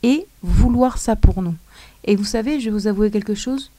et 0.02 0.26
vouloir 0.42 0.98
ça 0.98 1.16
pour 1.16 1.42
nous. 1.42 1.54
Et 2.04 2.16
vous 2.16 2.24
savez, 2.24 2.60
je 2.60 2.66
vais 2.66 2.70
vous 2.70 2.86
avouer 2.86 3.10
quelque 3.10 3.34
chose, 3.34 3.70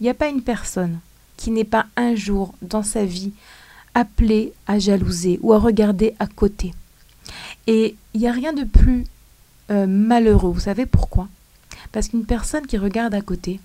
il 0.00 0.04
n'y 0.04 0.10
a 0.10 0.14
pas 0.14 0.28
une 0.28 0.42
personne 0.42 0.98
qui 1.36 1.50
n'est 1.50 1.64
pas 1.64 1.86
un 1.96 2.14
jour 2.14 2.54
dans 2.62 2.82
sa 2.82 3.04
vie 3.04 3.32
appelé 3.94 4.52
à 4.66 4.78
jalouser 4.78 5.38
ou 5.42 5.52
à 5.52 5.58
regarder 5.58 6.14
à 6.18 6.26
côté. 6.26 6.74
Et 7.66 7.96
il 8.12 8.20
n'y 8.20 8.28
a 8.28 8.32
rien 8.32 8.52
de 8.52 8.64
plus 8.64 9.04
euh, 9.70 9.86
malheureux. 9.86 10.52
Vous 10.52 10.60
savez 10.60 10.86
pourquoi? 10.86 11.28
Parce 11.92 12.08
qu'une 12.08 12.26
personne 12.26 12.66
qui 12.66 12.76
regarde 12.76 13.14
à 13.14 13.20
côté, 13.20 13.60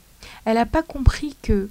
elle 0.46 0.56
n'a 0.56 0.66
pas 0.66 0.84
compris 0.84 1.36
que 1.42 1.70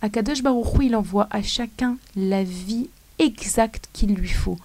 Akadosh 0.00 0.42
Baruch 0.42 0.82
il 0.82 0.96
envoie 0.96 1.28
à 1.30 1.42
chacun 1.42 1.96
la 2.16 2.42
vie 2.42 2.88
exacte 3.18 3.88
qu'il 3.92 4.14
lui 4.14 4.28
faut, 4.28 4.58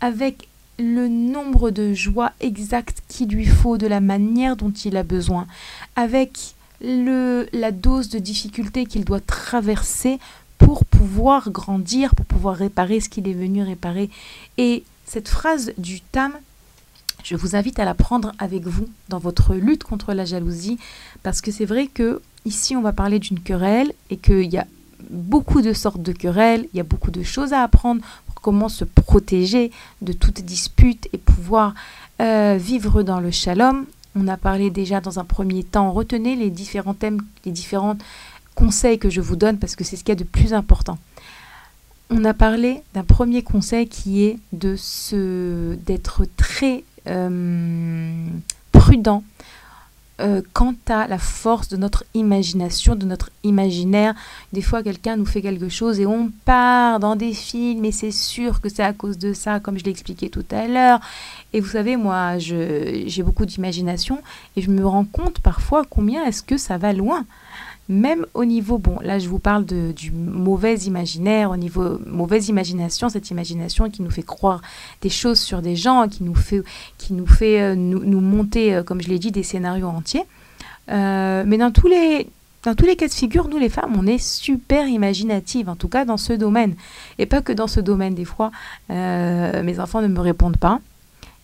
avec 0.00 0.48
le 0.78 1.08
nombre 1.08 1.70
de 1.70 1.94
joies 1.94 2.32
exactes 2.40 3.02
qu'il 3.08 3.28
lui 3.28 3.46
faut, 3.46 3.78
de 3.78 3.86
la 3.86 4.00
manière 4.00 4.56
dont 4.56 4.70
il 4.70 4.96
a 4.96 5.02
besoin, 5.02 5.46
avec 5.96 6.54
la 6.82 7.70
dose 7.70 8.08
de 8.08 8.18
difficulté 8.18 8.86
qu'il 8.86 9.04
doit 9.04 9.20
traverser 9.20 10.18
pour 10.58 10.84
pouvoir 10.84 11.50
grandir, 11.50 12.14
pour 12.14 12.26
pouvoir 12.26 12.56
réparer 12.56 13.00
ce 13.00 13.08
qu'il 13.08 13.28
est 13.28 13.34
venu 13.34 13.62
réparer. 13.62 14.10
Et 14.58 14.84
cette 15.06 15.28
phrase 15.28 15.72
du 15.78 16.00
Tam, 16.00 16.32
je 17.24 17.36
vous 17.36 17.56
invite 17.56 17.78
à 17.78 17.84
la 17.84 17.94
prendre 17.94 18.32
avec 18.38 18.66
vous 18.66 18.88
dans 19.08 19.18
votre 19.18 19.54
lutte 19.54 19.84
contre 19.84 20.12
la 20.12 20.24
jalousie, 20.24 20.78
parce 21.22 21.40
que 21.40 21.50
c'est 21.50 21.64
vrai 21.64 21.86
que 21.86 22.20
ici 22.44 22.74
on 22.76 22.82
va 22.82 22.92
parler 22.92 23.18
d'une 23.18 23.40
querelle 23.40 23.92
et 24.10 24.16
qu'il 24.16 24.52
y 24.52 24.58
a 24.58 24.66
beaucoup 25.10 25.62
de 25.62 25.72
sortes 25.72 26.02
de 26.02 26.12
querelles, 26.12 26.68
il 26.72 26.76
y 26.76 26.80
a 26.80 26.84
beaucoup 26.84 27.10
de 27.10 27.22
choses 27.22 27.52
à 27.52 27.62
apprendre 27.62 28.02
pour 28.26 28.36
comment 28.36 28.68
se 28.68 28.84
protéger 28.84 29.70
de 30.00 30.12
toute 30.12 30.40
dispute 30.40 31.08
et 31.12 31.18
pouvoir 31.18 31.74
euh, 32.20 32.56
vivre 32.58 33.02
dans 33.02 33.20
le 33.20 33.30
shalom. 33.30 33.86
On 34.14 34.28
a 34.28 34.36
parlé 34.36 34.70
déjà 34.70 35.00
dans 35.00 35.18
un 35.18 35.24
premier 35.24 35.64
temps, 35.64 35.90
retenez 35.92 36.36
les 36.36 36.50
différents 36.50 36.94
thèmes, 36.94 37.20
les 37.44 37.52
différents 37.52 37.96
conseils 38.54 38.98
que 38.98 39.10
je 39.10 39.20
vous 39.20 39.36
donne 39.36 39.58
parce 39.58 39.76
que 39.76 39.84
c'est 39.84 39.96
ce 39.96 40.04
qu'il 40.04 40.10
y 40.10 40.18
a 40.18 40.22
de 40.22 40.24
plus 40.24 40.52
important. 40.52 40.98
On 42.10 42.24
a 42.24 42.34
parlé 42.34 42.82
d'un 42.92 43.04
premier 43.04 43.42
conseil 43.42 43.88
qui 43.88 44.24
est 44.24 44.38
de 44.52 44.76
se 44.76 45.74
d'être 45.86 46.26
très 46.36 46.84
euh, 47.06 48.26
prudent 48.70 49.24
euh, 50.20 50.42
quant 50.52 50.74
à 50.88 51.08
la 51.08 51.18
force 51.18 51.68
de 51.68 51.76
notre 51.76 52.04
imagination, 52.14 52.94
de 52.94 53.06
notre 53.06 53.30
imaginaire. 53.44 54.14
Des 54.52 54.62
fois, 54.62 54.82
quelqu'un 54.82 55.16
nous 55.16 55.24
fait 55.24 55.40
quelque 55.40 55.68
chose 55.68 55.98
et 56.00 56.06
on 56.06 56.30
part 56.44 57.00
dans 57.00 57.16
des 57.16 57.32
films 57.32 57.84
et 57.84 57.92
c'est 57.92 58.10
sûr 58.10 58.60
que 58.60 58.68
c'est 58.68 58.82
à 58.82 58.92
cause 58.92 59.18
de 59.18 59.32
ça, 59.32 59.58
comme 59.58 59.78
je 59.78 59.84
l'ai 59.84 59.90
expliqué 59.90 60.28
tout 60.28 60.44
à 60.50 60.68
l'heure. 60.68 61.00
Et 61.52 61.60
vous 61.60 61.70
savez, 61.70 61.96
moi, 61.96 62.38
j'ai 62.38 63.22
beaucoup 63.22 63.46
d'imagination 63.46 64.22
et 64.56 64.62
je 64.62 64.70
me 64.70 64.86
rends 64.86 65.06
compte 65.06 65.40
parfois 65.40 65.84
combien 65.88 66.24
est-ce 66.24 66.42
que 66.42 66.56
ça 66.56 66.76
va 66.76 66.92
loin 66.92 67.24
même 67.88 68.26
au 68.34 68.44
niveau, 68.44 68.78
bon, 68.78 68.98
là 69.00 69.18
je 69.18 69.28
vous 69.28 69.38
parle 69.38 69.64
de, 69.64 69.92
du 69.92 70.12
mauvais 70.12 70.76
imaginaire, 70.80 71.50
au 71.50 71.56
niveau 71.56 71.98
mauvaise 72.06 72.48
imagination, 72.48 73.08
cette 73.08 73.30
imagination 73.30 73.90
qui 73.90 74.02
nous 74.02 74.10
fait 74.10 74.22
croire 74.22 74.62
des 75.00 75.10
choses 75.10 75.40
sur 75.40 75.62
des 75.62 75.76
gens, 75.76 76.08
qui 76.08 76.22
nous 76.22 76.34
fait, 76.34 76.62
qui 76.98 77.12
nous, 77.12 77.26
fait 77.26 77.60
euh, 77.60 77.74
nous, 77.74 78.20
monter, 78.20 78.74
euh, 78.74 78.82
comme 78.82 79.02
je 79.02 79.08
l'ai 79.08 79.18
dit, 79.18 79.32
des 79.32 79.42
scénarios 79.42 79.88
entiers. 79.88 80.24
Euh, 80.90 81.44
mais 81.46 81.58
dans 81.58 81.70
tous 81.70 81.88
les 81.88 82.28
dans 82.64 82.76
tous 82.76 82.86
les 82.86 82.94
cas 82.94 83.08
de 83.08 83.12
figure, 83.12 83.48
nous 83.48 83.58
les 83.58 83.68
femmes, 83.68 83.94
on 83.98 84.06
est 84.06 84.22
super 84.22 84.86
imaginatives, 84.86 85.68
en 85.68 85.74
tout 85.74 85.88
cas 85.88 86.04
dans 86.04 86.16
ce 86.16 86.32
domaine. 86.32 86.76
Et 87.18 87.26
pas 87.26 87.42
que 87.42 87.52
dans 87.52 87.66
ce 87.66 87.80
domaine, 87.80 88.14
des 88.14 88.24
fois, 88.24 88.52
mes 88.88 89.80
enfants 89.80 90.00
ne 90.00 90.06
me 90.06 90.20
répondent 90.20 90.58
pas. 90.58 90.78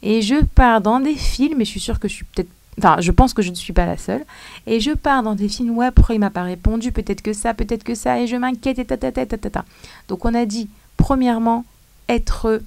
Et 0.04 0.22
je 0.22 0.36
pars 0.44 0.80
dans 0.80 1.00
des 1.00 1.16
films, 1.16 1.60
et 1.60 1.64
je 1.64 1.70
suis 1.70 1.80
sûre 1.80 1.98
que 1.98 2.06
je 2.06 2.14
suis 2.14 2.24
peut-être 2.24 2.50
Enfin, 2.78 2.96
je 3.00 3.10
pense 3.10 3.34
que 3.34 3.42
je 3.42 3.50
ne 3.50 3.54
suis 3.54 3.72
pas 3.72 3.86
la 3.86 3.96
seule. 3.96 4.24
Et 4.66 4.80
je 4.80 4.92
pars 4.92 5.22
dans 5.22 5.34
des 5.34 5.48
films, 5.48 5.76
ouais, 5.76 5.90
pourquoi 5.90 6.14
il 6.14 6.20
m'a 6.20 6.30
pas 6.30 6.44
répondu 6.44 6.92
Peut-être 6.92 7.22
que 7.22 7.32
ça, 7.32 7.52
peut-être 7.54 7.84
que 7.84 7.94
ça, 7.94 8.20
et 8.20 8.26
je 8.26 8.36
m'inquiète, 8.36 8.78
et 8.78 8.84
ta, 8.84 8.96
ta, 8.96 9.12
ta, 9.12 9.26
ta, 9.26 9.36
ta. 9.36 9.64
Donc 10.08 10.24
on 10.24 10.34
a 10.34 10.46
dit, 10.46 10.68
premièrement, 10.96 11.64
être 12.08 12.62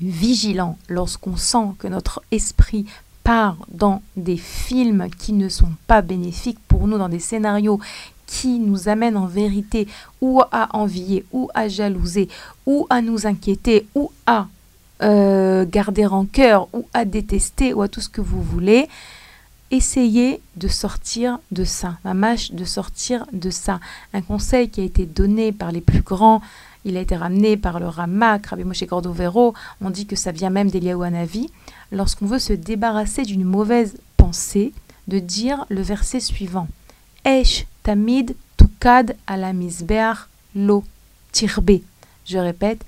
vigilant 0.00 0.76
lorsqu'on 0.88 1.36
sent 1.36 1.72
que 1.78 1.88
notre 1.88 2.22
esprit 2.30 2.84
part 3.22 3.56
dans 3.68 4.02
des 4.16 4.36
films 4.36 5.08
qui 5.18 5.32
ne 5.32 5.48
sont 5.48 5.72
pas 5.86 6.02
bénéfiques 6.02 6.58
pour 6.68 6.86
nous, 6.86 6.98
dans 6.98 7.08
des 7.08 7.20
scénarios 7.20 7.80
qui 8.26 8.58
nous 8.58 8.88
amènent 8.88 9.16
en 9.16 9.26
vérité 9.26 9.86
ou 10.20 10.42
à 10.52 10.76
envier, 10.76 11.24
ou 11.32 11.48
à 11.54 11.68
jalouser, 11.68 12.28
ou 12.66 12.86
à 12.90 13.00
nous 13.00 13.26
inquiéter, 13.26 13.86
ou 13.94 14.10
à 14.26 14.48
euh, 15.02 15.66
garder 15.68 16.06
en 16.06 16.24
cœur 16.24 16.68
ou 16.72 16.86
à 16.94 17.04
détester 17.04 17.74
ou 17.74 17.82
à 17.82 17.88
tout 17.88 18.00
ce 18.00 18.08
que 18.08 18.20
vous 18.20 18.40
voulez, 18.40 18.88
essayez 19.70 20.40
de 20.56 20.68
sortir 20.68 21.38
de 21.50 21.64
ça, 21.64 21.98
ma 22.04 22.14
mâche 22.14 22.52
de 22.52 22.64
sortir 22.64 23.26
de 23.32 23.50
ça. 23.50 23.80
Un 24.12 24.22
conseil 24.22 24.68
qui 24.68 24.80
a 24.80 24.84
été 24.84 25.06
donné 25.06 25.52
par 25.52 25.72
les 25.72 25.80
plus 25.80 26.02
grands, 26.02 26.42
il 26.84 26.96
a 26.96 27.00
été 27.00 27.16
ramené 27.16 27.56
par 27.56 27.80
le 27.80 27.88
Ramak, 27.88 28.46
Rabbi 28.46 28.64
Moshe 28.64 28.86
Cordovero, 28.86 29.54
on 29.80 29.90
dit 29.90 30.06
que 30.06 30.16
ça 30.16 30.32
vient 30.32 30.50
même 30.50 30.70
d'Eliaou 30.70 31.02
Hanavi, 31.02 31.50
lorsqu'on 31.92 32.26
veut 32.26 32.38
se 32.38 32.52
débarrasser 32.52 33.22
d'une 33.22 33.44
mauvaise 33.44 33.96
pensée, 34.16 34.72
de 35.08 35.18
dire 35.18 35.66
le 35.68 35.82
verset 35.82 36.20
suivant. 36.20 36.68
Esh 37.24 37.66
tamid 37.82 38.34
tukad 38.56 39.16
ala 39.26 39.52
lo 40.54 40.84
tirbe. 41.32 41.80
Je 42.26 42.38
répète, 42.38 42.84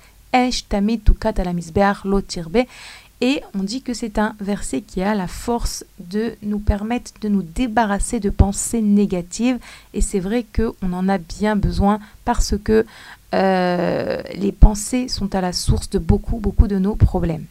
et 3.19 3.41
on 3.55 3.63
dit 3.63 3.81
que 3.81 3.93
c'est 3.93 4.19
un 4.19 4.35
verset 4.39 4.81
qui 4.81 5.01
a 5.01 5.15
la 5.15 5.27
force 5.27 5.83
de 5.99 6.35
nous 6.43 6.59
permettre 6.59 7.11
de 7.21 7.29
nous 7.29 7.41
débarrasser 7.41 8.19
de 8.19 8.29
pensées 8.29 8.81
négatives. 8.81 9.57
Et 9.93 10.01
c'est 10.01 10.19
vrai 10.19 10.45
qu'on 10.55 10.93
en 10.93 11.09
a 11.09 11.17
bien 11.17 11.55
besoin 11.55 11.99
parce 12.25 12.53
que 12.63 12.85
euh, 13.33 14.21
les 14.35 14.51
pensées 14.51 15.07
sont 15.07 15.33
à 15.33 15.41
la 15.41 15.51
source 15.51 15.89
de 15.89 15.97
beaucoup, 15.97 16.37
beaucoup 16.37 16.67
de 16.67 16.77
nos 16.77 16.95
problèmes. 16.95 17.45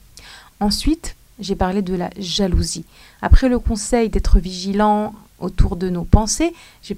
Ensuite, 0.61 1.17
j'ai 1.41 1.57
parlé 1.57 1.83
de 1.83 1.95
la 1.95 2.11
jalousie. 2.19 2.85
Après 3.21 3.49
le 3.49 3.59
conseil 3.59 4.09
d'être 4.09 4.39
vigilant 4.39 5.15
autour 5.41 5.77
de 5.77 5.91
nos 5.91 6.05
pensées, 6.05 6.55
j'ai 6.83 6.95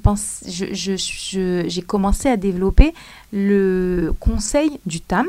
commencé 1.83 2.29
à 2.29 2.37
développer 2.37 2.93
le 3.33 4.13
conseil 4.21 4.79
du 4.87 5.01
tam, 5.01 5.27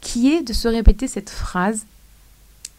qui 0.00 0.32
est 0.32 0.42
de 0.42 0.52
se 0.52 0.68
répéter 0.68 1.08
cette 1.08 1.30
phrase 1.30 1.86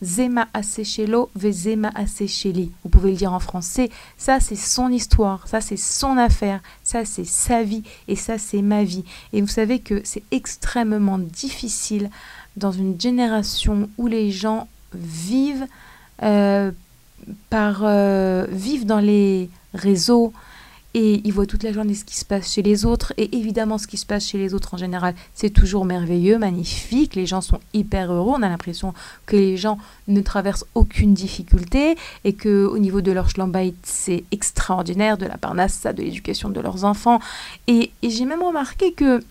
Zema 0.02 0.47
asechelo 0.54 1.30
ve 1.36 1.52
zema 1.52 1.91
asecheli. 1.93 2.72
Vous 2.84 2.89
pouvez 2.89 3.12
le 3.12 3.18
dire 3.18 3.34
en 3.34 3.39
français, 3.39 3.89
ça 4.18 4.39
c'est 4.39 4.56
son 4.56 4.89
histoire, 4.89 5.47
ça 5.47 5.62
c'est 5.62 5.78
son 5.78 6.18
affaire, 6.18 6.62
ça 6.84 7.06
c'est 7.06 7.26
sa 7.26 7.64
vie 7.64 7.84
et 8.08 8.16
ça 8.16 8.38
c'est 8.38 8.62
ma 8.62 8.84
vie. 8.84 9.04
Et 9.32 9.41
vous 9.41 9.47
savez 9.47 9.80
que 9.80 10.02
c'est 10.04 10.24
extrêmement 10.32 11.20
difficile 11.20 12.10
dans 12.58 12.72
une 12.72 12.99
génération 12.99 13.89
où 13.97 14.08
les 14.08 14.32
gens 14.32 14.68
vivent 14.93 15.68
euh, 16.24 16.72
par 17.49 17.82
euh, 17.84 18.45
vivent 18.49 18.86
dans 18.86 18.99
les 18.99 19.49
réseaux, 19.74 20.34
et 20.93 21.21
il 21.23 21.31
voit 21.31 21.45
toute 21.45 21.63
la 21.63 21.71
journée 21.71 21.93
ce 21.93 22.03
qui 22.03 22.15
se 22.15 22.25
passe 22.25 22.51
chez 22.51 22.61
les 22.61 22.85
autres. 22.85 23.13
Et 23.17 23.35
évidemment, 23.37 23.77
ce 23.77 23.87
qui 23.87 23.97
se 23.97 24.05
passe 24.05 24.27
chez 24.27 24.37
les 24.37 24.53
autres 24.53 24.73
en 24.73 24.77
général, 24.77 25.15
c'est 25.33 25.49
toujours 25.49 25.85
merveilleux, 25.85 26.37
magnifique. 26.37 27.15
Les 27.15 27.25
gens 27.25 27.41
sont 27.41 27.59
hyper 27.73 28.11
heureux. 28.11 28.33
On 28.35 28.43
a 28.43 28.49
l'impression 28.49 28.93
que 29.25 29.35
les 29.35 29.57
gens 29.57 29.77
ne 30.07 30.21
traversent 30.21 30.65
aucune 30.75 31.13
difficulté 31.13 31.95
et 32.25 32.33
que 32.33 32.65
au 32.65 32.77
niveau 32.77 33.01
de 33.01 33.11
leur 33.11 33.29
schlambaït, 33.29 33.75
c'est 33.83 34.23
extraordinaire, 34.31 35.17
de 35.17 35.25
la 35.25 35.37
parnassa, 35.37 35.93
de 35.93 36.03
l'éducation 36.03 36.49
de 36.49 36.59
leurs 36.59 36.83
enfants. 36.83 37.19
Et, 37.67 37.91
et 38.01 38.09
j'ai 38.09 38.25
même 38.25 38.43
remarqué 38.43 38.93
que 38.93 39.21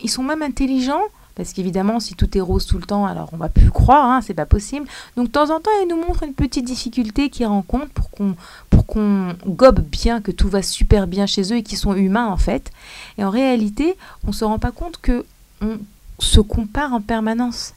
ils 0.00 0.10
sont 0.10 0.22
même 0.22 0.42
intelligents 0.42 1.02
parce 1.38 1.52
qu'évidemment, 1.52 2.00
si 2.00 2.14
tout 2.14 2.36
est 2.36 2.40
rose 2.40 2.66
tout 2.66 2.78
le 2.78 2.84
temps, 2.84 3.06
alors 3.06 3.30
on 3.32 3.36
va 3.36 3.48
plus 3.48 3.70
croire, 3.70 4.04
hein, 4.10 4.20
c'est 4.20 4.34
pas 4.34 4.44
possible. 4.44 4.88
Donc 5.16 5.28
de 5.28 5.32
temps 5.32 5.50
en 5.50 5.60
temps, 5.60 5.70
elle 5.80 5.88
nous 5.88 5.96
montre 5.96 6.24
une 6.24 6.34
petite 6.34 6.64
difficulté 6.64 7.30
qu'ils 7.30 7.46
rencontrent 7.46 7.92
pour 7.92 8.10
qu'on 8.10 8.34
pour 8.70 8.84
qu'on 8.86 9.36
gobe 9.46 9.80
bien 9.80 10.20
que 10.20 10.32
tout 10.32 10.48
va 10.48 10.62
super 10.62 11.06
bien 11.06 11.26
chez 11.26 11.52
eux 11.52 11.58
et 11.58 11.62
qu'ils 11.62 11.78
sont 11.78 11.94
humains 11.94 12.26
en 12.26 12.36
fait. 12.36 12.72
Et 13.18 13.24
en 13.24 13.30
réalité, 13.30 13.96
on 14.26 14.32
se 14.32 14.44
rend 14.44 14.58
pas 14.58 14.72
compte 14.72 14.98
que 15.00 15.24
on 15.62 15.78
se 16.18 16.40
compare 16.40 16.92
en 16.92 17.00
permanence. 17.00 17.74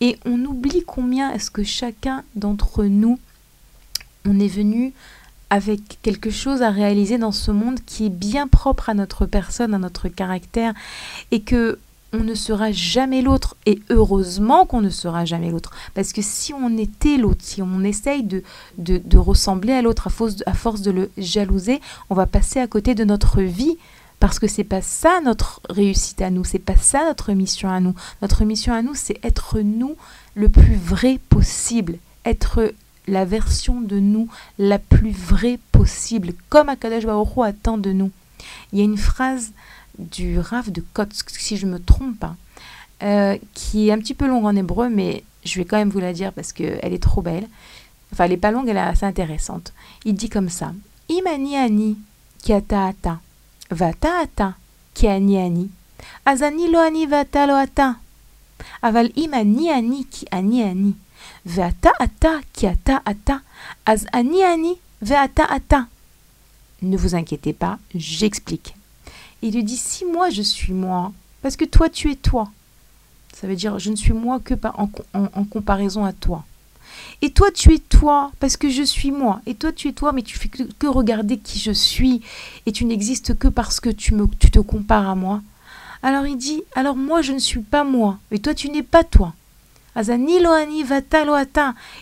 Et 0.00 0.18
on 0.24 0.42
oublie 0.46 0.82
combien 0.82 1.32
est-ce 1.32 1.50
que 1.50 1.64
chacun 1.64 2.24
d'entre 2.34 2.84
nous, 2.84 3.18
on 4.26 4.40
est 4.40 4.48
venu 4.48 4.94
avec 5.50 6.00
quelque 6.00 6.30
chose 6.30 6.62
à 6.62 6.70
réaliser 6.70 7.18
dans 7.18 7.30
ce 7.30 7.50
monde 7.50 7.78
qui 7.84 8.06
est 8.06 8.10
bien 8.10 8.48
propre 8.48 8.88
à 8.88 8.94
notre 8.94 9.26
personne, 9.26 9.74
à 9.74 9.78
notre 9.78 10.08
caractère, 10.08 10.72
et 11.30 11.42
que 11.42 11.78
on 12.12 12.24
ne 12.24 12.34
sera 12.34 12.72
jamais 12.72 13.22
l'autre. 13.22 13.56
Et 13.66 13.80
heureusement 13.90 14.66
qu'on 14.66 14.80
ne 14.80 14.90
sera 14.90 15.24
jamais 15.24 15.50
l'autre. 15.50 15.72
Parce 15.94 16.12
que 16.12 16.22
si 16.22 16.52
on 16.52 16.76
était 16.76 17.16
l'autre, 17.16 17.42
si 17.42 17.62
on 17.62 17.82
essaye 17.82 18.22
de, 18.22 18.42
de, 18.78 19.18
ressembler 19.18 19.72
à 19.72 19.82
l'autre 19.82 20.06
à 20.08 20.10
force, 20.10 20.36
à 20.46 20.54
force 20.54 20.82
de 20.82 20.90
le 20.90 21.10
jalouser, 21.16 21.80
on 22.10 22.14
va 22.14 22.26
passer 22.26 22.60
à 22.60 22.66
côté 22.66 22.94
de 22.94 23.04
notre 23.04 23.40
vie. 23.40 23.76
Parce 24.20 24.38
que 24.38 24.46
c'est 24.46 24.62
pas 24.62 24.82
ça 24.82 25.20
notre 25.20 25.60
réussite 25.68 26.22
à 26.22 26.30
nous, 26.30 26.44
c'est 26.44 26.60
pas 26.60 26.76
ça 26.76 27.04
notre 27.04 27.32
mission 27.32 27.68
à 27.68 27.80
nous. 27.80 27.94
Notre 28.20 28.44
mission 28.44 28.72
à 28.72 28.80
nous, 28.80 28.94
c'est 28.94 29.18
être 29.24 29.58
nous 29.58 29.96
le 30.36 30.48
plus 30.48 30.76
vrai 30.76 31.18
possible, 31.28 31.98
être 32.24 32.72
la 33.08 33.24
version 33.24 33.80
de 33.80 33.98
nous 33.98 34.28
la 34.60 34.78
plus 34.78 35.10
vraie 35.10 35.58
possible, 35.72 36.34
comme 36.50 36.68
Akadash 36.68 37.04
Baruch 37.04 37.30
attend 37.44 37.78
de 37.78 37.90
nous. 37.90 38.12
Il 38.72 38.78
y 38.78 38.82
a 38.82 38.84
une 38.84 38.96
phrase 38.96 39.52
du 39.98 40.38
Rav 40.38 40.70
de 40.70 40.82
Kotsk, 40.92 41.30
si 41.30 41.56
je 41.56 41.66
ne 41.66 41.72
me 41.72 41.78
trompe 41.78 42.18
pas, 42.18 42.36
euh, 43.02 43.36
qui 43.54 43.88
est 43.88 43.92
un 43.92 43.98
petit 43.98 44.14
peu 44.14 44.26
longue 44.26 44.44
en 44.44 44.56
hébreu, 44.56 44.88
mais 44.88 45.24
je 45.44 45.58
vais 45.58 45.64
quand 45.64 45.76
même 45.76 45.90
vous 45.90 46.00
la 46.00 46.12
dire 46.12 46.32
parce 46.32 46.52
qu'elle 46.52 46.92
est 46.92 47.02
trop 47.02 47.22
belle. 47.22 47.48
Enfin, 48.12 48.24
elle 48.24 48.30
n'est 48.30 48.36
pas 48.36 48.50
longue, 48.50 48.68
elle 48.68 48.76
est 48.76 48.80
assez 48.80 49.06
intéressante. 49.06 49.72
Il 50.04 50.14
dit 50.14 50.28
comme 50.28 50.48
ça 50.48 50.72
Imani 51.08 51.56
ani 51.56 51.98
ki 52.42 52.52
ata 52.52 52.86
ata, 52.86 53.20
vata 53.70 54.20
ata 54.22 54.54
ki 54.94 55.08
ani 55.08 55.38
ani, 55.38 55.70
azani 56.24 56.70
lo 56.70 56.78
ani 56.78 57.06
ata. 57.12 57.96
Aval 58.82 59.10
imani 59.16 59.70
ani 59.70 60.04
ki 60.04 60.26
ani 60.30 60.62
ani, 60.62 60.94
vata 61.44 61.92
ata 61.98 62.40
ki 62.52 62.66
ata 62.68 63.02
ani 64.12 64.42
ata. 64.44 65.86
Ne 66.82 66.96
vous 66.96 67.14
inquiétez 67.14 67.52
pas, 67.52 67.78
j'explique. 67.94 68.74
Il 69.42 69.54
lui 69.54 69.64
dit 69.64 69.76
si 69.76 70.04
moi 70.04 70.30
je 70.30 70.42
suis 70.42 70.72
moi, 70.72 71.12
parce 71.42 71.56
que 71.56 71.64
toi 71.64 71.88
tu 71.88 72.10
es 72.10 72.14
toi. 72.14 72.50
Ça 73.34 73.46
veut 73.46 73.56
dire 73.56 73.78
je 73.78 73.90
ne 73.90 73.96
suis 73.96 74.12
moi 74.12 74.38
que 74.38 74.54
en, 74.74 74.88
en, 75.14 75.44
comparaison 75.44 76.04
à 76.04 76.12
toi. 76.12 76.44
Et 77.22 77.30
toi 77.30 77.50
tu 77.50 77.74
es 77.74 77.78
toi 77.78 78.30
parce 78.38 78.56
que 78.56 78.70
je 78.70 78.82
suis 78.84 79.10
moi. 79.10 79.40
Et 79.46 79.54
toi 79.54 79.72
tu 79.72 79.88
es 79.88 79.92
toi 79.92 80.12
mais 80.12 80.22
tu 80.22 80.38
fais 80.38 80.48
que, 80.48 80.62
que 80.78 80.86
regarder 80.86 81.38
qui 81.38 81.58
je 81.58 81.72
suis 81.72 82.22
et 82.66 82.72
tu 82.72 82.84
n'existes 82.84 83.36
que 83.36 83.48
parce 83.48 83.80
que 83.80 83.90
tu, 83.90 84.14
me, 84.14 84.26
tu 84.38 84.50
te 84.50 84.60
compares 84.60 85.08
à 85.08 85.16
moi. 85.16 85.42
Alors 86.04 86.26
il 86.26 86.36
dit 86.36 86.62
alors 86.76 86.96
moi 86.96 87.20
je 87.20 87.32
ne 87.32 87.38
suis 87.38 87.62
pas 87.62 87.82
moi 87.82 88.18
et 88.30 88.38
toi 88.38 88.54
tu 88.54 88.70
n'es 88.70 88.84
pas 88.84 89.02
toi. 89.02 89.34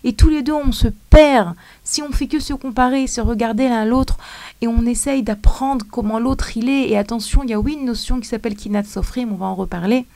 Et 0.04 0.12
tous 0.12 0.28
les 0.28 0.42
deux, 0.42 0.52
on 0.52 0.72
se 0.72 0.88
perd. 1.10 1.54
Si 1.82 2.02
on 2.02 2.12
fait 2.12 2.28
que 2.28 2.38
se 2.38 2.54
comparer, 2.54 3.06
se 3.06 3.20
regarder 3.20 3.68
l'un 3.68 3.84
l'autre, 3.84 4.16
et 4.60 4.68
on 4.68 4.86
essaye 4.86 5.22
d'apprendre 5.22 5.84
comment 5.90 6.18
l'autre 6.18 6.56
il 6.56 6.68
est. 6.68 6.90
Et 6.90 6.96
attention, 6.96 7.42
il 7.42 7.50
y 7.50 7.54
a 7.54 7.60
oui 7.60 7.74
une 7.74 7.86
notion 7.86 8.20
qui 8.20 8.28
s'appelle 8.28 8.54
kinat 8.54 8.84
sofrim, 8.84 9.32
on 9.32 9.36
va 9.36 9.46
en 9.46 9.54
reparler. 9.54 10.06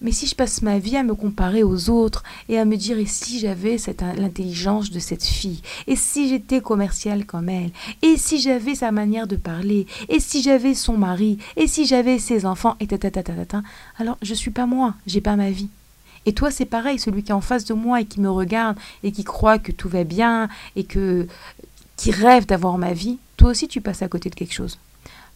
Mais 0.00 0.12
si 0.12 0.26
je 0.26 0.34
passe 0.34 0.60
ma 0.60 0.78
vie 0.78 0.98
à 0.98 1.02
me 1.02 1.14
comparer 1.14 1.62
aux 1.62 1.88
autres 1.88 2.24
et 2.50 2.58
à 2.58 2.66
me 2.66 2.76
dire 2.76 2.98
et 2.98 3.06
si 3.06 3.38
j'avais 3.38 3.78
l'intelligence 4.18 4.90
de 4.90 4.98
cette 4.98 5.24
fille, 5.24 5.62
et 5.86 5.96
si 5.96 6.28
j'étais 6.28 6.60
commerciale 6.60 7.24
comme 7.24 7.48
elle, 7.48 7.70
et 8.02 8.18
si 8.18 8.38
j'avais 8.38 8.74
sa 8.74 8.92
manière 8.92 9.26
de 9.26 9.36
parler, 9.36 9.86
et 10.10 10.20
si 10.20 10.42
j'avais 10.42 10.74
son 10.74 10.98
mari, 10.98 11.38
et 11.56 11.66
si 11.66 11.86
j'avais 11.86 12.18
ses 12.18 12.44
enfants, 12.44 12.76
et 12.80 12.86
ta, 12.86 12.98
alors 13.98 14.18
je 14.20 14.34
suis 14.34 14.50
pas 14.50 14.66
moi, 14.66 14.94
j'ai 15.06 15.22
pas 15.22 15.36
ma 15.36 15.50
vie. 15.50 15.70
Et 16.26 16.32
toi, 16.32 16.50
c'est 16.50 16.64
pareil, 16.64 16.98
celui 16.98 17.22
qui 17.22 17.30
est 17.30 17.34
en 17.34 17.40
face 17.40 17.64
de 17.64 17.74
moi 17.74 18.00
et 18.00 18.04
qui 18.04 18.20
me 18.20 18.30
regarde 18.30 18.76
et 19.02 19.12
qui 19.12 19.24
croit 19.24 19.58
que 19.58 19.72
tout 19.72 19.88
va 19.88 20.04
bien 20.04 20.48
et 20.76 20.84
que 20.84 21.26
qui 21.96 22.10
rêve 22.10 22.46
d'avoir 22.46 22.76
ma 22.78 22.92
vie, 22.92 23.18
toi 23.36 23.50
aussi 23.50 23.68
tu 23.68 23.80
passes 23.80 24.02
à 24.02 24.08
côté 24.08 24.30
de 24.30 24.34
quelque 24.34 24.52
chose. 24.52 24.78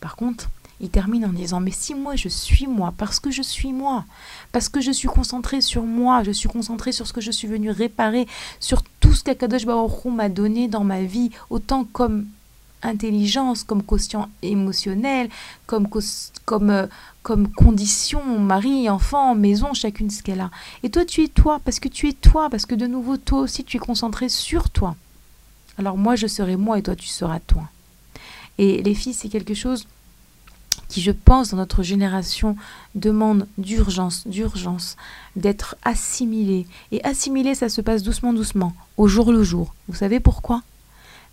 Par 0.01 0.17
contre, 0.17 0.49
il 0.81 0.91
termine 0.91 1.25
en 1.25 1.33
disant 1.33 1.61
Mais 1.61 1.71
si 1.71 1.95
moi 1.95 2.17
je 2.17 2.29
suis 2.29 2.67
moi, 2.67 2.95
parce 2.97 3.21
que 3.21 3.31
je 3.31 3.43
suis 3.43 3.73
moi, 3.73 4.05
parce 4.53 4.69
que 4.69 4.81
je 4.81 4.91
suis 4.91 5.09
concentré 5.09 5.61
sur 5.61 5.83
moi, 5.83 6.23
je 6.23 6.31
suis 6.31 6.49
concentré 6.49 6.93
sur 6.93 7.07
ce 7.07 7.13
que 7.13 7.21
je 7.21 7.31
suis 7.31 7.49
venu 7.49 7.71
réparer, 7.71 8.27
sur 8.61 8.83
tout 9.01 9.13
ce 9.13 9.25
qu'Akadosh 9.25 9.67
Baruch 9.67 10.05
m'a 10.07 10.29
donné 10.29 10.69
dans 10.69 10.85
ma 10.85 11.03
vie, 11.03 11.31
autant 11.51 11.85
comme 11.85 12.27
intelligence, 12.83 13.65
comme 13.65 13.83
quotient 13.83 14.29
émotionnel, 14.43 15.29
comme, 15.67 15.89
comme, 16.45 16.71
euh, 16.71 16.87
comme 17.29 17.53
condition, 17.53 18.39
mari, 18.39 18.89
enfant, 18.89 19.35
maison, 19.35 19.75
chacune 19.75 20.09
ce 20.09 20.23
qu'elle 20.23 20.41
a. 20.41 20.51
Et 20.83 20.89
toi, 20.89 21.05
tu 21.05 21.23
es 21.23 21.29
toi, 21.29 21.61
parce 21.63 21.79
que 21.79 21.89
tu 21.89 22.09
es 22.09 22.15
toi, 22.15 22.49
parce 22.49 22.65
que 22.65 22.75
de 22.75 22.87
nouveau, 22.87 23.19
toi 23.19 23.41
aussi, 23.41 23.65
tu 23.65 23.77
es 23.77 23.81
concentré 23.81 24.31
sur 24.31 24.71
toi. 24.71 24.97
Alors 25.77 25.99
moi, 25.99 26.17
je 26.17 26.27
serai 26.27 26.57
moi 26.57 26.79
et 26.79 26.83
toi, 26.83 26.97
tu 26.97 27.07
seras 27.07 27.39
toi. 27.39 27.65
Et 28.57 28.83
les 28.83 28.95
filles, 28.95 29.13
c'est 29.13 29.29
quelque 29.29 29.53
chose 29.53 29.87
qui, 30.89 31.03
je 31.03 31.11
pense, 31.11 31.51
dans 31.51 31.59
notre 31.59 31.83
génération, 31.83 32.57
demande 32.95 33.47
d'urgence, 33.59 34.27
d'urgence, 34.27 34.97
d'être 35.37 35.77
assimilé. 35.85 36.67
Et 36.93 37.05
assimilé, 37.05 37.55
ça 37.55 37.69
se 37.69 37.83
passe 37.83 38.03
doucement, 38.03 38.33
doucement, 38.33 38.73
au 38.97 39.07
jour 39.07 39.33
le 39.33 39.43
jour. 39.43 39.75
Vous 39.89 39.97
savez 39.97 40.19
pourquoi? 40.19 40.63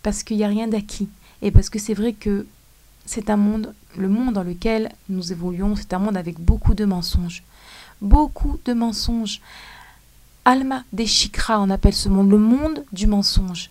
Parce 0.02 0.24
qu'il 0.24 0.36
n'y 0.36 0.44
a 0.44 0.48
rien 0.48 0.68
d'acquis. 0.68 1.08
Et 1.40 1.50
parce 1.50 1.70
que 1.70 1.78
c'est 1.78 1.94
vrai 1.94 2.12
que 2.12 2.44
c'est 3.06 3.30
un 3.30 3.36
monde, 3.36 3.72
le 3.96 4.08
monde 4.08 4.34
dans 4.34 4.42
lequel 4.42 4.90
nous 5.08 5.32
évoluons, 5.32 5.76
c'est 5.76 5.94
un 5.94 5.98
monde 5.98 6.16
avec 6.16 6.38
beaucoup 6.38 6.74
de 6.74 6.84
mensonges. 6.84 7.42
Beaucoup 8.02 8.58
de 8.64 8.74
mensonges. 8.74 9.40
Alma 10.44 10.84
des 10.92 11.06
Chikra, 11.06 11.60
on 11.60 11.70
appelle 11.70 11.94
ce 11.94 12.08
monde 12.08 12.30
le 12.30 12.38
monde 12.38 12.84
du 12.92 13.06
mensonge. 13.06 13.70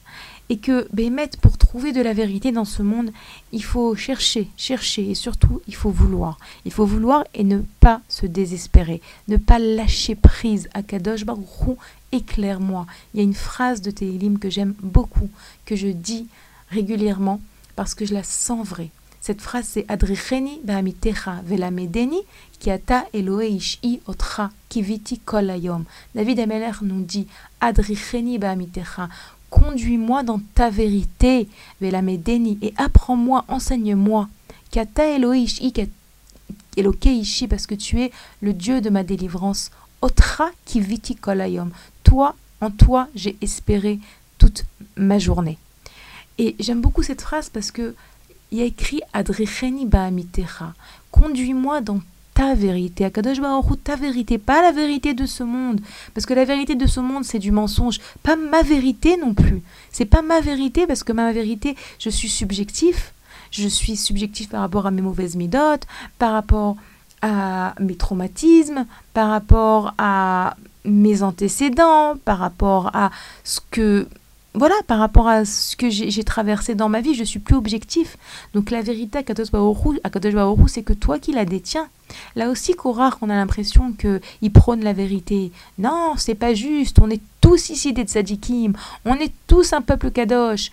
Et 0.49 0.57
que, 0.57 0.87
Bémet, 0.93 1.31
pour 1.41 1.57
trouver 1.57 1.91
de 1.91 2.01
la 2.01 2.13
vérité 2.13 2.51
dans 2.51 2.65
ce 2.65 2.83
monde, 2.83 3.11
il 3.51 3.63
faut 3.63 3.95
chercher, 3.95 4.47
chercher, 4.57 5.09
et 5.09 5.15
surtout, 5.15 5.61
il 5.67 5.73
faut 5.73 5.89
vouloir. 5.89 6.37
Il 6.65 6.71
faut 6.71 6.85
vouloir 6.85 7.23
et 7.33 7.43
ne 7.43 7.61
pas 7.79 8.01
se 8.09 8.27
désespérer, 8.27 9.01
ne 9.27 9.37
pas 9.37 9.57
lâcher 9.57 10.15
prise. 10.15 10.69
à 10.73 10.83
Kadosh 10.83 11.25
Baruch 11.25 11.77
éclaire-moi. 12.11 12.85
Il 13.13 13.17
y 13.17 13.21
a 13.21 13.23
une 13.23 13.33
phrase 13.33 13.81
de 13.81 13.89
Télim 13.91 14.37
que 14.37 14.49
j'aime 14.49 14.75
beaucoup, 14.81 15.29
que 15.65 15.75
je 15.75 15.87
dis 15.87 16.27
régulièrement, 16.69 17.41
parce 17.75 17.95
que 17.95 18.05
je 18.05 18.13
la 18.13 18.23
sens 18.23 18.67
vraie. 18.67 18.91
Cette 19.25 19.41
phrase 19.41 19.65
c'est 19.67 19.85
Adricheni 19.89 20.59
ba'amitecha 20.63 21.41
velamedeni 21.45 22.19
kiata 22.59 23.07
Elohe 23.11 23.47
ishi 23.49 23.99
otra 24.05 24.51
kiviti 24.69 25.17
kolayom. 25.17 25.83
David 26.13 26.41
Ameler 26.41 26.73
nous 26.83 27.01
dit 27.01 27.25
Adricheni 27.59 28.37
ba'amitecha. 28.37 29.09
Conduis-moi 29.49 30.21
dans 30.21 30.39
ta 30.53 30.69
vérité, 30.69 31.49
velamedeni, 31.81 32.59
et 32.61 32.75
apprends-moi, 32.77 33.45
enseigne-moi. 33.47 34.29
Kiata 34.69 35.07
Elohe 35.07 35.39
ishi, 35.39 35.73
ishi, 36.77 37.47
parce 37.47 37.65
que 37.65 37.73
tu 37.73 38.01
es 38.01 38.11
le 38.41 38.53
Dieu 38.53 38.79
de 38.79 38.91
ma 38.91 39.03
délivrance. 39.03 39.71
Otra 40.03 40.51
kiviti 40.65 41.15
kolayom. 41.15 41.71
Toi, 42.03 42.35
en 42.61 42.69
toi, 42.69 43.07
j'ai 43.15 43.37
espéré 43.41 43.97
toute 44.37 44.65
ma 44.95 45.17
journée. 45.17 45.57
Et 46.37 46.55
j'aime 46.59 46.81
beaucoup 46.81 47.01
cette 47.01 47.21
phrase 47.21 47.49
parce 47.49 47.71
que 47.71 47.95
il 48.55 48.59
y 48.59 48.61
a 48.61 48.67
écrit 48.67 49.01
Adrecheni 49.11 49.85
ba'amitecha. 49.85 50.73
Conduis-moi 51.11 51.81
dans 51.81 51.99
ta 52.33 52.55
vérité. 52.55 53.03
Akadosh 53.03 53.41
Baruch 53.41 53.83
ta 53.83 53.97
vérité, 53.97 54.37
pas 54.37 54.61
la 54.61 54.71
vérité 54.71 55.13
de 55.13 55.25
ce 55.25 55.43
monde. 55.43 55.81
Parce 56.13 56.25
que 56.25 56.33
la 56.33 56.45
vérité 56.45 56.75
de 56.75 56.85
ce 56.85 57.01
monde, 57.01 57.25
c'est 57.25 57.39
du 57.39 57.51
mensonge. 57.51 57.99
Pas 58.23 58.37
ma 58.37 58.61
vérité 58.61 59.17
non 59.17 59.33
plus. 59.33 59.61
C'est 59.91 60.05
pas 60.05 60.21
ma 60.21 60.39
vérité 60.39 60.87
parce 60.87 61.03
que 61.03 61.11
ma 61.11 61.33
vérité, 61.33 61.75
je 61.99 62.09
suis 62.09 62.29
subjectif. 62.29 63.13
Je 63.51 63.67
suis 63.67 63.97
subjectif 63.97 64.47
par 64.47 64.61
rapport 64.61 64.85
à 64.85 64.91
mes 64.91 65.01
mauvaises 65.01 65.35
midotes, 65.35 65.85
par 66.17 66.31
rapport 66.31 66.77
à 67.21 67.75
mes 67.81 67.97
traumatismes, 67.97 68.85
par 69.13 69.31
rapport 69.31 69.93
à 69.97 70.55
mes 70.85 71.23
antécédents, 71.23 72.15
par 72.23 72.37
rapport 72.37 72.89
à 72.93 73.11
ce 73.43 73.59
que 73.69 74.07
voilà, 74.55 74.75
par 74.87 74.99
rapport 74.99 75.27
à 75.27 75.45
ce 75.45 75.75
que 75.75 75.89
j'ai 75.89 76.23
traversé 76.23 76.75
dans 76.75 76.89
ma 76.89 77.01
vie, 77.01 77.13
je 77.13 77.23
suis 77.23 77.39
plus 77.39 77.55
objectif. 77.55 78.17
Donc 78.53 78.71
la 78.71 78.81
vérité 78.81 79.19
à 79.19 79.23
Kadosh 79.23 79.47
c'est 80.67 80.83
que 80.83 80.93
toi 80.93 81.19
qui 81.19 81.33
la 81.33 81.45
détiens. 81.45 81.87
Là 82.35 82.49
aussi, 82.49 82.73
Korar, 82.73 83.17
on 83.21 83.29
a 83.29 83.35
l'impression 83.35 83.93
qu'il 83.93 84.51
prône 84.51 84.83
la 84.83 84.93
vérité. 84.93 85.51
Non, 85.77 86.13
c'est 86.17 86.35
pas 86.35 86.53
juste. 86.53 86.99
On 86.99 87.09
est 87.09 87.21
tous 87.41 87.69
ici 87.69 87.93
des 87.93 88.03
tzadikim. 88.03 88.73
On 89.05 89.15
est 89.15 89.33
tous 89.47 89.73
un 89.73 89.81
peuple 89.81 90.11
Kadosh. 90.11 90.71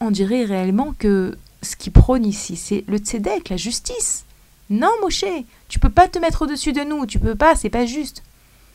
On 0.00 0.10
dirait 0.10 0.44
réellement 0.44 0.94
que 0.98 1.36
ce 1.62 1.76
qu'il 1.76 1.92
prône 1.92 2.26
ici, 2.26 2.56
c'est 2.56 2.84
le 2.86 2.98
tzedek, 2.98 3.48
la 3.48 3.56
justice. 3.56 4.24
Non, 4.70 4.90
Moshe, 5.02 5.24
tu 5.68 5.78
peux 5.78 5.90
pas 5.90 6.08
te 6.08 6.18
mettre 6.18 6.42
au-dessus 6.42 6.72
de 6.72 6.82
nous. 6.82 7.06
Tu 7.06 7.18
peux 7.18 7.34
pas, 7.34 7.54
c'est 7.54 7.70
pas 7.70 7.86
juste. 7.86 8.22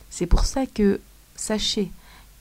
C'est 0.10 0.26
pour 0.26 0.46
ça 0.46 0.66
que, 0.66 1.00
sachez, 1.36 1.92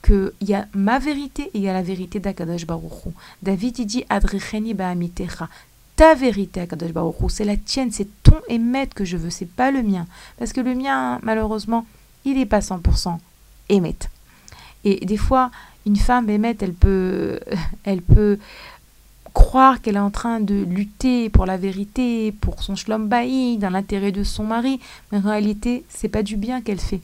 qu'il 0.01 0.31
y 0.41 0.53
a 0.53 0.67
ma 0.73 0.99
vérité 0.99 1.43
et 1.53 1.57
il 1.57 1.61
y 1.61 1.69
a 1.69 1.73
la 1.73 1.81
vérité 1.81 2.19
d'Akadash 2.19 2.65
Baruchou. 2.65 3.13
David, 3.43 3.79
il 3.79 3.85
dit 3.85 4.05
Adrecheni 4.09 4.73
ba'amitecha. 4.73 5.49
Ta 5.95 6.15
vérité, 6.15 6.61
Akadash 6.61 6.91
Baruchou, 6.91 7.29
c'est 7.29 7.45
la 7.45 7.57
tienne, 7.57 7.91
c'est 7.91 8.07
ton 8.23 8.37
émet 8.47 8.87
que 8.87 9.05
je 9.05 9.17
veux, 9.17 9.29
c'est 9.29 9.49
pas 9.49 9.71
le 9.71 9.83
mien. 9.83 10.05
Parce 10.37 10.53
que 10.53 10.61
le 10.61 10.75
mien, 10.75 11.19
malheureusement, 11.23 11.85
il 12.25 12.37
n'est 12.37 12.45
pas 12.45 12.59
100% 12.59 13.17
émet. 13.69 13.95
Et 14.85 15.05
des 15.05 15.17
fois, 15.17 15.51
une 15.85 15.97
femme 15.97 16.29
émet, 16.29 16.55
elle 16.61 16.73
peut, 16.73 17.39
elle 17.83 18.01
peut 18.01 18.39
croire 19.33 19.81
qu'elle 19.81 19.95
est 19.95 19.99
en 19.99 20.11
train 20.11 20.39
de 20.39 20.63
lutter 20.63 21.29
pour 21.29 21.45
la 21.45 21.57
vérité, 21.57 22.31
pour 22.31 22.63
son 22.63 22.75
shlom 22.75 23.07
dans 23.09 23.69
l'intérêt 23.69 24.11
de 24.11 24.23
son 24.23 24.43
mari, 24.43 24.79
mais 25.11 25.19
en 25.19 25.29
réalité, 25.29 25.83
c'est 25.89 26.09
pas 26.09 26.23
du 26.23 26.37
bien 26.37 26.61
qu'elle 26.61 26.79
fait 26.79 27.01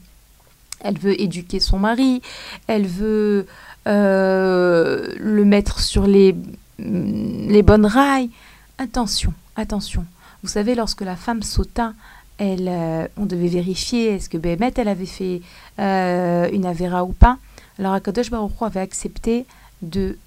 elle 0.80 0.98
veut 0.98 1.20
éduquer 1.20 1.60
son 1.60 1.78
mari, 1.78 2.22
elle 2.66 2.86
veut 2.86 3.46
euh, 3.86 5.08
le 5.18 5.44
mettre 5.44 5.80
sur 5.80 6.06
les, 6.06 6.34
les 6.78 7.62
bonnes 7.62 7.86
rails. 7.86 8.30
Attention, 8.78 9.32
attention. 9.56 10.04
Vous 10.42 10.48
savez, 10.48 10.74
lorsque 10.74 11.00
la 11.00 11.16
femme 11.16 11.42
sauta, 11.42 11.94
elle, 12.38 12.68
euh, 12.68 13.06
on 13.16 13.26
devait 13.26 13.48
vérifier 13.48 14.14
est-ce 14.14 14.28
que 14.28 14.38
elle 14.78 14.88
avait 14.88 15.06
fait 15.06 15.40
euh, 15.78 16.48
une 16.52 16.66
avéra 16.66 17.04
ou 17.04 17.12
pas. 17.12 17.38
Alors 17.78 17.92
Akadosh 17.92 18.30
Baruch 18.30 18.52
avait 18.60 18.80
accepté, 18.80 19.46
de, 19.82 20.18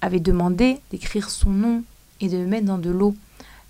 avait 0.00 0.20
demandé 0.20 0.80
d'écrire 0.90 1.30
son 1.30 1.50
nom 1.50 1.82
et 2.20 2.28
de 2.28 2.36
le 2.36 2.46
mettre 2.46 2.66
dans 2.66 2.78
de 2.78 2.90
l'eau 2.90 3.14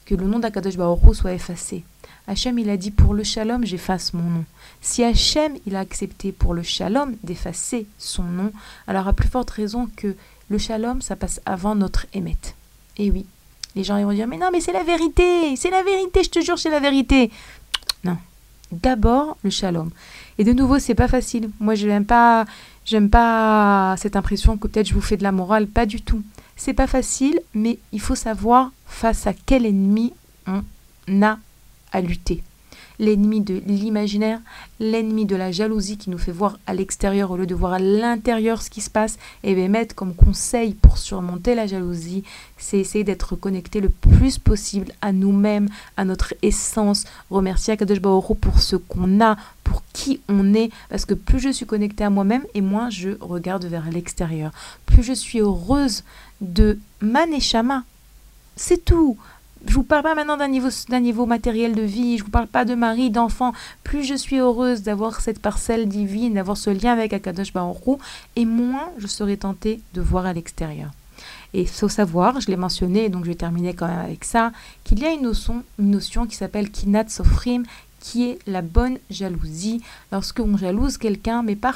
que 0.06 0.14
le 0.14 0.26
nom 0.26 0.38
d'Akadosh 0.38 0.76
Baruch 0.76 1.14
soit 1.14 1.32
effacé. 1.32 1.84
Hachem, 2.26 2.58
il 2.58 2.70
a 2.70 2.76
dit 2.76 2.90
pour 2.90 3.14
le 3.14 3.24
shalom, 3.24 3.64
j'efface 3.64 4.12
mon 4.14 4.22
nom. 4.22 4.44
Si 4.80 5.04
Hachem, 5.04 5.56
il 5.66 5.76
a 5.76 5.80
accepté 5.80 6.32
pour 6.32 6.54
le 6.54 6.62
shalom 6.62 7.14
d'effacer 7.22 7.86
son 7.98 8.22
nom, 8.22 8.52
alors 8.86 9.08
à 9.08 9.12
plus 9.12 9.28
forte 9.28 9.50
raison 9.50 9.88
que 9.96 10.16
le 10.48 10.58
shalom, 10.58 11.02
ça 11.02 11.16
passe 11.16 11.40
avant 11.44 11.74
notre 11.74 12.06
émet. 12.14 12.36
Et 12.96 13.10
oui, 13.10 13.26
les 13.76 13.84
gens 13.84 13.96
ils 13.98 14.04
vont 14.04 14.12
dire, 14.12 14.26
mais 14.26 14.38
non, 14.38 14.48
mais 14.52 14.60
c'est 14.60 14.72
la 14.72 14.82
vérité, 14.82 15.54
c'est 15.56 15.70
la 15.70 15.82
vérité, 15.82 16.24
je 16.24 16.30
te 16.30 16.40
jure, 16.40 16.58
c'est 16.58 16.70
la 16.70 16.80
vérité. 16.80 17.30
Non, 18.04 18.16
d'abord 18.72 19.36
le 19.42 19.50
shalom. 19.50 19.90
Et 20.38 20.44
de 20.44 20.52
nouveau, 20.52 20.78
c'est 20.78 20.94
pas 20.94 21.08
facile. 21.08 21.50
Moi, 21.60 21.74
je 21.74 21.86
n'aime 21.86 22.06
pas, 22.06 22.46
j'aime 22.84 23.10
pas 23.10 23.94
cette 23.98 24.16
impression 24.16 24.56
que 24.56 24.66
peut-être 24.66 24.88
je 24.88 24.94
vous 24.94 25.00
fais 25.00 25.18
de 25.18 25.22
la 25.22 25.32
morale, 25.32 25.66
pas 25.66 25.86
du 25.86 26.00
tout. 26.00 26.22
C'est 26.56 26.74
pas 26.74 26.86
facile, 26.86 27.40
mais 27.54 27.78
il 27.92 28.00
faut 28.00 28.14
savoir 28.14 28.72
face 28.86 29.26
à 29.26 29.32
quel 29.34 29.66
ennemi 29.66 30.12
on 30.46 31.22
a 31.22 31.38
à 31.92 32.00
lutter. 32.00 32.42
L'ennemi 33.01 33.40
de 33.40 33.62
l'imaginaire, 33.66 34.40
l'ennemi 34.78 35.24
de 35.24 35.34
la 35.34 35.51
jalousie 35.51 35.96
qui 35.96 36.11
nous 36.11 36.18
fait 36.18 36.32
voir 36.32 36.59
à 36.66 36.74
l'extérieur 36.74 37.30
au 37.30 37.36
lieu 37.38 37.46
de 37.46 37.55
voir 37.55 37.72
à 37.72 37.78
l'intérieur 37.78 38.61
ce 38.61 38.68
qui 38.68 38.82
se 38.82 38.90
passe, 38.90 39.18
et 39.42 39.55
bien 39.55 39.68
mettre 39.68 39.94
comme 39.94 40.14
conseil 40.14 40.74
pour 40.74 40.98
surmonter 40.98 41.55
la 41.55 41.66
jalousie, 41.66 42.24
c'est 42.59 42.78
essayer 42.78 43.03
d'être 43.03 43.36
connecté 43.36 43.80
le 43.80 43.88
plus 43.88 44.38
possible 44.38 44.92
à 45.01 45.12
nous-mêmes, 45.12 45.68
à 45.96 46.05
notre 46.05 46.34
essence, 46.42 47.05
remercier 47.30 47.72
Akadosh 47.72 48.01
Baruch 48.01 48.36
pour 48.38 48.61
ce 48.61 48.76
qu'on 48.76 49.20
a, 49.22 49.36
pour 49.64 49.82
qui 49.94 50.20
on 50.28 50.53
est, 50.53 50.70
parce 50.90 51.07
que 51.07 51.14
plus 51.14 51.40
je 51.40 51.48
suis 51.48 51.66
connectée 51.66 52.05
à 52.05 52.11
moi-même 52.11 52.44
et 52.53 52.61
moins 52.61 52.90
je 52.90 53.11
regarde 53.20 53.64
vers 53.64 53.90
l'extérieur. 53.90 54.53
Plus 54.84 55.03
je 55.03 55.14
suis 55.14 55.40
heureuse 55.40 56.05
de 56.42 56.78
Maneshama, 57.01 57.84
c'est 58.57 58.84
tout. 58.84 59.16
Je 59.66 59.74
vous 59.74 59.82
parle 59.82 60.02
pas 60.02 60.14
maintenant 60.14 60.38
d'un 60.38 60.48
niveau, 60.48 60.68
d'un 60.88 61.00
niveau 61.00 61.26
matériel 61.26 61.74
de 61.74 61.82
vie, 61.82 62.16
je 62.16 62.24
vous 62.24 62.30
parle 62.30 62.46
pas 62.46 62.64
de 62.64 62.74
mari, 62.74 63.11
d'enfant. 63.11 63.52
Plus 63.84 64.04
je 64.04 64.14
suis 64.14 64.38
heureuse 64.38 64.82
d'avoir 64.82 65.20
cette 65.20 65.40
parcelle 65.40 65.86
divine, 65.86 66.34
d'avoir 66.34 66.56
ce 66.56 66.70
lien 66.70 66.92
avec 66.92 67.12
Akadosh 67.12 67.52
Baruch 67.52 68.00
et 68.36 68.46
moins 68.46 68.90
je 68.98 69.06
serai 69.06 69.36
tentée 69.36 69.80
de 69.92 70.00
voir 70.00 70.24
à 70.24 70.32
l'extérieur. 70.32 70.90
Et 71.52 71.66
faut 71.66 71.88
savoir, 71.88 72.40
je 72.40 72.46
l'ai 72.46 72.56
mentionné, 72.56 73.08
donc 73.08 73.24
je 73.24 73.30
vais 73.30 73.36
terminer 73.36 73.74
quand 73.74 73.88
même 73.88 73.98
avec 73.98 74.24
ça, 74.24 74.52
qu'il 74.84 75.00
y 75.00 75.04
a 75.04 75.12
une 75.12 75.22
notion, 75.22 75.62
une 75.78 75.90
notion 75.90 76.26
qui 76.26 76.36
s'appelle 76.36 76.70
Kinat 76.70 77.08
Sofrim, 77.08 77.64
qui 78.01 78.28
est 78.28 78.38
la 78.46 78.62
bonne 78.62 78.98
jalousie. 79.11 79.82
Lorsque 80.11 80.40
on 80.40 80.57
jalouse 80.57 80.98
quelqu'un, 80.98 81.42
mais 81.42 81.57
pas 81.57 81.72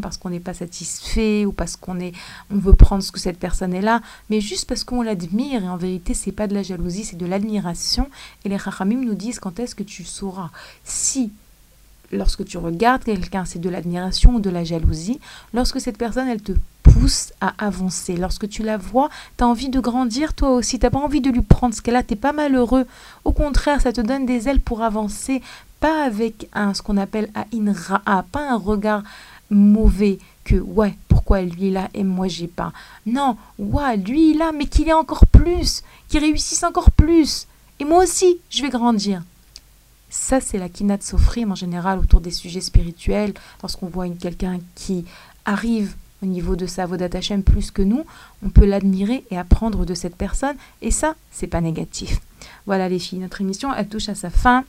parce 0.00 0.18
qu'on 0.18 0.30
n'est 0.30 0.40
pas 0.40 0.54
satisfait 0.54 1.44
ou 1.44 1.52
parce 1.52 1.76
qu'on 1.76 1.98
est, 1.98 2.12
on 2.50 2.58
veut 2.58 2.74
prendre 2.74 3.02
ce 3.02 3.10
que 3.10 3.18
cette 3.18 3.38
personne 3.38 3.74
est 3.74 3.80
là, 3.80 4.00
mais 4.30 4.40
juste 4.40 4.68
parce 4.68 4.84
qu'on 4.84 5.02
l'admire. 5.02 5.64
Et 5.64 5.68
en 5.68 5.76
vérité, 5.76 6.14
c'est 6.14 6.32
pas 6.32 6.46
de 6.46 6.54
la 6.54 6.62
jalousie, 6.62 7.04
c'est 7.04 7.16
de 7.16 7.26
l'admiration. 7.26 8.08
Et 8.44 8.48
les 8.48 8.58
Chachamim 8.58 9.00
nous 9.04 9.14
disent 9.14 9.40
quand 9.40 9.58
est-ce 9.58 9.74
que 9.74 9.82
tu 9.82 10.04
sauras? 10.04 10.50
Si 10.84 11.32
lorsque 12.12 12.44
tu 12.44 12.58
regardes 12.58 13.04
quelqu'un, 13.04 13.44
c'est 13.44 13.58
de 13.58 13.68
l'admiration 13.68 14.36
ou 14.36 14.40
de 14.40 14.50
la 14.50 14.64
jalousie. 14.64 15.20
Lorsque 15.54 15.80
cette 15.80 15.98
personne, 15.98 16.28
elle 16.28 16.42
te 16.42 16.52
pousse 16.82 17.32
à 17.40 17.54
avancer. 17.58 18.16
Lorsque 18.16 18.48
tu 18.48 18.62
la 18.62 18.76
vois, 18.76 19.08
tu 19.36 19.44
as 19.44 19.46
envie 19.46 19.68
de 19.68 19.80
grandir 19.80 20.34
toi 20.34 20.50
aussi. 20.50 20.78
Tu 20.78 20.88
pas 20.88 20.98
envie 20.98 21.20
de 21.20 21.30
lui 21.30 21.42
prendre 21.42 21.74
ce 21.74 21.82
qu'elle 21.82 21.96
a. 21.96 22.02
Tu 22.02 22.16
pas 22.16 22.32
malheureux. 22.32 22.86
Au 23.24 23.32
contraire, 23.32 23.80
ça 23.80 23.92
te 23.92 24.00
donne 24.00 24.26
des 24.26 24.48
ailes 24.48 24.60
pour 24.60 24.82
avancer. 24.82 25.42
Pas 25.80 26.04
avec 26.04 26.48
un, 26.54 26.74
ce 26.74 26.82
qu'on 26.82 26.96
appelle 26.96 27.28
un 27.34 27.44
inra'a, 27.52 28.24
pas 28.30 28.50
un 28.50 28.56
regard 28.56 29.02
mauvais 29.50 30.18
que 30.44 30.56
ouais, 30.56 30.96
pourquoi 31.08 31.42
lui 31.42 31.68
il 31.68 31.76
a 31.76 31.88
et 31.92 32.04
moi 32.04 32.28
j'ai 32.28 32.46
pas. 32.46 32.72
Non, 33.04 33.36
ouais, 33.58 33.96
lui 33.96 34.30
il 34.30 34.42
a, 34.42 34.52
mais 34.52 34.66
qu'il 34.66 34.88
ait 34.88 34.92
encore 34.92 35.26
plus, 35.26 35.82
qu'il 36.08 36.20
réussisse 36.20 36.62
encore 36.62 36.90
plus. 36.90 37.46
Et 37.78 37.84
moi 37.84 38.04
aussi, 38.04 38.38
je 38.48 38.62
vais 38.62 38.70
grandir. 38.70 39.22
Ça, 40.18 40.40
c'est 40.40 40.58
la 40.58 40.70
kinat 40.70 41.02
sofrim 41.02 41.52
en 41.52 41.54
général 41.54 41.98
autour 41.98 42.20
des 42.20 42.30
sujets 42.30 42.62
spirituels. 42.62 43.34
Lorsqu'on 43.62 43.86
voit 43.86 44.08
quelqu'un 44.08 44.58
qui 44.74 45.04
arrive 45.44 45.94
au 46.22 46.26
niveau 46.26 46.56
de 46.56 46.66
sa 46.66 46.86
Vodat 46.86 47.10
Hashem 47.12 47.42
plus 47.42 47.70
que 47.70 47.82
nous, 47.82 48.06
on 48.42 48.48
peut 48.48 48.64
l'admirer 48.64 49.24
et 49.30 49.36
apprendre 49.36 49.84
de 49.84 49.92
cette 49.94 50.16
personne. 50.16 50.56
Et 50.80 50.90
ça, 50.90 51.16
c'est 51.30 51.46
pas 51.46 51.60
négatif. 51.60 52.22
Voilà 52.64 52.88
les 52.88 52.98
filles, 52.98 53.18
notre 53.18 53.42
émission, 53.42 53.72
elle 53.72 53.88
touche 53.88 54.08
à 54.08 54.16
sa 54.16 54.30
fin. 54.30 54.64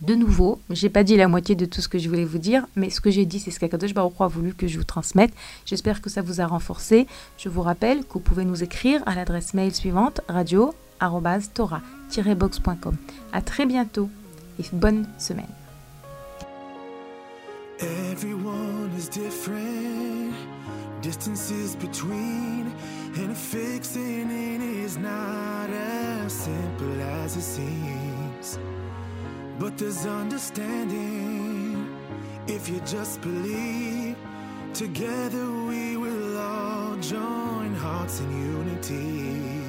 De 0.00 0.14
nouveau, 0.14 0.60
j'ai 0.70 0.88
pas 0.88 1.02
dit 1.02 1.16
la 1.16 1.26
moitié 1.28 1.56
de 1.56 1.66
tout 1.66 1.82
ce 1.82 1.88
que 1.88 1.98
je 1.98 2.08
voulais 2.08 2.24
vous 2.24 2.38
dire, 2.38 2.64
mais 2.76 2.90
ce 2.90 3.00
que 3.02 3.10
j'ai 3.10 3.26
dit, 3.26 3.40
c'est 3.40 3.50
ce 3.50 3.58
qu'Akadosh 3.60 3.92
Baruch 3.92 4.14
a 4.20 4.28
voulu 4.28 4.54
que 4.54 4.68
je 4.68 4.78
vous 4.78 4.84
transmette. 4.84 5.34
J'espère 5.66 6.00
que 6.00 6.08
ça 6.08 6.22
vous 6.22 6.40
a 6.40 6.46
renforcé. 6.46 7.08
Je 7.38 7.50
vous 7.50 7.60
rappelle 7.60 8.04
que 8.04 8.12
vous 8.14 8.20
pouvez 8.20 8.44
nous 8.44 8.62
écrire 8.62 9.02
à 9.04 9.16
l'adresse 9.16 9.52
mail 9.52 9.74
suivante 9.74 10.20
radio-tora-box.com. 10.28 12.96
À 13.32 13.42
très 13.42 13.66
bientôt 13.66 14.08
et 14.58 14.70
bonne 14.72 15.06
semaine. 15.18 15.46
Everyone 17.80 18.90
is 18.96 19.08
different, 19.08 20.34
distances 21.02 21.76
between, 21.76 22.72
and 23.16 23.36
fixing 23.36 24.30
it 24.30 24.62
is 24.62 24.96
not 24.96 25.68
as 25.70 26.32
simple 26.32 27.00
as 27.00 27.36
it 27.36 27.42
seems. 27.42 28.58
But 29.58 29.76
there's 29.78 30.06
understanding 30.06 31.88
if 32.46 32.68
you 32.68 32.80
just 32.80 33.20
believe. 33.20 34.16
Together 34.72 35.52
we 35.68 35.96
will 35.96 36.36
all 36.36 36.96
join 36.96 37.74
hearts 37.74 38.20
in 38.20 38.30
unity. 38.56 39.63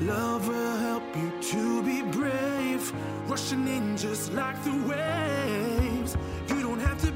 Love 0.00 0.48
will 0.48 0.76
help 0.78 1.04
you 1.16 1.30
to 1.40 1.82
be 1.82 2.02
brave, 2.02 2.92
rushing 3.28 3.68
in 3.68 3.96
just 3.96 4.32
like 4.32 4.62
the 4.64 4.72
waves. 4.88 6.16
You 6.48 6.62
don't 6.62 6.80
have 6.80 7.00
to 7.02 7.12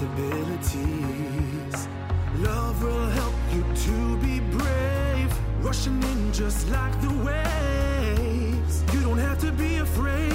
impossibilities. 0.00 1.88
Love 2.38 2.82
will 2.82 3.08
help 3.10 3.34
you 3.52 3.64
to 3.74 4.16
be 4.18 4.40
brave, 4.40 5.32
rushing 5.60 6.02
in 6.02 6.32
just 6.32 6.68
like 6.68 7.00
the 7.00 7.10
waves. 7.24 8.84
You 8.92 9.00
don't 9.00 9.18
have 9.18 9.38
to 9.40 9.52
be 9.52 9.76
afraid 9.78 10.27